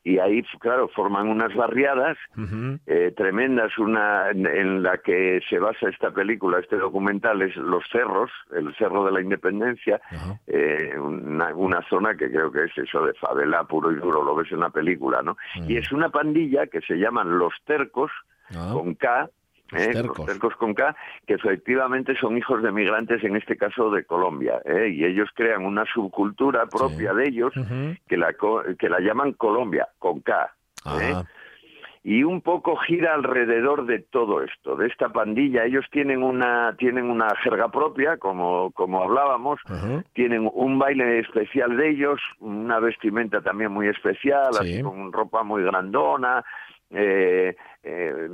Y 0.03 0.17
ahí, 0.17 0.41
claro, 0.59 0.87
forman 0.89 1.27
unas 1.29 1.53
barriadas 1.55 2.17
eh, 2.87 3.13
tremendas, 3.15 3.77
una 3.77 4.31
en, 4.31 4.47
en 4.47 4.81
la 4.83 4.97
que 4.97 5.41
se 5.47 5.59
basa 5.59 5.89
esta 5.89 6.09
película, 6.11 6.59
este 6.59 6.77
documental, 6.77 7.41
es 7.43 7.55
Los 7.55 7.83
Cerros, 7.91 8.31
el 8.55 8.73
Cerro 8.77 9.05
de 9.05 9.11
la 9.11 9.21
Independencia, 9.21 10.01
Ajá. 10.11 10.39
eh, 10.47 10.97
una, 10.97 11.53
una 11.55 11.81
zona 11.87 12.15
que 12.15 12.31
creo 12.31 12.51
que 12.51 12.63
es 12.63 12.77
eso 12.77 13.05
de 13.05 13.13
favela 13.13 13.63
puro 13.65 13.91
y 13.91 13.95
duro, 13.95 14.23
lo 14.23 14.33
ves 14.35 14.51
en 14.51 14.61
la 14.61 14.69
película, 14.71 15.21
¿no? 15.21 15.37
Y 15.67 15.77
es 15.77 15.91
una 15.91 16.09
pandilla 16.09 16.65
que 16.67 16.81
se 16.81 16.95
llaman 16.95 17.37
Los 17.37 17.53
Tercos, 17.65 18.11
Ah. 18.53 18.71
con 18.73 18.95
K, 18.95 19.29
Los 19.71 19.81
¿eh? 19.81 19.91
Tercos. 19.93 20.17
los 20.19 20.27
tercos 20.27 20.55
con 20.55 20.73
K, 20.73 20.95
que 21.25 21.35
efectivamente 21.35 22.15
son 22.19 22.37
hijos 22.37 22.61
de 22.61 22.71
migrantes, 22.71 23.23
en 23.23 23.35
este 23.35 23.55
caso 23.57 23.89
de 23.91 24.03
Colombia, 24.05 24.61
¿eh? 24.65 24.89
y 24.89 25.05
ellos 25.05 25.29
crean 25.33 25.65
una 25.65 25.85
subcultura 25.85 26.65
propia 26.67 27.11
Sí. 27.11 27.17
de 27.17 27.27
ellos 27.27 27.53
que 28.07 28.17
la, 28.17 28.33
que 28.77 28.89
la 28.89 28.99
llaman 28.99 29.33
Colombia, 29.33 29.87
con 29.99 30.19
K. 30.21 30.53
¿eh? 31.01 31.13
Ah, 31.15 31.23
y 32.03 32.23
un 32.23 32.41
poco 32.41 32.75
gira 32.77 33.13
alrededor 33.13 33.85
de 33.85 33.99
todo 33.99 34.41
esto, 34.41 34.75
de 34.75 34.87
esta 34.87 35.09
pandilla. 35.09 35.65
Ellos 35.65 35.85
tienen 35.91 36.23
una 36.23 36.75
tienen 36.79 37.11
una 37.11 37.27
jerga 37.43 37.69
propia, 37.69 38.17
como 38.17 38.71
como 38.71 39.03
hablábamos, 39.03 39.59
tienen 40.13 40.49
un 40.51 40.79
baile 40.79 41.19
especial 41.19 41.77
de 41.77 41.91
ellos, 41.91 42.19
una 42.39 42.79
vestimenta 42.79 43.41
también 43.41 43.71
muy 43.71 43.87
especial, 43.87 44.51
Sí. 44.53 44.59
así 44.73 44.81
con 44.81 45.13
ropa 45.13 45.43
muy 45.43 45.61
grandona. 45.61 46.43
Eh, 46.93 47.55
eh, 47.83 48.27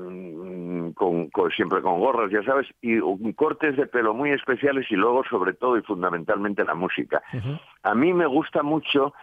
con, 0.95 1.29
con- 1.29 1.51
siempre 1.51 1.81
con 1.81 1.99
gorras, 1.99 2.31
ya 2.31 2.43
sabes, 2.43 2.67
y 2.81 2.97
un- 2.97 3.33
cortes 3.33 3.77
de 3.77 3.87
pelo 3.87 4.13
muy 4.13 4.31
especiales 4.31 4.85
y 4.91 4.95
luego 4.95 5.23
sobre 5.29 5.53
todo 5.53 5.77
y 5.77 5.81
fundamentalmente 5.83 6.63
la 6.63 6.73
música. 6.75 7.21
A 7.83 7.93
mí 7.95 8.13
me 8.13 8.25
gusta 8.25 8.63
mucho 8.63 9.13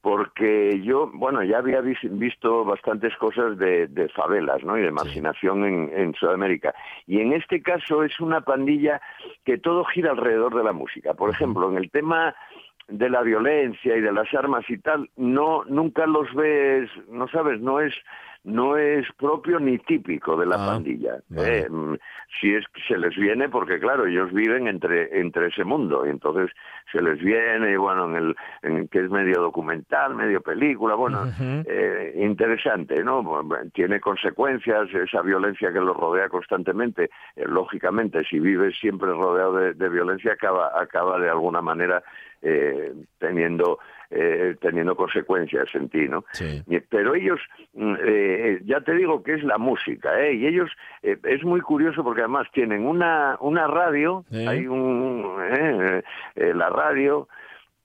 porque 0.00 0.80
yo, 0.84 1.10
bueno, 1.12 1.42
ya 1.42 1.58
había 1.58 1.80
vis- 1.80 1.98
visto 2.18 2.64
bastantes 2.64 3.16
cosas 3.16 3.58
de, 3.58 3.88
de 3.88 4.08
favelas, 4.10 4.62
¿no? 4.62 4.78
Y 4.78 4.82
de 4.82 4.92
marginación 4.92 5.64
en, 5.64 5.90
en 5.92 6.14
Sudamérica. 6.14 6.72
Y 7.06 7.20
en 7.20 7.32
este 7.32 7.60
caso 7.62 8.04
es 8.04 8.18
una 8.20 8.40
pandilla 8.42 9.00
que 9.44 9.58
todo 9.58 9.84
gira 9.84 10.12
alrededor 10.12 10.54
de 10.54 10.62
la 10.64 10.72
música. 10.72 11.14
Por 11.14 11.30
ejemplo, 11.30 11.68
en 11.70 11.78
el 11.78 11.90
tema 11.90 12.34
de 12.86 13.10
la 13.10 13.22
violencia 13.22 13.96
y 13.96 14.00
de 14.00 14.12
las 14.12 14.32
armas 14.32 14.64
y 14.70 14.78
tal, 14.78 15.10
no 15.16 15.64
nunca 15.64 16.06
los 16.06 16.32
ves, 16.32 16.88
no 17.10 17.26
sabes, 17.28 17.60
no 17.60 17.80
es 17.80 17.92
no 18.44 18.76
es 18.76 19.06
propio 19.18 19.58
ni 19.60 19.78
típico 19.78 20.36
de 20.36 20.46
la 20.46 20.56
Ah, 20.56 20.66
pandilla. 20.72 21.16
vale. 21.28 21.58
Eh, 21.60 21.68
mm, 21.68 21.96
si 22.40 22.54
es 22.54 22.64
que 22.68 22.80
se 22.88 22.96
les 22.98 23.14
viene 23.16 23.48
porque 23.48 23.78
claro, 23.78 24.06
ellos 24.06 24.32
viven 24.32 24.66
entre 24.68 25.20
entre 25.20 25.48
ese 25.48 25.64
mundo 25.64 26.06
y 26.06 26.10
entonces 26.10 26.50
se 26.92 27.02
les 27.02 27.18
viene 27.18 27.72
y 27.72 27.76
bueno, 27.76 28.06
en 28.08 28.16
el 28.16 28.36
en 28.62 28.88
que 28.88 29.00
es 29.00 29.10
medio 29.10 29.40
documental, 29.40 30.14
medio 30.14 30.40
película, 30.40 30.94
bueno, 30.94 31.26
eh, 31.66 32.14
interesante, 32.16 33.02
¿no? 33.04 33.22
Tiene 33.74 34.00
consecuencias 34.00 34.88
esa 34.94 35.22
violencia 35.22 35.72
que 35.72 35.80
los 35.80 35.96
rodea 35.96 36.28
constantemente. 36.28 37.10
Eh, 37.36 37.44
lógicamente, 37.46 38.24
si 38.24 38.38
vives 38.38 38.78
siempre 38.78 39.10
rodeado 39.10 39.56
de, 39.56 39.74
de 39.74 39.88
violencia, 39.88 40.32
acaba, 40.32 40.70
acaba 40.80 41.18
de 41.18 41.28
alguna 41.30 41.60
manera 41.60 42.02
eh, 42.42 42.92
teniendo 43.18 43.78
eh, 44.10 44.56
teniendo 44.60 44.96
consecuencias 44.96 45.68
en 45.74 45.88
ti, 45.88 46.08
¿no? 46.08 46.24
Sí. 46.32 46.62
Pero 46.88 47.14
ellos, 47.14 47.40
mm, 47.74 47.94
eh, 48.02 48.60
ya 48.64 48.80
te 48.80 48.94
digo 48.94 49.22
que 49.22 49.34
es 49.34 49.44
la 49.44 49.58
música, 49.58 50.18
¿eh? 50.20 50.34
Y 50.34 50.46
ellos, 50.46 50.70
eh, 51.02 51.18
es 51.24 51.44
muy 51.44 51.60
curioso 51.60 52.02
porque 52.02 52.22
además 52.22 52.46
tienen 52.52 52.86
una, 52.86 53.36
una 53.40 53.66
radio, 53.66 54.24
hay 54.32 54.66
un, 54.66 55.36
eh, 55.50 56.02
eh, 56.36 56.54
la 56.54 56.70
radio, 56.70 57.28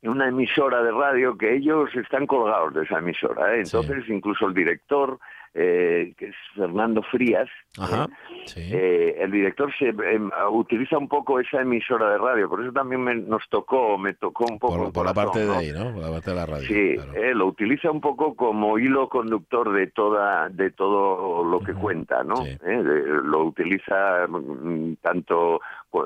una 0.04 0.28
emisora 0.28 0.84
de 0.84 0.92
radio 0.92 1.38
que 1.38 1.56
ellos 1.56 1.90
están 1.96 2.28
colgados 2.28 2.74
de 2.74 2.84
esa 2.84 3.00
emisora, 3.00 3.56
¿eh? 3.56 3.62
Entonces 3.64 4.08
incluso 4.08 4.48
el 4.48 4.54
director, 4.54 5.20
eh, 5.56 6.14
que 6.18 6.28
es 6.30 6.36
Fernando 6.56 7.02
Frías, 7.04 7.48
Ajá. 7.80 8.06
¿eh? 8.06 8.44
Sí. 8.46 8.70
Eh, 8.74 9.16
el 9.20 9.32
director 9.32 9.72
se 9.78 9.90
em, 9.90 10.30
utiliza 10.52 10.98
un 10.98 11.08
poco 11.08 11.40
esa 11.40 11.62
emisora 11.62 12.10
de 12.12 12.18
radio, 12.18 12.50
por 12.50 12.62
eso 12.62 12.72
también 12.72 13.02
me- 13.04 13.16
nos 13.16 13.48
tocó, 13.50 13.98
me 13.98 14.14
tocó 14.16 14.46
un 14.52 14.58
poco 14.60 14.92
por, 14.92 15.06
la 15.06 15.14
parte 15.14 15.46
de 15.46 15.56
ahí, 15.56 15.72
¿no? 15.72 15.94
Por 15.94 16.02
la 16.04 16.10
parte 16.12 16.32
de 16.32 16.36
la 16.36 16.46
radio. 16.46 16.68
Sí, 16.68 16.96
claro. 16.96 17.14
eh, 17.16 17.34
lo 17.36 17.46
utiliza 17.48 17.92
un 17.92 18.02
poco 18.02 18.36
como 18.36 18.78
hilo 18.80 19.08
conductor 19.10 19.72
de 19.74 19.88
toda 19.88 20.50
de 20.50 20.72
todo 20.72 21.44
lo 21.44 21.60
que 21.60 21.74
cuenta, 21.74 22.24
¿no? 22.24 22.36
sí. 22.38 22.58
Eh, 22.66 22.84
lo 23.24 23.44
utiliza 23.46 24.28
mm, 24.28 24.96
tanto 25.02 25.62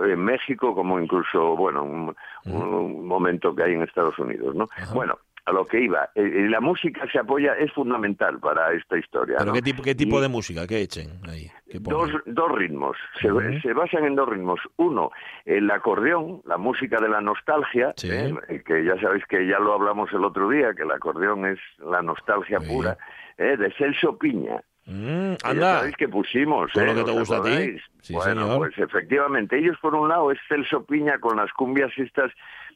en 0.05 0.19
México 0.19 0.75
como 0.75 0.99
incluso, 0.99 1.55
bueno, 1.55 1.83
un, 1.83 2.15
un 2.45 3.07
momento 3.07 3.55
que 3.55 3.63
hay 3.63 3.73
en 3.73 3.83
Estados 3.83 4.19
Unidos, 4.19 4.53
¿no? 4.55 4.65
Ajá. 4.75 4.93
Bueno, 4.93 5.17
a 5.47 5.53
lo 5.53 5.65
que 5.65 5.79
iba, 5.79 6.09
eh, 6.13 6.21
eh, 6.21 6.49
la 6.49 6.59
música 6.59 7.07
se 7.09 7.19
apoya, 7.19 7.53
es 7.53 7.71
fundamental 7.71 8.37
para 8.39 8.73
esta 8.73 8.97
historia. 8.97 9.37
¿Pero 9.37 9.51
¿no? 9.51 9.53
qué 9.53 9.61
tipo, 9.61 9.81
qué 9.81 9.95
tipo 9.95 10.19
Y- 10.19 10.21
de 10.21 10.27
música? 10.27 10.67
¿Qué 10.67 10.81
echen 10.81 11.07
ahí? 11.25 11.49
¿Qué 11.69 11.79
Dos, 11.79 12.11
dos 12.25 12.51
ritmos, 12.51 12.97
se, 13.21 13.31
Ujú. 13.31 13.59
se 13.61 13.71
basan 13.73 14.03
en 14.05 14.15
dos 14.15 14.27
ritmos. 14.27 14.59
Uno, 14.75 15.09
el 15.45 15.71
acordeón, 15.71 16.41
la 16.45 16.57
música 16.57 16.97
de 16.99 17.07
la 17.07 17.21
nostalgia, 17.21 17.93
Sí. 17.95 18.09
¿eh? 18.11 18.61
que 18.65 18.83
ya 18.83 18.99
sabéis 18.99 19.25
que 19.27 19.47
ya 19.47 19.57
lo 19.59 19.73
hablamos 19.73 20.11
el 20.11 20.25
otro 20.25 20.49
día, 20.49 20.73
que 20.73 20.83
el 20.83 20.91
acordeón 20.91 21.45
es 21.45 21.59
la 21.79 22.01
nostalgia 22.01 22.59
Sí. 22.59 22.67
pura, 22.67 22.97
¿eh? 23.37 23.55
de 23.55 23.71
Celso 23.77 24.17
Piña. 24.17 24.61
Mm, 24.89 25.33
anda. 25.43 25.79
sabéis 25.79 25.97
que 25.97 26.07
pusimos. 26.07 26.71
Todo 26.71 26.83
¿eh? 26.85 26.87
lo 26.87 26.95
que 26.95 27.03
te 27.03 27.11
¿Os 27.11 27.19
gusta 27.19 27.37
a 27.37 27.43
ti. 27.43 27.49
acordáis? 27.49 27.81
Sí, 28.01 28.13
bueno, 28.13 28.41
señor. 28.43 28.57
pues 28.57 28.77
efectivamente, 28.77 29.57
ellos 29.57 29.77
por 29.81 29.93
un 29.95 30.07
lado 30.07 30.31
es 30.31 30.39
Celso 30.47 30.85
Piña 30.85 31.19
con 31.19 31.35
las 31.37 31.51
cumbias 31.53 31.91
estas 31.97 32.31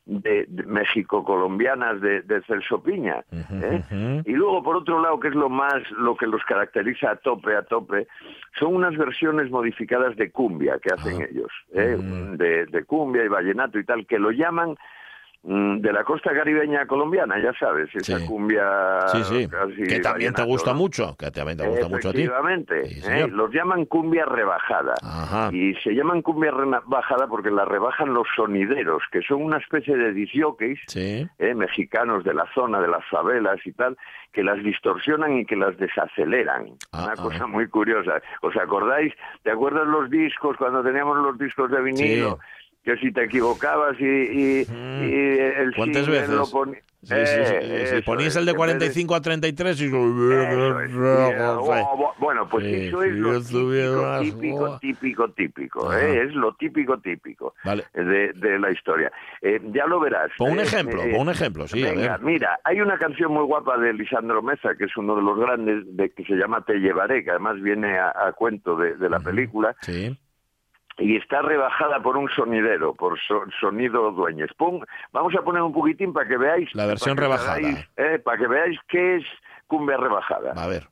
de, 0.06 0.46
de 0.48 0.64
México-colombianas 0.64 2.02
de, 2.02 2.22
de 2.24 2.42
Celso 2.44 2.82
Piña. 2.82 3.24
¿eh? 3.32 4.24
Y 4.26 4.34
luego, 4.34 4.64
por 4.64 4.78
otro 4.78 5.02
lado, 5.02 5.20
que 5.20 5.28
es 5.30 5.36
lo 5.36 5.50
más, 5.50 5.80
lo 5.92 6.16
que 6.16 6.28
los 6.28 6.44
caracteriza 6.44 7.12
a 7.12 7.16
tope, 7.18 7.56
a 7.56 7.62
tope, 7.64 8.08
son 8.60 8.76
unas 8.76 8.98
versiones 8.98 9.50
modificadas 9.52 10.16
de 10.16 10.32
cumbia 10.32 10.80
que 10.80 10.94
hacen 10.94 11.22
Ah. 11.22 11.26
ellos, 11.30 11.52
¿eh? 11.74 11.98
De, 12.38 12.66
de 12.66 12.84
cumbia 12.86 13.24
y 13.24 13.28
vallenato 13.28 13.78
y 13.80 13.84
tal, 13.86 14.06
que 14.08 14.18
lo 14.20 14.32
llaman 14.32 14.76
de 15.44 15.92
la 15.92 16.04
costa 16.04 16.32
caribeña 16.34 16.86
colombiana, 16.86 17.42
ya 17.42 17.52
sabes, 17.54 17.90
esa 17.96 18.20
Sí. 18.20 18.26
cumbia 18.28 19.08
Sí, 19.08 19.24
sí. 19.24 19.48
casi 19.48 19.84
Que 19.84 20.00
también 20.00 20.34
te 20.34 20.44
gusta 20.44 20.74
mucho. 20.74 21.16
Que 21.18 21.32
también 21.32 21.58
te 21.58 21.68
gusta 21.68 21.88
mucho 21.90 22.10
a 22.10 22.12
ti. 22.12 22.22
Efectivamente, 22.22 22.82
¿eh? 23.04 23.28
los 23.28 23.52
llaman 23.52 23.86
cumbia 23.86 24.26
rebajada. 24.26 24.94
Ajá. 25.02 25.50
Y 25.52 25.74
se 25.76 25.96
llaman 25.96 26.22
cumbia 26.22 26.52
rebajada 26.52 27.26
porque 27.28 27.50
la 27.50 27.66
rebajan 27.66 28.14
los 28.14 28.28
sonideros, 28.36 29.02
que 29.12 29.22
son 29.24 29.42
una 29.42 29.58
especie 29.58 29.98
de 29.98 30.14
disjockeys 30.14 30.80
eh, 30.96 31.28
mexicanos 31.56 32.24
de 32.24 32.36
la 32.36 32.46
zona, 32.54 32.80
de 32.80 32.88
las 32.88 33.04
favelas 33.10 33.58
y 33.66 33.72
tal, 33.72 33.98
que 34.32 34.44
las 34.44 34.62
distorsionan 34.64 35.40
y 35.40 35.46
que 35.46 35.56
las 35.56 35.76
desaceleran. 35.78 36.68
Ah, 36.92 37.06
Una 37.06 37.14
ah. 37.14 37.22
cosa 37.22 37.48
muy 37.48 37.68
curiosa. 37.68 38.22
¿Os 38.42 38.56
acordáis? 38.58 39.12
¿Te 39.42 39.50
acuerdas 39.52 39.88
los 39.88 40.10
discos 40.12 40.56
cuando 40.58 40.84
teníamos 40.84 41.18
los 41.18 41.38
discos 41.40 41.72
de 41.72 41.82
vinilo? 41.82 42.38
Que 42.84 42.96
si 42.98 43.12
te 43.12 43.26
equivocabas 43.26 43.96
y, 44.00 44.06
y, 44.06 44.66
Mm. 44.66 45.04
y 45.04 45.40
el 45.40 45.76
¿Cuántas 45.76 46.08
veces? 46.08 46.30
lo 46.30 46.46
Sí, 47.04 47.16
Eh, 47.16 47.26
sí. 47.26 47.96
eso 47.96 48.06
Ponías 48.06 48.36
el 48.36 48.46
de 48.46 48.52
en 48.52 48.58
vez 48.58 48.58
45 48.58 49.16
a 49.16 49.22
33 49.22 49.82
y... 49.82 49.86
Eso 49.86 49.98
oh, 49.98 52.12
bueno, 52.20 52.48
pues 52.48 52.66
eso 52.66 53.04
es 53.04 53.14
lo 53.16 53.40
típico, 53.42 54.80
típico, 54.80 55.24
oh. 55.24 55.30
típico. 55.32 55.94
¿eh? 55.94 56.24
es 56.26 56.34
lo 56.36 56.54
típico, 56.56 56.98
típico 57.00 57.54
Vale. 57.64 57.86
de, 57.94 58.34
de 58.34 58.60
la 58.60 58.72
historia. 58.72 59.12
Eh, 59.42 59.60
ya 59.74 59.86
lo 59.88 60.00
verás. 60.00 60.32
Pon 60.38 60.52
un 60.52 60.60
Eh, 60.60 60.64
ejemplo, 60.64 61.02
eh, 61.04 61.12
pon 61.12 61.22
un 61.22 61.30
ejemplo, 61.30 61.68
sí, 61.68 61.84
a 61.86 61.92
venga, 61.92 62.18
ver. 62.18 62.22
mira, 62.22 62.60
hay 62.64 62.82
una 62.82 62.98
canción 62.98 63.34
muy 63.34 63.44
guapa 63.46 63.78
de 63.78 63.94
Lisandro 63.94 64.42
Meza, 64.42 64.76
que 64.76 64.86
es 64.86 64.98
uno 64.98 65.16
de 65.16 65.22
los 65.24 65.40
grandes, 65.40 65.84
de 65.96 66.10
que 66.12 66.24
se 66.24 66.36
llama 66.36 66.64
Te 66.66 66.76
llevaré, 66.80 67.24
que 67.24 67.32
además 67.32 67.62
viene 67.62 67.98
a, 67.98 68.14
a 68.28 68.32
cuento 68.34 68.76
de, 68.76 68.96
de 68.96 69.10
la 69.10 69.20
película, 69.20 69.76
Sí. 69.82 70.18
Y 70.98 71.16
está 71.18 71.42
rebajada 71.42 72.00
por 72.02 72.18
un 72.18 72.30
sonidero, 72.30 72.94
por 72.94 73.20
so- 73.20 73.44
sonido 73.60 74.12
dueñes. 74.12 74.52
Pon- 74.58 74.86
vamos 75.12 75.34
a 75.36 75.42
poner 75.42 75.62
un 75.62 75.74
poquitín 75.74 76.14
para 76.14 76.28
que 76.28 76.38
veáis. 76.38 76.74
La 76.76 76.86
versión 76.86 77.16
para 77.16 77.28
rebajada. 77.28 77.58
veáis, 77.58 77.90
eh, 77.98 78.20
para 78.24 78.38
que 78.38 78.48
veáis 78.48 78.80
qué 78.88 79.16
es 79.18 79.26
cumbia 79.68 79.98
rebajada. 79.98 80.54
A 80.56 80.68
ver. 80.68 80.88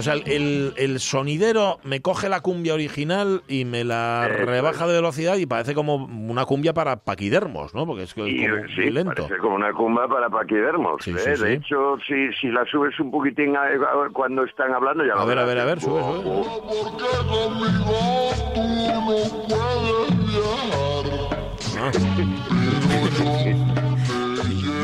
O 0.00 0.02
sea, 0.02 0.14
el, 0.14 0.72
el 0.76 0.98
sonidero 1.00 1.78
me 1.84 2.00
coge 2.00 2.28
la 2.28 2.40
cumbia 2.40 2.74
original 2.74 3.42
y 3.48 3.64
me 3.64 3.84
la 3.84 4.28
rebaja 4.28 4.86
de 4.86 4.94
velocidad 4.94 5.36
y 5.36 5.46
parece 5.46 5.74
como 5.74 5.96
una 5.96 6.44
cumbia 6.46 6.72
para 6.74 6.96
paquidermos, 6.96 7.74
¿no? 7.74 7.86
Porque 7.86 8.02
es 8.04 8.14
que 8.14 8.28
Y, 8.28 8.46
como 8.48 8.62
sí, 8.68 8.80
muy 8.80 8.90
lento. 8.90 9.14
parece 9.22 9.38
como 9.38 9.54
una 9.56 9.72
cumba 9.72 10.08
para 10.08 10.28
paquidermos. 10.28 11.02
Sí, 11.04 11.10
¿eh? 11.12 11.18
sí, 11.18 11.36
sí. 11.36 11.42
De 11.44 11.52
hecho, 11.54 11.96
si, 12.06 12.32
si 12.40 12.48
la 12.48 12.64
subes 12.64 12.98
un 12.98 13.10
poquitín 13.10 13.56
a- 13.56 13.62
a- 13.64 14.08
cuando 14.12 14.44
están 14.44 14.72
hablando, 14.72 15.04
ya 15.04 15.12
A 15.14 15.24
ver, 15.24 15.38
a 15.38 15.44
ver, 15.44 15.58
a 15.58 15.64
ver, 15.64 15.80
sube, 15.80 16.00
sube. 16.00 16.22
Porque 16.24 17.04
conmigo 17.28 18.30
tú 18.54 18.62
no 18.88 19.06
puedes 19.06 19.32
viajar. 20.26 21.10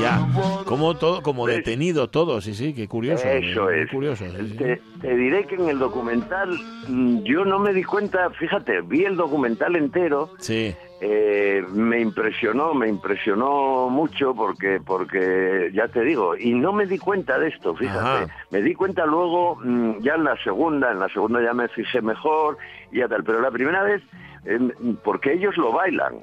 Ya, 0.00 0.20
como 0.66 0.96
todo, 0.96 1.22
como 1.22 1.44
¿Ves? 1.46 1.56
detenido 1.56 2.08
todo, 2.10 2.40
sí, 2.40 2.54
sí, 2.54 2.74
qué 2.74 2.86
curioso. 2.88 3.26
Eso 3.28 3.64
muy 3.64 3.74
es. 3.80 3.90
curioso. 3.90 4.24
sí, 4.26 4.48
sí. 4.50 4.56
Te, 4.56 4.80
te 5.00 5.16
diré 5.16 5.44
que 5.46 5.54
en 5.54 5.68
el 5.68 5.78
documental 5.78 6.50
mm, 6.88 7.22
yo 7.22 7.44
no 7.44 7.58
me 7.58 7.72
di 7.72 7.82
cuenta, 7.84 8.30
fíjate, 8.30 8.80
vi 8.82 9.04
el 9.04 9.16
documental 9.16 9.76
entero, 9.76 10.30
Sí, 10.38 10.74
eh, 11.00 11.62
me 11.72 12.00
impresionó, 12.00 12.74
me 12.74 12.88
impresionó 12.88 13.88
mucho 13.88 14.34
porque, 14.34 14.80
porque 14.84 15.70
ya 15.74 15.88
te 15.88 16.02
digo, 16.02 16.36
y 16.36 16.52
no 16.54 16.72
me 16.72 16.86
di 16.86 16.98
cuenta 16.98 17.38
de 17.38 17.48
esto, 17.48 17.74
fíjate, 17.74 17.98
Ajá. 18.24 18.26
me 18.50 18.60
di 18.62 18.74
cuenta 18.74 19.06
luego 19.06 19.56
mm, 19.62 20.00
ya 20.02 20.14
en 20.14 20.24
la 20.24 20.36
segunda, 20.42 20.90
en 20.92 20.98
la 21.00 21.08
segunda 21.08 21.42
ya 21.42 21.54
me 21.54 21.68
fijé 21.68 22.02
mejor 22.02 22.58
y 22.92 22.98
ya 22.98 23.08
tal, 23.08 23.24
pero 23.24 23.40
la 23.40 23.50
primera 23.50 23.82
vez, 23.82 24.02
eh, 24.44 24.58
porque 25.04 25.32
ellos 25.34 25.56
lo 25.56 25.72
bailan. 25.72 26.16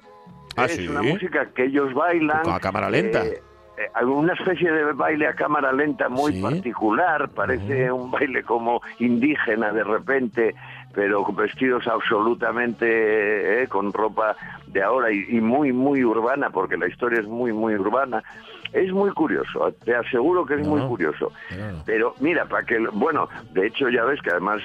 Ah, 0.55 0.65
es 0.65 0.73
¿sí? 0.75 0.87
una 0.87 1.01
música 1.01 1.49
que 1.55 1.65
ellos 1.65 1.91
bailan. 1.95 2.47
a 2.47 2.59
cámara 2.59 2.87
lenta. 2.89 3.25
eh, 3.25 3.41
eh, 3.77 4.05
una 4.05 4.33
especie 4.33 4.71
de 4.71 4.91
baile 4.93 5.27
a 5.27 5.33
cámara 5.35 5.71
lenta 5.71 6.09
muy 6.09 6.33
Sí. 6.33 6.41
particular, 6.41 7.29
parece 7.29 7.91
un 7.91 8.11
baile 8.11 8.43
como 8.43 8.81
indígena 8.99 9.71
de 9.71 9.83
repente, 9.83 10.55
pero 10.93 11.25
vestidos 11.33 11.87
absolutamente 11.87 13.63
eh, 13.63 13.67
con 13.67 13.91
ropa 13.93 14.35
de 14.67 14.81
ahora 14.83 15.11
y, 15.11 15.25
y 15.29 15.41
muy, 15.41 15.71
muy 15.73 16.03
urbana, 16.03 16.49
porque 16.49 16.77
la 16.77 16.87
historia 16.87 17.19
es 17.19 17.27
muy, 17.27 17.51
muy 17.53 17.75
urbana. 17.75 18.23
Es 18.71 18.91
muy 18.91 19.11
curioso, 19.11 19.71
te 19.85 19.95
aseguro 19.95 20.45
que 20.47 20.55
es 20.55 20.61
No, 20.67 20.75
muy 20.75 20.87
curioso. 20.87 21.31
Claro. 21.49 21.77
Pero 21.85 22.15
mira, 22.19 22.45
para 22.45 22.65
que, 22.65 22.79
bueno, 22.91 23.29
de 23.51 23.67
hecho 23.67 23.87
ya 23.89 24.03
ves 24.03 24.19
que 24.23 24.31
además 24.31 24.61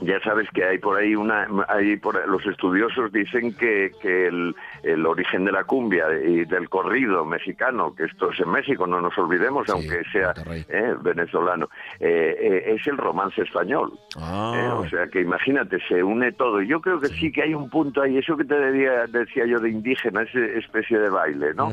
ya 0.00 0.20
sabes 0.20 0.48
que 0.50 0.64
hay 0.64 0.78
por 0.78 0.96
ahí 0.98 1.14
una 1.14 1.46
hay 1.68 1.96
por 1.96 2.26
los 2.28 2.44
estudiosos 2.46 3.12
dicen 3.12 3.54
que, 3.54 3.90
que 4.00 4.26
el, 4.28 4.54
el 4.82 5.06
origen 5.06 5.44
de 5.44 5.52
la 5.52 5.64
cumbia 5.64 6.06
y 6.24 6.44
del 6.44 6.68
corrido 6.68 7.24
mexicano 7.24 7.94
que 7.94 8.04
esto 8.04 8.30
es 8.30 8.40
en 8.40 8.50
México 8.50 8.86
no 8.86 9.00
nos 9.00 9.16
olvidemos 9.18 9.66
Sí, 9.66 9.72
aunque 9.72 10.02
sea 10.12 10.32
eh, 10.68 10.94
venezolano 11.02 11.68
eh, 12.00 12.36
eh, 12.40 12.74
es 12.76 12.86
el 12.86 12.96
romance 12.96 13.42
español 13.42 13.92
Ah. 14.16 14.52
eh, 14.56 14.68
o 14.72 14.88
sea 14.88 15.06
que 15.08 15.20
imagínate 15.20 15.78
se 15.88 16.02
une 16.02 16.32
todo 16.32 16.60
yo 16.62 16.80
creo 16.80 17.00
que 17.00 17.08
sí. 17.08 17.30
que 17.32 17.42
hay 17.42 17.54
un 17.54 17.68
punto 17.70 18.02
ahí 18.02 18.18
eso 18.18 18.36
que 18.36 18.44
te 18.44 18.58
debía, 18.58 19.06
decía 19.06 19.46
yo 19.46 19.58
de 19.58 19.70
indígena 19.70 20.22
esa 20.22 20.38
especie 20.58 20.98
de 20.98 21.10
baile 21.10 21.54
no 21.54 21.72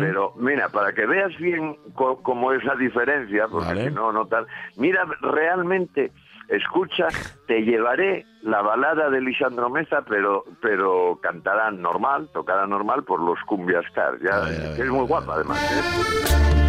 pero 0.00 0.32
mira, 0.36 0.68
para 0.68 0.92
que 0.92 1.06
veas 1.06 1.36
bien 1.38 1.76
cómo 1.94 2.52
es 2.52 2.62
la 2.64 2.74
diferencia, 2.74 3.46
porque 3.48 3.68
Vale. 3.68 3.88
si 3.88 3.94
no, 3.94 4.12
no 4.12 4.26
tal. 4.26 4.46
Mira, 4.76 5.04
realmente, 5.20 6.10
escucha, 6.48 7.08
te 7.46 7.62
llevaré 7.62 8.26
la 8.42 8.62
balada 8.62 9.10
de 9.10 9.20
Lisandro 9.20 9.70
Meza, 9.70 10.02
pero 10.08 10.44
pero 10.60 11.18
cantará 11.22 11.70
normal, 11.70 12.28
tocará 12.32 12.66
normal 12.66 13.04
por 13.04 13.20
los 13.20 13.38
Cumbia 13.46 13.80
Stars, 13.88 14.20
ya, 14.22 14.74
que 14.76 14.82
es 14.82 14.90
muy 14.90 15.06
guapa 15.06 15.34
además. 15.34 15.58
¿eh? 15.72 16.63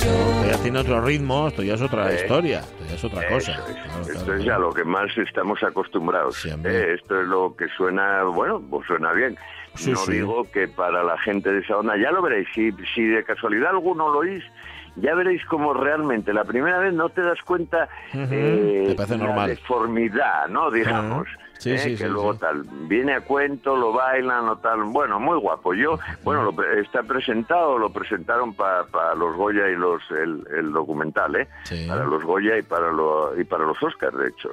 Pero 0.00 0.12
Esto 0.12 0.44
yo 0.44 0.50
ya 0.50 0.62
tiene 0.62 0.78
otro 0.78 1.00
ritmo, 1.00 1.48
esto 1.48 1.62
ya 1.62 1.74
es 1.74 1.82
otra 1.82 2.10
Eh, 2.12 2.16
historia, 2.22 2.60
esto 2.60 2.84
ya 2.88 2.94
es 2.94 3.04
otra 3.04 3.28
cosa. 3.28 3.52
Eso 3.52 3.68
es. 3.68 3.74
Claro, 3.76 4.00
Esto 4.02 4.24
claro, 4.24 4.34
es 4.38 4.44
claro. 4.44 4.56
a 4.56 4.68
lo 4.68 4.72
que 4.74 4.84
más 4.84 5.18
estamos 5.18 5.62
acostumbrados. 5.62 6.36
Sí. 6.36 6.50
Eh, 6.64 6.94
esto 6.98 7.20
es 7.20 7.26
lo 7.28 7.54
que 7.56 7.66
suena, 7.76 8.22
bueno, 8.24 8.62
pues 8.70 8.86
suena 8.86 9.12
bien. 9.12 9.36
Sí, 9.74 9.90
no 9.92 9.96
sí. 9.98 10.12
digo 10.12 10.44
que 10.50 10.66
para 10.68 11.02
la 11.04 11.18
gente 11.18 11.52
de 11.52 11.60
esa 11.60 11.76
onda, 11.76 11.96
ya 11.96 12.10
lo 12.10 12.22
veréis, 12.22 12.48
si, 12.54 12.72
si 12.94 13.04
de 13.06 13.22
casualidad 13.24 13.70
alguno 13.70 14.08
lo 14.12 14.18
oís, 14.20 14.42
ya 14.96 15.14
veréis 15.14 15.44
como 15.44 15.72
realmente 15.74 16.32
la 16.32 16.44
primera 16.44 16.78
vez 16.78 16.92
no 16.94 17.08
te 17.10 17.20
das 17.22 17.40
cuenta 17.42 17.88
Ujú, 18.12 18.26
eh, 18.30 18.84
te 18.88 18.94
parece 18.94 19.16
la 19.18 19.24
normal. 19.26 19.48
deformidad, 19.50 20.48
¿no? 20.48 20.70
Digamos. 20.70 21.28
Sí, 21.58 21.70
eh, 21.72 21.78
sí, 21.78 21.90
que 21.90 21.96
sí, 21.98 22.04
luego 22.04 22.34
tal, 22.34 22.62
viene 22.88 23.14
a 23.14 23.20
cuento, 23.20 23.76
lo 23.76 23.92
bailan 23.92 24.48
o 24.48 24.56
tal, 24.58 24.84
bueno, 24.84 25.18
muy 25.18 25.38
guapo. 25.38 25.74
Yo, 25.74 25.98
bueno, 26.22 26.44
lo 26.44 26.72
está 26.80 27.02
presentado, 27.02 27.78
lo 27.78 27.92
presentaron 27.92 28.54
para 28.54 29.14
los 29.14 29.36
Goya 29.36 29.68
y 29.68 29.76
los 29.76 30.00
el, 30.10 30.46
el 30.56 30.72
documental, 30.72 31.34
¿eh? 31.36 31.48
Para 31.88 32.04
los 32.04 32.22
Goya 32.22 32.56
y 32.56 32.62
para 32.62 32.92
lo, 32.92 33.38
y 33.38 33.44
para 33.44 33.64
los 33.64 33.82
Oscars, 33.82 34.16
de 34.16 34.28
hecho. 34.28 34.50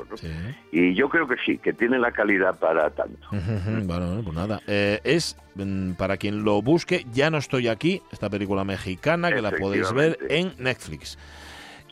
Y 0.72 0.95
yo 0.95 1.10
creo 1.10 1.28
que 1.28 1.36
sí, 1.45 1.58
que 1.58 1.74
tiene 1.74 1.99
la 1.99 2.12
calidad 2.12 2.58
para 2.60 2.89
tanto. 2.89 3.28
Bueno, 3.32 4.22
pues 4.24 4.36
nada. 4.36 4.60
Eh, 4.68 4.99
es, 5.03 5.38
mm, 5.56 5.93
para 5.93 6.18
quien 6.18 6.43
lo 6.43 6.62
busque, 6.62 7.06
Ya 7.14 7.30
no 7.30 7.38
estoy 7.38 7.68
aquí, 7.68 8.01
esta 8.12 8.30
película 8.30 8.64
mexicana 8.64 9.32
que 9.32 9.41
la 9.41 9.51
podéis 9.51 9.93
ver 9.93 10.18
en 10.30 10.53
Netflix. 10.58 11.18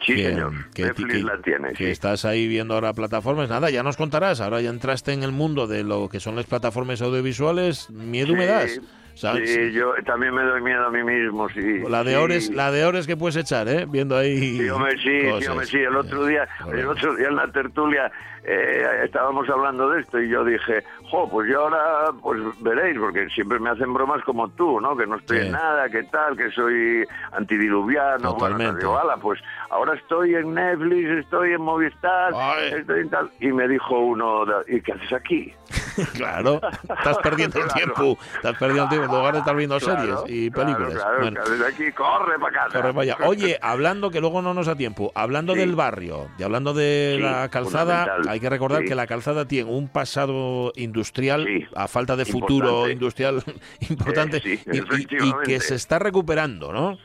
Sí, 0.05 0.15
Que- 0.15 0.29
señor. 0.29 0.51
que- 0.73 0.83
Netflix 0.83 1.13
que- 1.13 1.23
la 1.23 1.37
tiene, 1.41 1.69
Que 1.69 1.85
sí. 1.85 1.91
estás 1.91 2.25
ahí 2.25 2.47
viendo 2.47 2.73
ahora 2.73 2.93
plataformas. 2.93 3.49
Nada, 3.49 3.69
ya 3.69 3.83
nos 3.83 3.95
contarás. 3.97 4.41
Ahora 4.41 4.59
ya 4.61 4.69
entraste 4.69 5.13
en 5.13 5.23
el 5.23 5.31
mundo 5.31 5.65
de 5.67 5.83
lo 5.83 6.09
que 6.09 6.19
son 6.19 6.35
las 6.35 6.45
plataformas 6.45 7.01
audiovisuales. 7.01 7.89
Miedo 7.89 8.35
me 8.35 8.45
das. 8.45 8.79
Sí, 9.15 9.71
yo 9.73 9.93
también 10.07 10.33
me 10.33 10.41
doy 10.41 10.59
miedo 10.61 10.87
a 10.87 10.89
mí 10.89 11.03
mismo, 11.03 11.47
sí. 11.49 11.61
La 11.87 12.03
de 12.03 12.11
sí. 12.13 12.17
horas, 12.17 12.49
la 12.49 12.71
de 12.71 12.83
horas 12.83 13.05
que 13.05 13.15
puedes 13.15 13.35
echar, 13.35 13.67
¿eh? 13.69 13.85
Viendo 13.87 14.17
ahí. 14.17 14.57
Sí, 14.57 14.69
hombre, 14.69 14.93
sí, 14.97 15.21
sí, 15.39 15.47
hombre, 15.47 15.65
sí. 15.67 15.77
El 15.77 15.95
otro 15.95 16.25
día, 16.25 16.47
el 16.71 16.87
otro 16.87 17.15
día 17.15 17.27
en 17.27 17.35
la 17.35 17.47
tertulia 17.51 18.11
eh, 18.45 19.01
estábamos 19.05 19.49
hablando 19.49 19.89
de 19.89 20.01
esto 20.01 20.19
y 20.21 20.29
yo 20.29 20.43
dije, 20.43 20.83
jo, 21.09 21.29
pues 21.29 21.49
yo 21.49 21.61
ahora, 21.61 22.11
pues 22.21 22.39
veréis, 22.61 22.97
porque 22.99 23.27
siempre 23.29 23.59
me 23.59 23.69
hacen 23.69 23.93
bromas 23.93 24.23
como 24.23 24.49
tú, 24.49 24.79
¿no? 24.81 24.95
Que 24.97 25.05
no 25.07 25.15
estoy 25.15 25.39
Sí. 25.39 25.45
en 25.47 25.51
nada, 25.53 25.89
que 25.89 26.03
tal, 26.03 26.35
que 26.35 26.51
soy 26.51 27.05
antidiluviano. 27.31 28.33
Bueno, 28.35 28.55
Totalmente. 28.55 28.79
digo, 28.81 28.97
ala, 28.97 29.17
pues 29.17 29.39
ahora 29.69 29.93
estoy 29.95 30.35
en 30.35 30.53
Netflix, 30.53 31.09
estoy 31.09 31.53
en 31.53 31.61
Movistar, 31.61 32.33
Ay. 32.35 32.73
estoy 32.79 33.01
en 33.01 33.09
tal. 33.09 33.29
Y 33.39 33.51
me 33.51 33.67
dijo 33.67 33.99
uno, 33.99 34.43
¿y 34.67 34.81
qué 34.81 34.93
haces 34.93 35.13
aquí? 35.13 35.53
Claro, 36.15 36.59
estás 36.81 37.17
perdiendo 37.19 37.59
el 37.59 37.65
Claro. 37.67 37.93
tiempo. 37.93 38.17
Estás 38.35 38.57
perdiendo 38.57 38.83
el 38.83 38.89
tiempo 38.89 39.11
en 39.13 39.17
lugar 39.19 39.33
de 39.33 39.39
estar 39.39 39.55
viendo 39.55 39.77
Claro, 39.77 40.01
series 40.01 40.19
y 40.27 40.49
películas. 40.49 40.93
Claro, 40.95 41.19
Bueno. 41.21 41.41
¿qué 41.45 41.51
haces 41.53 41.73
aquí? 41.73 41.91
Corre 41.91 42.39
para 42.39 42.51
casa. 42.53 42.69
Corre 42.81 42.93
para 42.93 43.01
allá. 43.01 43.17
Oye, 43.27 43.59
hablando 43.61 44.09
que 44.09 44.19
luego 44.19 44.41
no 44.41 44.53
nos 44.55 44.65
da 44.65 44.75
tiempo, 44.75 45.11
hablando 45.13 45.53
Sí. 45.53 45.59
del 45.59 45.75
barrio 45.75 46.29
y 46.39 46.43
hablando 46.43 46.73
de 46.73 47.13
Sí, 47.17 47.21
la 47.23 47.47
calzada. 47.49 48.05
Hay 48.33 48.39
que 48.39 48.49
recordar 48.49 48.81
Sí. 48.81 48.87
que 48.89 48.95
la 48.95 49.07
calzada 49.07 49.47
tiene 49.47 49.69
un 49.69 49.87
pasado 49.87 50.73
industrial, 50.75 51.45
Sí, 51.45 51.65
a 51.75 51.87
falta 51.87 52.15
de 52.15 52.25
futuro 52.25 52.89
industrial 52.89 53.43
importante, 53.89 54.37
Eh, 54.37 54.41
sí, 54.43 54.59
y- 54.71 55.27
y- 55.27 55.33
que 55.45 55.59
se 55.59 55.75
está 55.75 55.99
recuperando, 55.99 56.73
¿no? 56.73 56.97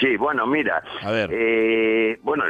Sí, 0.00 0.16
bueno, 0.16 0.46
mira, 0.46 0.82
A 1.02 1.10
ver. 1.10 1.30
eh, 1.32 2.18
bueno, 2.22 2.44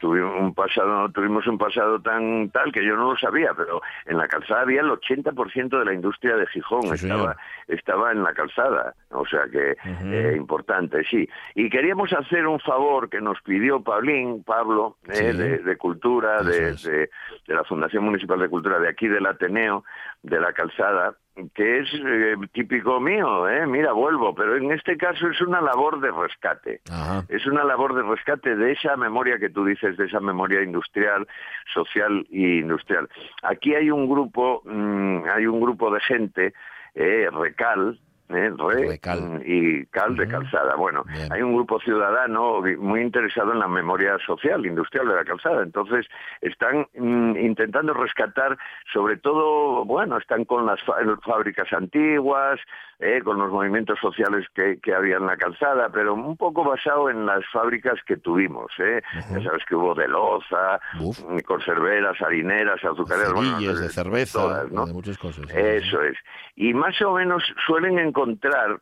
tuvimos 0.00 0.40
un 0.40 0.54
pasado, 0.54 1.08
tuvimos 1.10 1.46
un 1.46 1.58
pasado 1.58 2.00
tan 2.00 2.50
tal 2.50 2.72
que 2.72 2.84
yo 2.84 2.96
no 2.96 3.12
lo 3.12 3.16
sabía, 3.18 3.52
pero 3.56 3.80
en 4.06 4.16
la 4.18 4.28
calzada 4.28 4.62
había 4.62 4.80
el 4.80 4.90
80% 4.90 5.78
de 5.78 5.84
la 5.84 5.92
industria 5.94 6.36
de 6.36 6.46
Gijón 6.48 6.82
Sí, 6.96 7.06
estaba 7.06 7.36
estaba 7.68 8.12
en 8.12 8.22
la 8.22 8.32
calzada, 8.34 8.94
o 9.10 9.24
sea 9.26 9.44
que 9.50 9.76
eh, 10.04 10.34
importante, 10.36 11.02
sí. 11.04 11.28
Y 11.54 11.70
queríamos 11.70 12.12
hacer 12.12 12.46
un 12.46 12.60
favor 12.60 13.08
que 13.08 13.20
nos 13.20 13.40
pidió 13.42 13.80
Pablín, 13.82 14.42
Pablo, 14.44 14.96
eh, 15.08 15.14
Sí. 15.32 15.38
de, 15.38 15.58
de 15.58 15.76
Cultura, 15.76 16.42
de, 16.42 16.72
de 16.74 17.08
la 17.54 17.64
Fundación 17.64 18.04
Municipal 18.04 18.38
de 18.40 18.48
Cultura 18.48 18.78
de 18.78 18.88
aquí 18.88 19.08
del 19.08 19.26
Ateneo, 19.26 19.84
de 20.22 20.40
la 20.40 20.52
calzada, 20.52 21.14
que 21.54 21.78
es 21.80 21.88
eh, 21.94 22.36
típico 22.52 23.00
mío, 23.00 23.48
¿eh? 23.48 23.66
mira, 23.66 23.92
vuelvo, 23.92 24.34
pero 24.34 24.56
en 24.56 24.70
este 24.70 24.96
caso 24.96 25.28
es 25.28 25.40
una 25.40 25.60
labor 25.60 26.00
de 26.00 26.12
rescate. 26.12 26.80
Ajá. 26.90 27.24
Es 27.28 27.46
una 27.46 27.64
labor 27.64 27.94
de 27.94 28.02
rescate 28.02 28.54
de 28.54 28.72
esa 28.72 28.96
memoria 28.96 29.38
que 29.38 29.50
tú 29.50 29.64
dices, 29.64 29.96
de 29.96 30.06
esa 30.06 30.20
memoria 30.20 30.62
industrial, 30.62 31.26
social 31.72 32.26
y 32.30 32.60
industrial. 32.60 33.08
Aquí 33.42 33.74
hay 33.74 33.90
un 33.90 34.08
grupo, 34.08 34.62
mm, 34.64 35.24
hay 35.28 35.46
un 35.46 35.60
grupo 35.60 35.92
de 35.92 36.00
gente, 36.00 36.54
eh, 36.94 37.28
Recal, 37.32 37.98
eh, 38.36 38.50
Re- 38.56 38.88
Recal. 38.88 39.20
mm, 39.20 39.42
y 39.44 39.86
Cal 39.86 40.16
de. 40.16 40.28
Calzada. 40.28 40.74
Bueno, 40.76 41.04
Bien. 41.12 41.32
hay 41.32 41.42
un 41.42 41.54
grupo 41.54 41.78
ciudadano 41.80 42.60
muy 42.78 43.00
interesado 43.00 43.52
en 43.52 43.58
la 43.60 43.68
memoria 43.68 44.18
social, 44.26 44.64
industrial 44.66 45.08
de 45.08 45.14
la 45.14 45.24
calzada. 45.24 45.62
Entonces, 45.62 46.06
están 46.40 46.86
mm, 46.94 47.36
intentando 47.36 47.94
rescatar, 47.94 48.56
sobre 48.92 49.16
todo, 49.16 49.84
bueno, 49.84 50.18
están 50.18 50.44
con 50.44 50.66
las 50.66 50.80
fábricas 51.24 51.72
antiguas, 51.72 52.58
eh, 52.98 53.20
con 53.22 53.38
los 53.38 53.50
movimientos 53.50 53.98
sociales 54.00 54.46
que, 54.54 54.78
que 54.80 54.94
había 54.94 55.16
en 55.16 55.26
la 55.26 55.36
calzada, 55.36 55.88
pero 55.90 56.14
un 56.14 56.36
poco 56.36 56.64
basado 56.64 57.10
en 57.10 57.26
las 57.26 57.44
fábricas 57.52 57.94
que 58.06 58.16
tuvimos. 58.16 58.70
Eh. 58.78 59.02
Ya 59.30 59.42
sabes 59.42 59.64
que 59.68 59.74
hubo 59.74 59.94
de 59.94 60.08
loza, 60.08 60.80
Uf. 61.00 61.20
mm, 61.28 61.38
conserveras, 61.40 62.20
harineras, 62.22 62.82
azucareras, 62.84 63.32
bueno, 63.32 63.58
de 63.60 63.88
cerveza, 63.88 64.38
todas, 64.40 64.70
¿no? 64.70 64.86
de 64.86 64.92
muchas 64.92 65.18
cosas. 65.18 65.48
Eso 65.50 66.02
es. 66.02 66.16
Y 66.56 66.74
más 66.74 67.00
o 67.02 67.12
menos 67.14 67.42
suelen 67.66 67.98
encontrar 67.98 68.80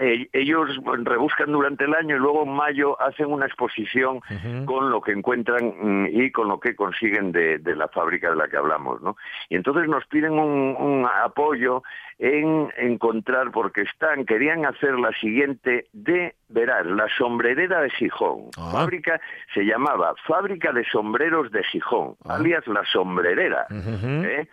eh, 0.00 0.28
ellos 0.32 0.78
rebuscan 1.04 1.50
durante 1.52 1.84
el 1.84 1.94
año 1.94 2.16
y 2.16 2.18
luego 2.18 2.42
en 2.44 2.52
mayo 2.52 3.00
hacen 3.00 3.32
una 3.32 3.46
exposición 3.46 4.20
con 4.66 4.90
lo 4.90 5.00
que 5.00 5.12
encuentran 5.12 5.72
mm, 5.80 6.06
y 6.12 6.30
con 6.30 6.48
lo 6.48 6.60
que 6.60 6.76
consiguen 6.76 7.32
de, 7.32 7.58
de 7.58 7.74
la 7.74 7.88
fábrica 7.88 8.30
de 8.30 8.36
la 8.36 8.48
que 8.48 8.56
hablamos, 8.58 9.00
¿no? 9.00 9.16
Y 9.48 9.56
entonces 9.56 9.88
nos 9.88 10.04
piden 10.06 10.32
un, 10.32 10.76
un 10.78 11.06
apoyo 11.24 11.82
en 12.18 12.68
encontrar, 12.76 13.50
porque 13.52 13.82
están, 13.82 14.26
querían 14.26 14.66
hacer 14.66 14.98
la 14.98 15.12
siguiente 15.12 15.86
de, 15.92 16.34
verás, 16.48 16.84
la 16.84 17.06
sombrerera 17.16 17.80
de 17.80 17.90
Gijón. 17.90 18.50
Ah. 18.58 18.70
Fábrica 18.72 19.20
se 19.54 19.62
llamaba 19.64 20.14
Fábrica 20.26 20.72
de 20.72 20.84
Sombreros 20.84 21.50
de 21.52 21.62
Gijón, 21.64 22.16
Ah. 22.24 22.34
alias 22.34 22.66
la 22.66 22.84
sombrerera. 22.86 23.66
¿eh? 23.70 24.48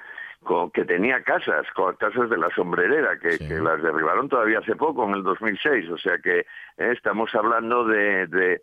Con- 0.46 0.72
que 0.72 0.86
tenía 0.86 1.22
casas, 1.24 1.66
con 1.76 1.94
casas 1.98 2.30
de 2.30 2.38
la 2.38 2.50
sombrerera, 2.56 3.20
que, 3.20 3.34
Sí. 3.34 3.48
que 3.50 3.56
las 3.56 3.82
derribaron 3.84 4.30
todavía 4.30 4.60
hace 4.60 4.78
poco, 4.78 5.04
en 5.04 5.16
el 5.16 5.24
2006. 5.24 5.90
O 5.90 5.98
sea 5.98 6.18
que 6.20 6.40
eh, 6.40 6.46
estamos 6.78 7.36
hablando 7.36 7.84
de, 7.86 8.28
de, 8.28 8.62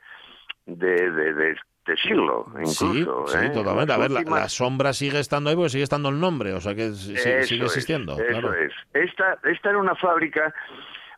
de, 0.65 1.11
de- 1.11 1.35
de 1.35 1.51
este 1.85 1.97
siglo, 2.09 2.47
Sí, 2.65 2.87
incluso. 2.95 3.27
sí, 3.27 3.39
¿eh? 3.45 3.51
totalmente. 3.51 3.93
A 3.93 3.99
ver, 3.99 4.11
la, 4.13 4.21
últimas- 4.21 4.41
la 4.43 4.49
sombra 4.49 4.93
sigue 4.93 5.19
estando 5.19 5.51
ahí 5.51 5.57
porque 5.57 5.71
sigue 5.71 5.85
estando 5.85 6.09
el 6.09 6.19
nombre, 6.21 6.55
o 6.55 6.61
sea 6.61 6.75
que 6.75 6.93
sí- 6.93 7.17
sí- 7.17 7.29
Eso 7.29 7.49
sigue 7.49 7.65
es, 7.65 7.73
existiendo. 7.73 8.13
Eso 8.13 8.41
claro. 8.41 8.55
es. 8.55 8.73
Esta, 8.95 9.39
esta 9.45 9.71
era 9.71 9.79
una 9.79 9.97
fábrica 9.97 10.55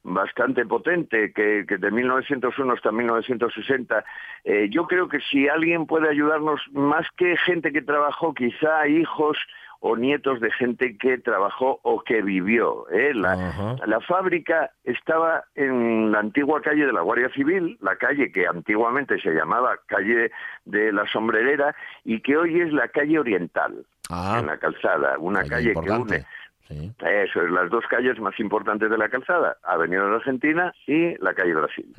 bastante 0.07 0.67
potente 0.67 1.33
que, 1.33 1.65
que 1.67 1.79
de 1.79 1.91
1901 1.91 2.73
hasta 2.75 2.93
1960 2.93 4.05
eh, 4.45 4.69
yo 4.71 4.87
creo 4.87 5.09
que 5.09 5.19
si 5.31 5.49
alguien 5.49 5.87
puede 5.87 6.11
ayudarnos 6.11 6.61
más 6.73 7.07
que 7.17 7.37
gente 7.39 7.73
que 7.73 7.81
trabajó 7.81 8.35
quizá 8.35 8.87
hijos 8.87 9.39
o 9.87 9.97
nietos 9.97 10.41
de 10.41 10.51
gente 10.51 10.97
que 10.97 11.19
trabajó 11.19 11.79
o 11.83 12.03
que 12.03 12.23
vivió 12.23 12.89
¿eh? 12.91 13.13
la, 13.13 13.77
la 13.87 14.01
fábrica 14.01 14.71
estaba 14.83 15.45
en 15.55 16.11
la 16.11 16.21
antigua 16.21 16.63
calle 16.63 16.87
de 16.87 16.93
la 16.93 17.03
Guardia 17.03 17.29
Civil, 17.35 17.77
la 17.83 17.95
calle 17.97 18.33
que 18.33 18.47
antiguamente 18.47 19.21
se 19.21 19.35
llamaba 19.35 19.79
calle 19.87 20.31
de 20.65 20.91
la 20.91 21.07
Sombrerera 21.09 21.77
y 22.03 22.21
que 22.23 22.35
hoy 22.35 22.63
es 22.63 22.73
la 22.73 22.89
calle 22.89 23.19
Oriental, 23.19 23.85
Ah, 24.09 24.37
en 24.41 24.47
la 24.47 24.57
calzada, 24.59 25.19
una 25.19 25.41
calle 25.41 25.51
calle 25.51 25.73
que 25.73 25.79
importante. 25.79 26.15
une 26.17 26.25
Sí. 26.69 26.93
eso 26.99 27.43
es, 27.43 27.51
las 27.51 27.69
dos 27.71 27.85
calles 27.91 28.19
más 28.21 28.39
importantes 28.41 28.89
de 28.91 28.97
la 28.97 29.09
calzada, 29.11 29.59
Avenida 29.65 30.07
de 30.07 30.17
Argentina 30.17 30.75
y 30.87 31.15
la 31.23 31.35
calle 31.35 31.55
Brasil. 31.55 31.93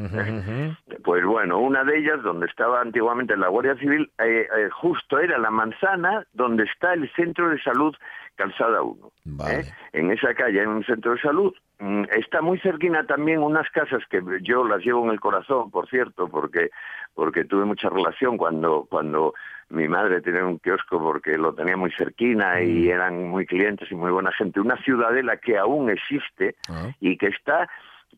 Pues 1.03 1.23
bueno, 1.23 1.59
una 1.59 1.83
de 1.83 1.99
ellas, 1.99 2.23
donde 2.23 2.47
estaba 2.47 2.81
antiguamente 2.81 3.37
la 3.37 3.47
Guardia 3.49 3.75
Civil, 3.75 4.11
eh, 4.19 4.47
eh, 4.57 4.69
justo 4.71 5.19
era 5.19 5.37
la 5.37 5.51
manzana 5.51 6.25
donde 6.33 6.63
está 6.63 6.93
el 6.93 7.11
Centro 7.13 7.49
de 7.49 7.61
Salud 7.61 7.95
Calzada 8.35 8.81
1. 8.81 9.11
Vale. 9.25 9.59
¿eh? 9.59 9.65
En 9.93 10.11
esa 10.11 10.33
calle 10.33 10.59
hay 10.59 10.65
un 10.65 10.83
centro 10.83 11.13
de 11.13 11.21
salud. 11.21 11.53
Mm, 11.79 12.03
Está 12.17 12.41
muy 12.41 12.59
cerquina 12.59 13.05
también 13.05 13.41
unas 13.41 13.69
casas 13.69 14.03
que 14.09 14.21
yo 14.41 14.65
las 14.65 14.83
llevo 14.83 15.05
en 15.05 15.11
el 15.11 15.19
corazón, 15.19 15.71
por 15.71 15.87
cierto, 15.89 16.27
porque 16.27 16.69
porque 17.13 17.45
tuve 17.45 17.63
mucha 17.63 17.89
relación 17.89 18.37
cuando 18.37 18.87
cuando 18.89 19.33
mi 19.69 19.87
madre 19.87 20.21
tenía 20.21 20.45
un 20.45 20.59
kiosco 20.59 20.99
porque 21.01 21.37
lo 21.37 21.53
tenía 21.53 21.75
muy 21.77 21.91
cerquina 21.91 22.55
Mm. 22.55 22.63
y 22.67 22.89
eran 22.89 23.27
muy 23.29 23.45
clientes 23.45 23.91
y 23.91 23.95
muy 23.95 24.11
buena 24.11 24.31
gente. 24.31 24.59
Una 24.59 24.77
ciudadela 24.83 25.37
que 25.37 25.57
aún 25.57 25.89
existe 25.89 26.55
Ah, 26.69 26.89
y 26.99 27.17
que 27.17 27.27
está 27.27 27.67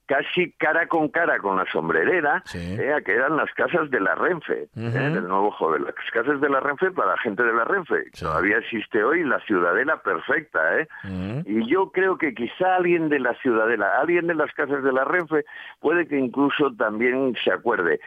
casi 0.05 0.51
cara 0.53 0.87
con 0.87 1.09
cara 1.09 1.37
con 1.39 1.57
la 1.57 1.65
sombrerera, 1.71 2.41
Sí. 2.45 2.77
eh, 2.79 2.95
que 3.05 3.11
eran 3.13 3.35
las 3.35 3.51
casas 3.53 3.89
de 3.89 3.99
la 3.99 4.15
Renfe, 4.15 4.63
eh, 4.63 4.69
del 4.75 5.27
nuevo 5.27 5.51
joven. 5.51 5.83
Las 5.83 5.95
casas 6.13 6.39
de 6.39 6.49
la 6.49 6.59
Renfe 6.61 6.91
para 6.91 7.11
la 7.11 7.17
gente 7.17 7.43
de 7.43 7.51
la 7.53 7.65
Renfe. 7.65 8.03
Sí. 8.13 8.23
Todavía 8.23 8.57
existe 8.59 9.03
hoy 9.03 9.23
la 9.25 9.39
ciudadela 9.41 10.01
perfecta, 10.01 10.79
¿eh? 10.79 10.87
ujú. 11.03 11.43
Y 11.45 11.67
yo 11.69 11.91
creo 11.91 12.17
que 12.17 12.33
quizá 12.33 12.75
alguien 12.77 13.09
de 13.09 13.19
la 13.19 13.33
ciudadela, 13.35 13.99
alguien 13.99 14.27
de 14.27 14.35
las 14.35 14.53
casas 14.53 14.81
de 14.83 14.93
la 14.93 15.03
Renfe, 15.03 15.43
puede 15.81 16.07
que 16.07 16.17
incluso 16.17 16.71
también 16.77 17.35
se 17.43 17.51
acuerde. 17.51 17.99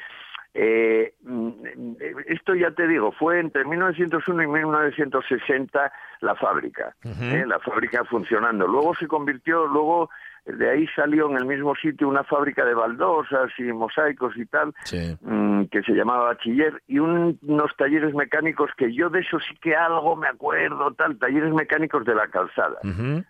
Eh, 0.55 1.15
mm, 1.23 1.51
esto 2.27 2.55
ya 2.55 2.71
te 2.73 2.87
digo, 2.89 3.13
fue 3.13 3.39
entre 3.41 3.65
1901 3.65 4.43
y 4.43 4.47
1960 4.49 5.93
la 6.21 6.35
fábrica. 6.35 6.95
¿eh? 7.05 7.45
la 7.47 7.59
fábrica 7.61 8.05
funcionando. 8.05 8.67
Luego 8.67 8.95
se 8.97 9.07
convirtió, 9.07 9.67
luego 9.67 10.11
de 10.47 10.71
ahí 10.71 10.87
salió 10.97 11.31
en 11.31 11.37
el 11.37 11.45
mismo 11.45 11.75
sitio 11.77 12.09
una 12.09 12.25
fábrica 12.25 12.65
de 12.65 12.75
baldosas 12.75 13.51
y 13.59 13.65
mosaicos 13.65 14.37
y 14.37 14.47
tal, 14.47 14.73
Sí. 14.85 15.17
mm, 15.21 15.65
que 15.67 15.83
se 15.83 15.93
llamaba 15.93 16.25
Bachiller, 16.25 16.83
y 16.89 16.99
un- 16.99 17.39
unos 17.47 17.77
talleres 17.77 18.15
mecánicos 18.15 18.71
que 18.77 18.93
yo 18.93 19.11
de 19.11 19.21
eso 19.21 19.39
sí 19.39 19.55
que 19.61 19.77
algo 19.77 20.17
me 20.17 20.29
acuerdo, 20.29 20.93
tal, 20.95 21.19
talleres 21.19 21.53
mecánicos 21.53 22.05
de 22.05 22.15
la 22.15 22.27
calzada. 22.29 22.79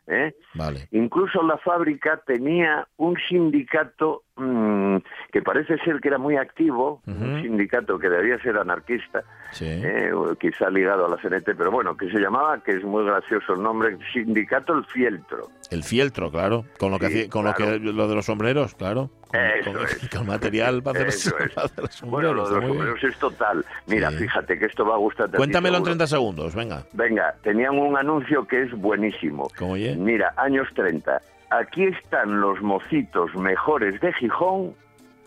¿eh? 0.07 0.35
Vale. 0.55 0.89
Incluso 0.93 1.43
la 1.43 1.59
fábrica 1.59 2.17
tenía 2.25 2.87
un 2.97 3.17
sindicato 3.29 4.23
mm, 4.41 5.03
que 5.33 5.43
parece 5.43 5.77
ser 5.79 6.01
que 6.01 6.09
era 6.09 6.19
muy 6.19 6.37
activo, 6.37 7.01
un 7.07 7.43
sindicato 7.43 7.99
que 7.99 8.09
debía 8.09 8.39
ser 8.43 8.57
anarquista, 8.59 9.23
Sí. 9.53 9.67
eh, 9.69 10.11
quizá 10.41 10.71
ligado 10.71 11.07
a 11.07 11.09
la 11.09 11.17
CNT, 11.19 11.55
pero 11.57 11.71
bueno, 11.71 11.97
que 11.97 12.11
se 12.11 12.19
llamaba, 12.19 12.63
que 12.63 12.73
es 12.73 12.85
muy 12.85 13.05
gracioso 13.05 13.55
el 13.55 13.63
nombre, 13.63 13.97
Sindicato 14.13 14.73
El 14.77 14.85
Fieltro. 14.87 15.49
El 15.71 15.85
fieltro, 15.85 16.31
claro. 16.31 16.65
Con 16.79 16.91
lo 16.91 16.99
que, 16.99 17.09
Sí, 17.09 17.29
con 17.29 17.43
claro. 17.45 17.59
lo 17.59 17.79
que 17.79 17.93
lo 17.93 18.09
de 18.09 18.15
los 18.17 18.27
sombreros, 18.27 18.75
claro. 18.75 19.11
Con, 19.29 19.41
Eso 19.41 19.73
con- 19.73 19.83
es. 19.85 20.09
con 20.17 20.27
material 20.27 20.83
para 20.83 20.99
hacer, 20.99 21.09
Eso 21.09 21.39
es. 21.39 21.53
para 21.53 21.67
hacer 21.67 21.85
los 21.85 22.01
Bueno, 22.03 22.35
lo 22.35 22.49
de 22.49 22.57
los 22.57 22.65
sombreros 22.65 23.05
es 23.05 23.17
total. 23.19 23.65
Mira, 23.87 24.11
Sí. 24.11 24.19
fíjate 24.19 24.59
que 24.59 24.67
esto 24.67 24.85
va 24.85 24.95
a 24.95 24.99
gustarte. 24.99 25.33
ti, 25.33 25.37
Cuéntamelo 25.37 25.77
en 25.77 25.85
seguro. 25.85 25.91
30 25.93 26.07
segundos, 26.09 26.55
venga. 26.55 26.83
Venga, 26.93 27.35
tenían 27.43 27.79
un 27.79 27.97
anuncio 27.97 28.47
que 28.47 28.63
es 28.63 28.73
buenísimo. 28.73 29.49
¿Cómo 29.57 29.73
oye? 29.75 29.95
Mira, 29.97 30.33
años 30.37 30.67
30. 30.75 31.21
Aquí 31.51 31.85
están 31.85 32.41
los 32.41 32.61
mocitos 32.63 33.35
mejores 33.35 34.01
de 34.01 34.13
Gijón 34.13 34.75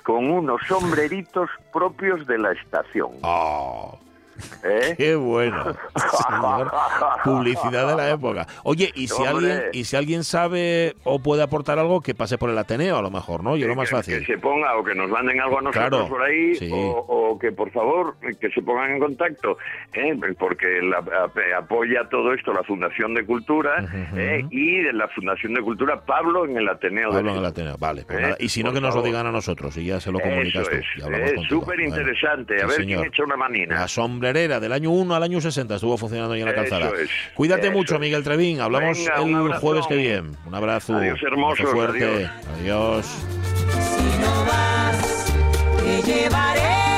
con 0.04 0.30
unos 0.32 0.62
sombreritos 0.68 1.50
propios 1.72 2.26
de 2.28 2.38
la 2.38 2.54
estación. 2.54 3.12
¡Oh! 3.24 4.00
¿Eh? 4.64 4.96
¡Qué 4.98 5.16
bueno! 5.16 5.64
Señor. 5.96 6.72
Publicidad 7.24 7.88
de 7.90 7.96
la 7.96 8.10
época. 8.12 8.48
Oye, 8.64 8.92
y 8.96 9.08
si, 9.08 9.14
Hombre. 9.22 9.30
alguien, 9.54 9.64
y 9.74 9.84
si 9.86 9.96
alguien 9.96 10.24
sabe 10.24 10.96
o 11.04 11.20
puede 11.20 11.44
aportar 11.44 11.80
algo, 11.80 12.02
que 12.02 12.16
pase 12.16 12.38
por 12.38 12.50
el 12.50 12.58
Ateneo, 12.58 12.98
a 12.98 13.02
lo 13.02 13.12
mejor, 13.12 13.44
¿no? 13.44 13.56
Y 13.58 13.62
lo 13.64 13.76
más 13.76 13.90
que, 13.90 13.96
fácil. 13.96 14.20
que 14.20 14.26
se 14.26 14.38
ponga 14.38 14.76
o 14.78 14.84
que 14.84 14.96
nos 14.96 15.10
manden 15.10 15.40
algo 15.40 15.60
a 15.60 15.62
nosotros 15.62 15.90
Claro, 15.90 16.08
por 16.10 16.22
ahí 16.24 16.56
sí. 16.56 16.70
o, 16.72 16.90
o 17.08 17.40
que 17.40 17.52
por 17.52 17.72
favor 17.72 18.16
que 18.40 18.50
se 18.52 18.62
pongan 18.62 18.92
en 18.92 19.00
contacto 19.00 19.58
¿eh? 19.94 20.14
porque 20.38 20.82
la- 20.82 20.98
ap- 20.98 21.38
apoya 21.58 22.08
todo 22.10 22.34
esto 22.34 22.54
la 22.54 22.64
Fundación 22.64 23.14
de 23.14 23.26
Cultura. 23.26 23.86
¿eh? 24.16 24.46
y 24.50 24.80
de 24.82 24.94
la 24.94 25.08
Fundación 25.10 25.54
de 25.54 25.62
Cultura 25.62 26.02
Pablo 26.06 26.46
en 26.46 26.58
el 26.58 26.68
Ateneo 26.70 27.12
de 27.12 27.18
Hablo 27.20 27.32
en 27.32 27.38
el. 27.38 27.46
Ateneo. 27.46 27.76
Vale, 27.78 28.04
pues 28.08 28.20
nada. 28.22 28.36
Y 28.40 28.50
si 28.50 28.64
no, 28.64 28.74
que 28.74 28.82
nos 28.82 28.96
lo 28.96 29.02
digan 29.02 29.26
a 29.28 29.32
nosotros 29.32 29.76
y 29.78 29.86
ya 29.86 30.00
se 30.00 30.12
lo 30.12 30.20
Eso 30.20 30.30
comunicas 30.30 30.70
tú. 30.70 30.76
es, 30.76 31.48
súper 31.48 31.78
Bueno, 31.78 31.84
interesante. 31.84 32.56
a 32.56 32.60
sí, 32.60 32.66
ver 32.66 32.76
señor. 32.76 33.00
quién 33.02 33.14
echa 33.14 33.24
una 33.24 33.36
manina. 33.38 33.76
Sombrerera 34.24 34.60
del 34.62 34.72
año 34.72 34.90
1 34.92 35.16
al 35.16 35.24
año 35.24 35.42
60 35.42 35.76
estuvo 35.76 35.98
funcionando 35.98 36.34
ahí 36.34 36.40
en 36.42 36.46
la 36.46 36.54
Eso 36.54 36.62
calzada. 36.62 36.92
es, 37.02 37.10
Cuídate 37.36 37.68
eso 37.68 37.76
mucho, 37.78 37.96
es. 37.96 38.00
Miguel 38.00 38.24
Trevín. 38.24 38.62
Hablamos 38.62 38.98
Venga, 38.98 39.16
el 39.18 39.54
jueves 39.60 39.86
que 39.88 39.96
viene. 39.96 40.32
Un 40.46 40.56
abrazo. 40.56 40.96
Adiós, 40.96 41.20
abrazo 41.26 41.68
fuerte. 41.68 42.06
adiós. 42.06 42.32
adiós. 42.60 43.06
Si 43.06 44.20
no 44.22 44.46
vas, 44.46 45.34
te 45.84 46.02
llevaré 46.12 46.93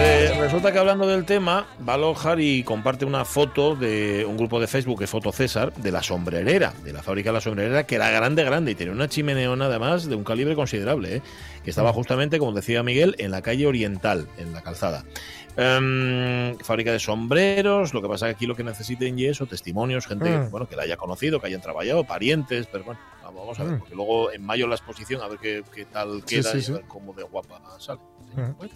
Eh, 0.00 0.32
resulta 0.40 0.70
que 0.72 0.78
hablando 0.78 1.06
del 1.08 1.24
tema, 1.24 1.66
va 1.86 1.96
Lojar 1.96 2.38
y 2.40 2.62
comparte 2.62 3.04
una 3.04 3.24
foto 3.24 3.74
de 3.74 4.24
un 4.24 4.36
grupo 4.36 4.60
de 4.60 4.68
Facebook, 4.68 4.98
que 4.98 5.04
es 5.04 5.10
Foto 5.10 5.32
César, 5.32 5.72
de 5.74 5.90
la 5.90 6.02
sombrerera, 6.04 6.72
de 6.84 6.92
la 6.92 7.02
fábrica 7.02 7.30
de 7.30 7.34
la 7.34 7.40
sombrerera, 7.40 7.84
que 7.84 7.96
era 7.96 8.08
grande, 8.10 8.44
grande, 8.44 8.70
y 8.70 8.74
tenía 8.76 8.92
una 8.92 9.08
chimeneona 9.08 9.64
además 9.66 10.06
de 10.08 10.14
un 10.14 10.22
calibre 10.22 10.54
considerable, 10.54 11.16
¿eh? 11.16 11.22
que 11.64 11.70
estaba 11.70 11.92
justamente, 11.92 12.38
como 12.38 12.52
decía 12.52 12.82
Miguel, 12.84 13.16
en 13.18 13.32
la 13.32 13.42
calle 13.42 13.66
Oriental, 13.66 14.28
en 14.38 14.52
la 14.52 14.62
calzada. 14.62 15.04
Em, 15.56 16.56
fábrica 16.58 16.92
de 16.92 17.00
sombreros, 17.00 17.92
lo 17.92 18.00
que 18.00 18.08
pasa 18.08 18.26
que 18.26 18.32
aquí 18.32 18.46
lo 18.46 18.54
que 18.54 18.62
necesiten 18.62 19.18
y 19.18 19.24
eso, 19.26 19.46
testimonios, 19.46 20.06
gente 20.06 20.30
Mm. 20.30 20.50
bueno, 20.52 20.68
que 20.68 20.76
la 20.76 20.84
haya 20.84 20.96
conocido, 20.96 21.40
que 21.40 21.48
hayan 21.48 21.60
trabajado, 21.60 22.04
parientes, 22.04 22.68
pero 22.70 22.84
bueno, 22.84 23.00
vamos 23.24 23.58
a 23.58 23.64
ver, 23.64 23.72
Mm. 23.74 23.78
porque 23.80 23.94
luego 23.96 24.30
en 24.30 24.46
mayo 24.46 24.68
la 24.68 24.76
exposición, 24.76 25.20
a 25.22 25.26
ver 25.26 25.38
qué, 25.40 25.64
qué 25.74 25.84
tal 25.86 26.22
queda 26.24 26.52
sí, 26.52 26.64
y 26.68 26.70
a 26.70 26.74
ver 26.76 26.84
cómo 26.86 27.12
de 27.12 27.24
guapa 27.24 27.60
sale. 27.80 27.98
Mm. 28.36 28.56
Bueno. 28.56 28.72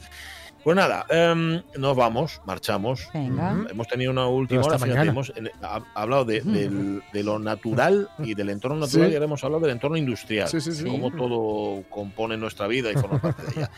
Pues 0.65 0.77
nada, 0.77 1.05
em, 1.09 1.61
nos 1.77 1.97
vamos, 1.97 2.41
marchamos. 2.47 3.09
Venga. 3.13 3.53
Mm, 3.53 3.67
Hemos 3.71 3.89
tenido 3.89 4.13
una 4.13 4.29
última 4.29 4.61
hora, 4.63 4.77
fíjate, 4.79 4.91
mañana. 4.93 5.11
hemos 5.11 5.33
en- 5.35 5.51
ha- 5.61 5.83
hablado 5.95 6.25
de, 6.25 6.41
del- 6.41 7.03
de 7.13 7.23
lo 7.25 7.39
natural 7.41 8.09
y 8.21 8.35
del 8.35 8.51
entorno 8.51 8.77
natural 8.79 9.07
Sí. 9.09 9.13
y 9.13 9.15
ahora 9.17 9.25
hemos 9.25 9.43
hablado 9.43 9.63
del 9.63 9.73
entorno 9.73 9.97
industrial. 9.97 10.49
Sí, 10.49 10.61
sí, 10.61 10.73
sí. 10.73 10.85
Cómo 10.85 11.11
todo 11.11 11.83
compone 11.91 12.37
nuestra 12.37 12.69
vida 12.69 12.91
y 12.93 12.95
forma 12.95 13.21
parte 13.21 13.43
de 13.43 13.53
ella. 13.57 13.71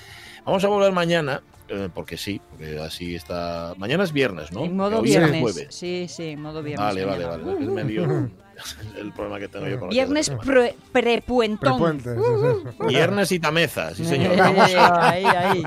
Vamos 0.45 0.63
a 0.63 0.69
volver 0.69 0.93
mañana, 0.93 1.43
eh, 1.69 1.89
porque 1.95 2.19
sí, 2.19 2.39
porque 2.51 2.79
así 2.79 3.15
está. 3.15 3.73
Mañana 3.79 4.05
es 4.05 4.13
viernes, 4.13 4.53
¿no? 4.53 4.63
En 4.67 4.77
modo 4.77 4.99
es 4.99 5.03
viernes. 5.05 5.41
jueves. 5.41 5.69
Sí, 5.75 6.05
sí, 6.07 6.29
en 6.29 6.43
modo 6.43 6.63
viernes. 6.63 6.85
Vale, 6.87 7.05
vale, 7.07 7.27
mañana. 7.27 7.45
vale. 7.45 7.61
es 7.63 7.69
que 7.69 7.75
me 7.75 7.85
lío. 7.85 8.31
el 8.99 9.13
problema 9.13 9.39
que 9.39 9.49
tengo 9.49 9.67
yo 9.69 9.79
con 9.81 9.89
Viernes 9.91 10.29
dedos. 10.29 10.45
pre- 10.45 10.75
prepuentón. 10.93 11.99
Prepuente, 12.01 12.15
sí, 12.15 12.69
sí. 12.81 12.87
Viernes 12.89 13.33
y 13.33 13.39
tameza, 13.41 13.95
sí 13.95 14.05
señor. 14.05 14.37
Vamos 14.37 14.75
a, 14.75 15.09
Ahí, 15.11 15.25
ahí. 15.25 15.63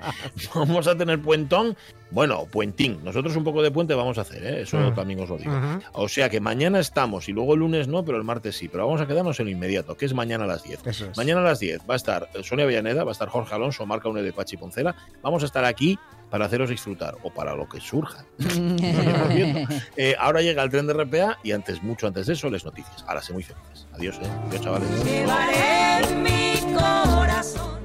vamos 0.54 0.86
a 0.86 0.96
tener 0.96 1.20
puentón. 1.20 1.76
Bueno, 2.10 2.46
puentín. 2.46 3.00
Nosotros 3.02 3.34
un 3.34 3.42
poco 3.42 3.62
de 3.62 3.70
puente 3.72 3.92
vamos 3.94 4.16
a 4.18 4.20
hacer, 4.20 4.44
¿eh? 4.46 4.60
eso 4.62 4.76
Mm. 4.78 4.94
también 4.94 5.18
os 5.20 5.28
lo 5.28 5.38
digo. 5.38 5.52
O 5.92 6.08
sea 6.08 6.28
que 6.30 6.40
mañana 6.40 6.78
estamos 6.78 7.28
y 7.28 7.32
luego 7.32 7.54
el 7.54 7.60
lunes 7.60 7.88
no, 7.88 8.04
pero 8.04 8.16
el 8.16 8.22
martes 8.24 8.56
sí. 8.56 8.68
Pero 8.68 8.86
vamos 8.86 9.00
a 9.00 9.06
quedarnos 9.08 9.38
en 9.40 9.46
lo 9.46 9.52
inmediato, 9.52 9.96
que 9.96 10.04
es 10.06 10.14
mañana 10.14 10.44
a 10.44 10.46
las 10.46 10.62
10. 10.62 10.86
Eso 10.86 11.06
es. 11.10 11.16
Mañana 11.16 11.40
a 11.40 11.44
las 11.44 11.58
10 11.58 11.80
va 11.88 11.94
a 11.94 11.96
estar 11.96 12.28
Sonia 12.42 12.64
Villaneda, 12.64 13.02
va 13.02 13.10
a 13.10 13.12
estar 13.12 13.28
Jorge 13.28 13.54
Alonso, 13.54 13.84
Marca 13.86 14.08
Une 14.08 14.22
de 14.22 14.32
Pachi 14.32 14.56
Poncela. 14.56 14.94
Vamos 15.20 15.42
a 15.42 15.46
estar 15.46 15.64
aquí 15.64 15.98
para 16.36 16.44
haceros 16.44 16.68
disfrutar 16.68 17.16
o 17.22 17.30
para 17.30 17.54
lo 17.54 17.66
que 17.66 17.80
surja. 17.80 18.26
Eh, 19.96 20.14
ahora 20.18 20.42
llega 20.42 20.62
el 20.62 20.70
tren 20.70 20.86
de 20.86 20.92
RPA 20.92 21.38
y 21.42 21.52
antes, 21.52 21.82
mucho 21.82 22.06
antes 22.06 22.26
de 22.26 22.34
eso, 22.34 22.50
les 22.50 22.64
noticias. 22.64 23.02
Ahora 23.06 23.22
sé 23.22 23.32
muy 23.32 23.42
felices. 23.42 23.86
Adiós, 23.92 24.18
eh. 24.22 24.28
Adiós, 24.46 24.60
chavales. 24.60 25.04
Llevaré 25.04 26.04
en 26.04 26.22
mi 26.22 26.74
corazón 26.74 27.80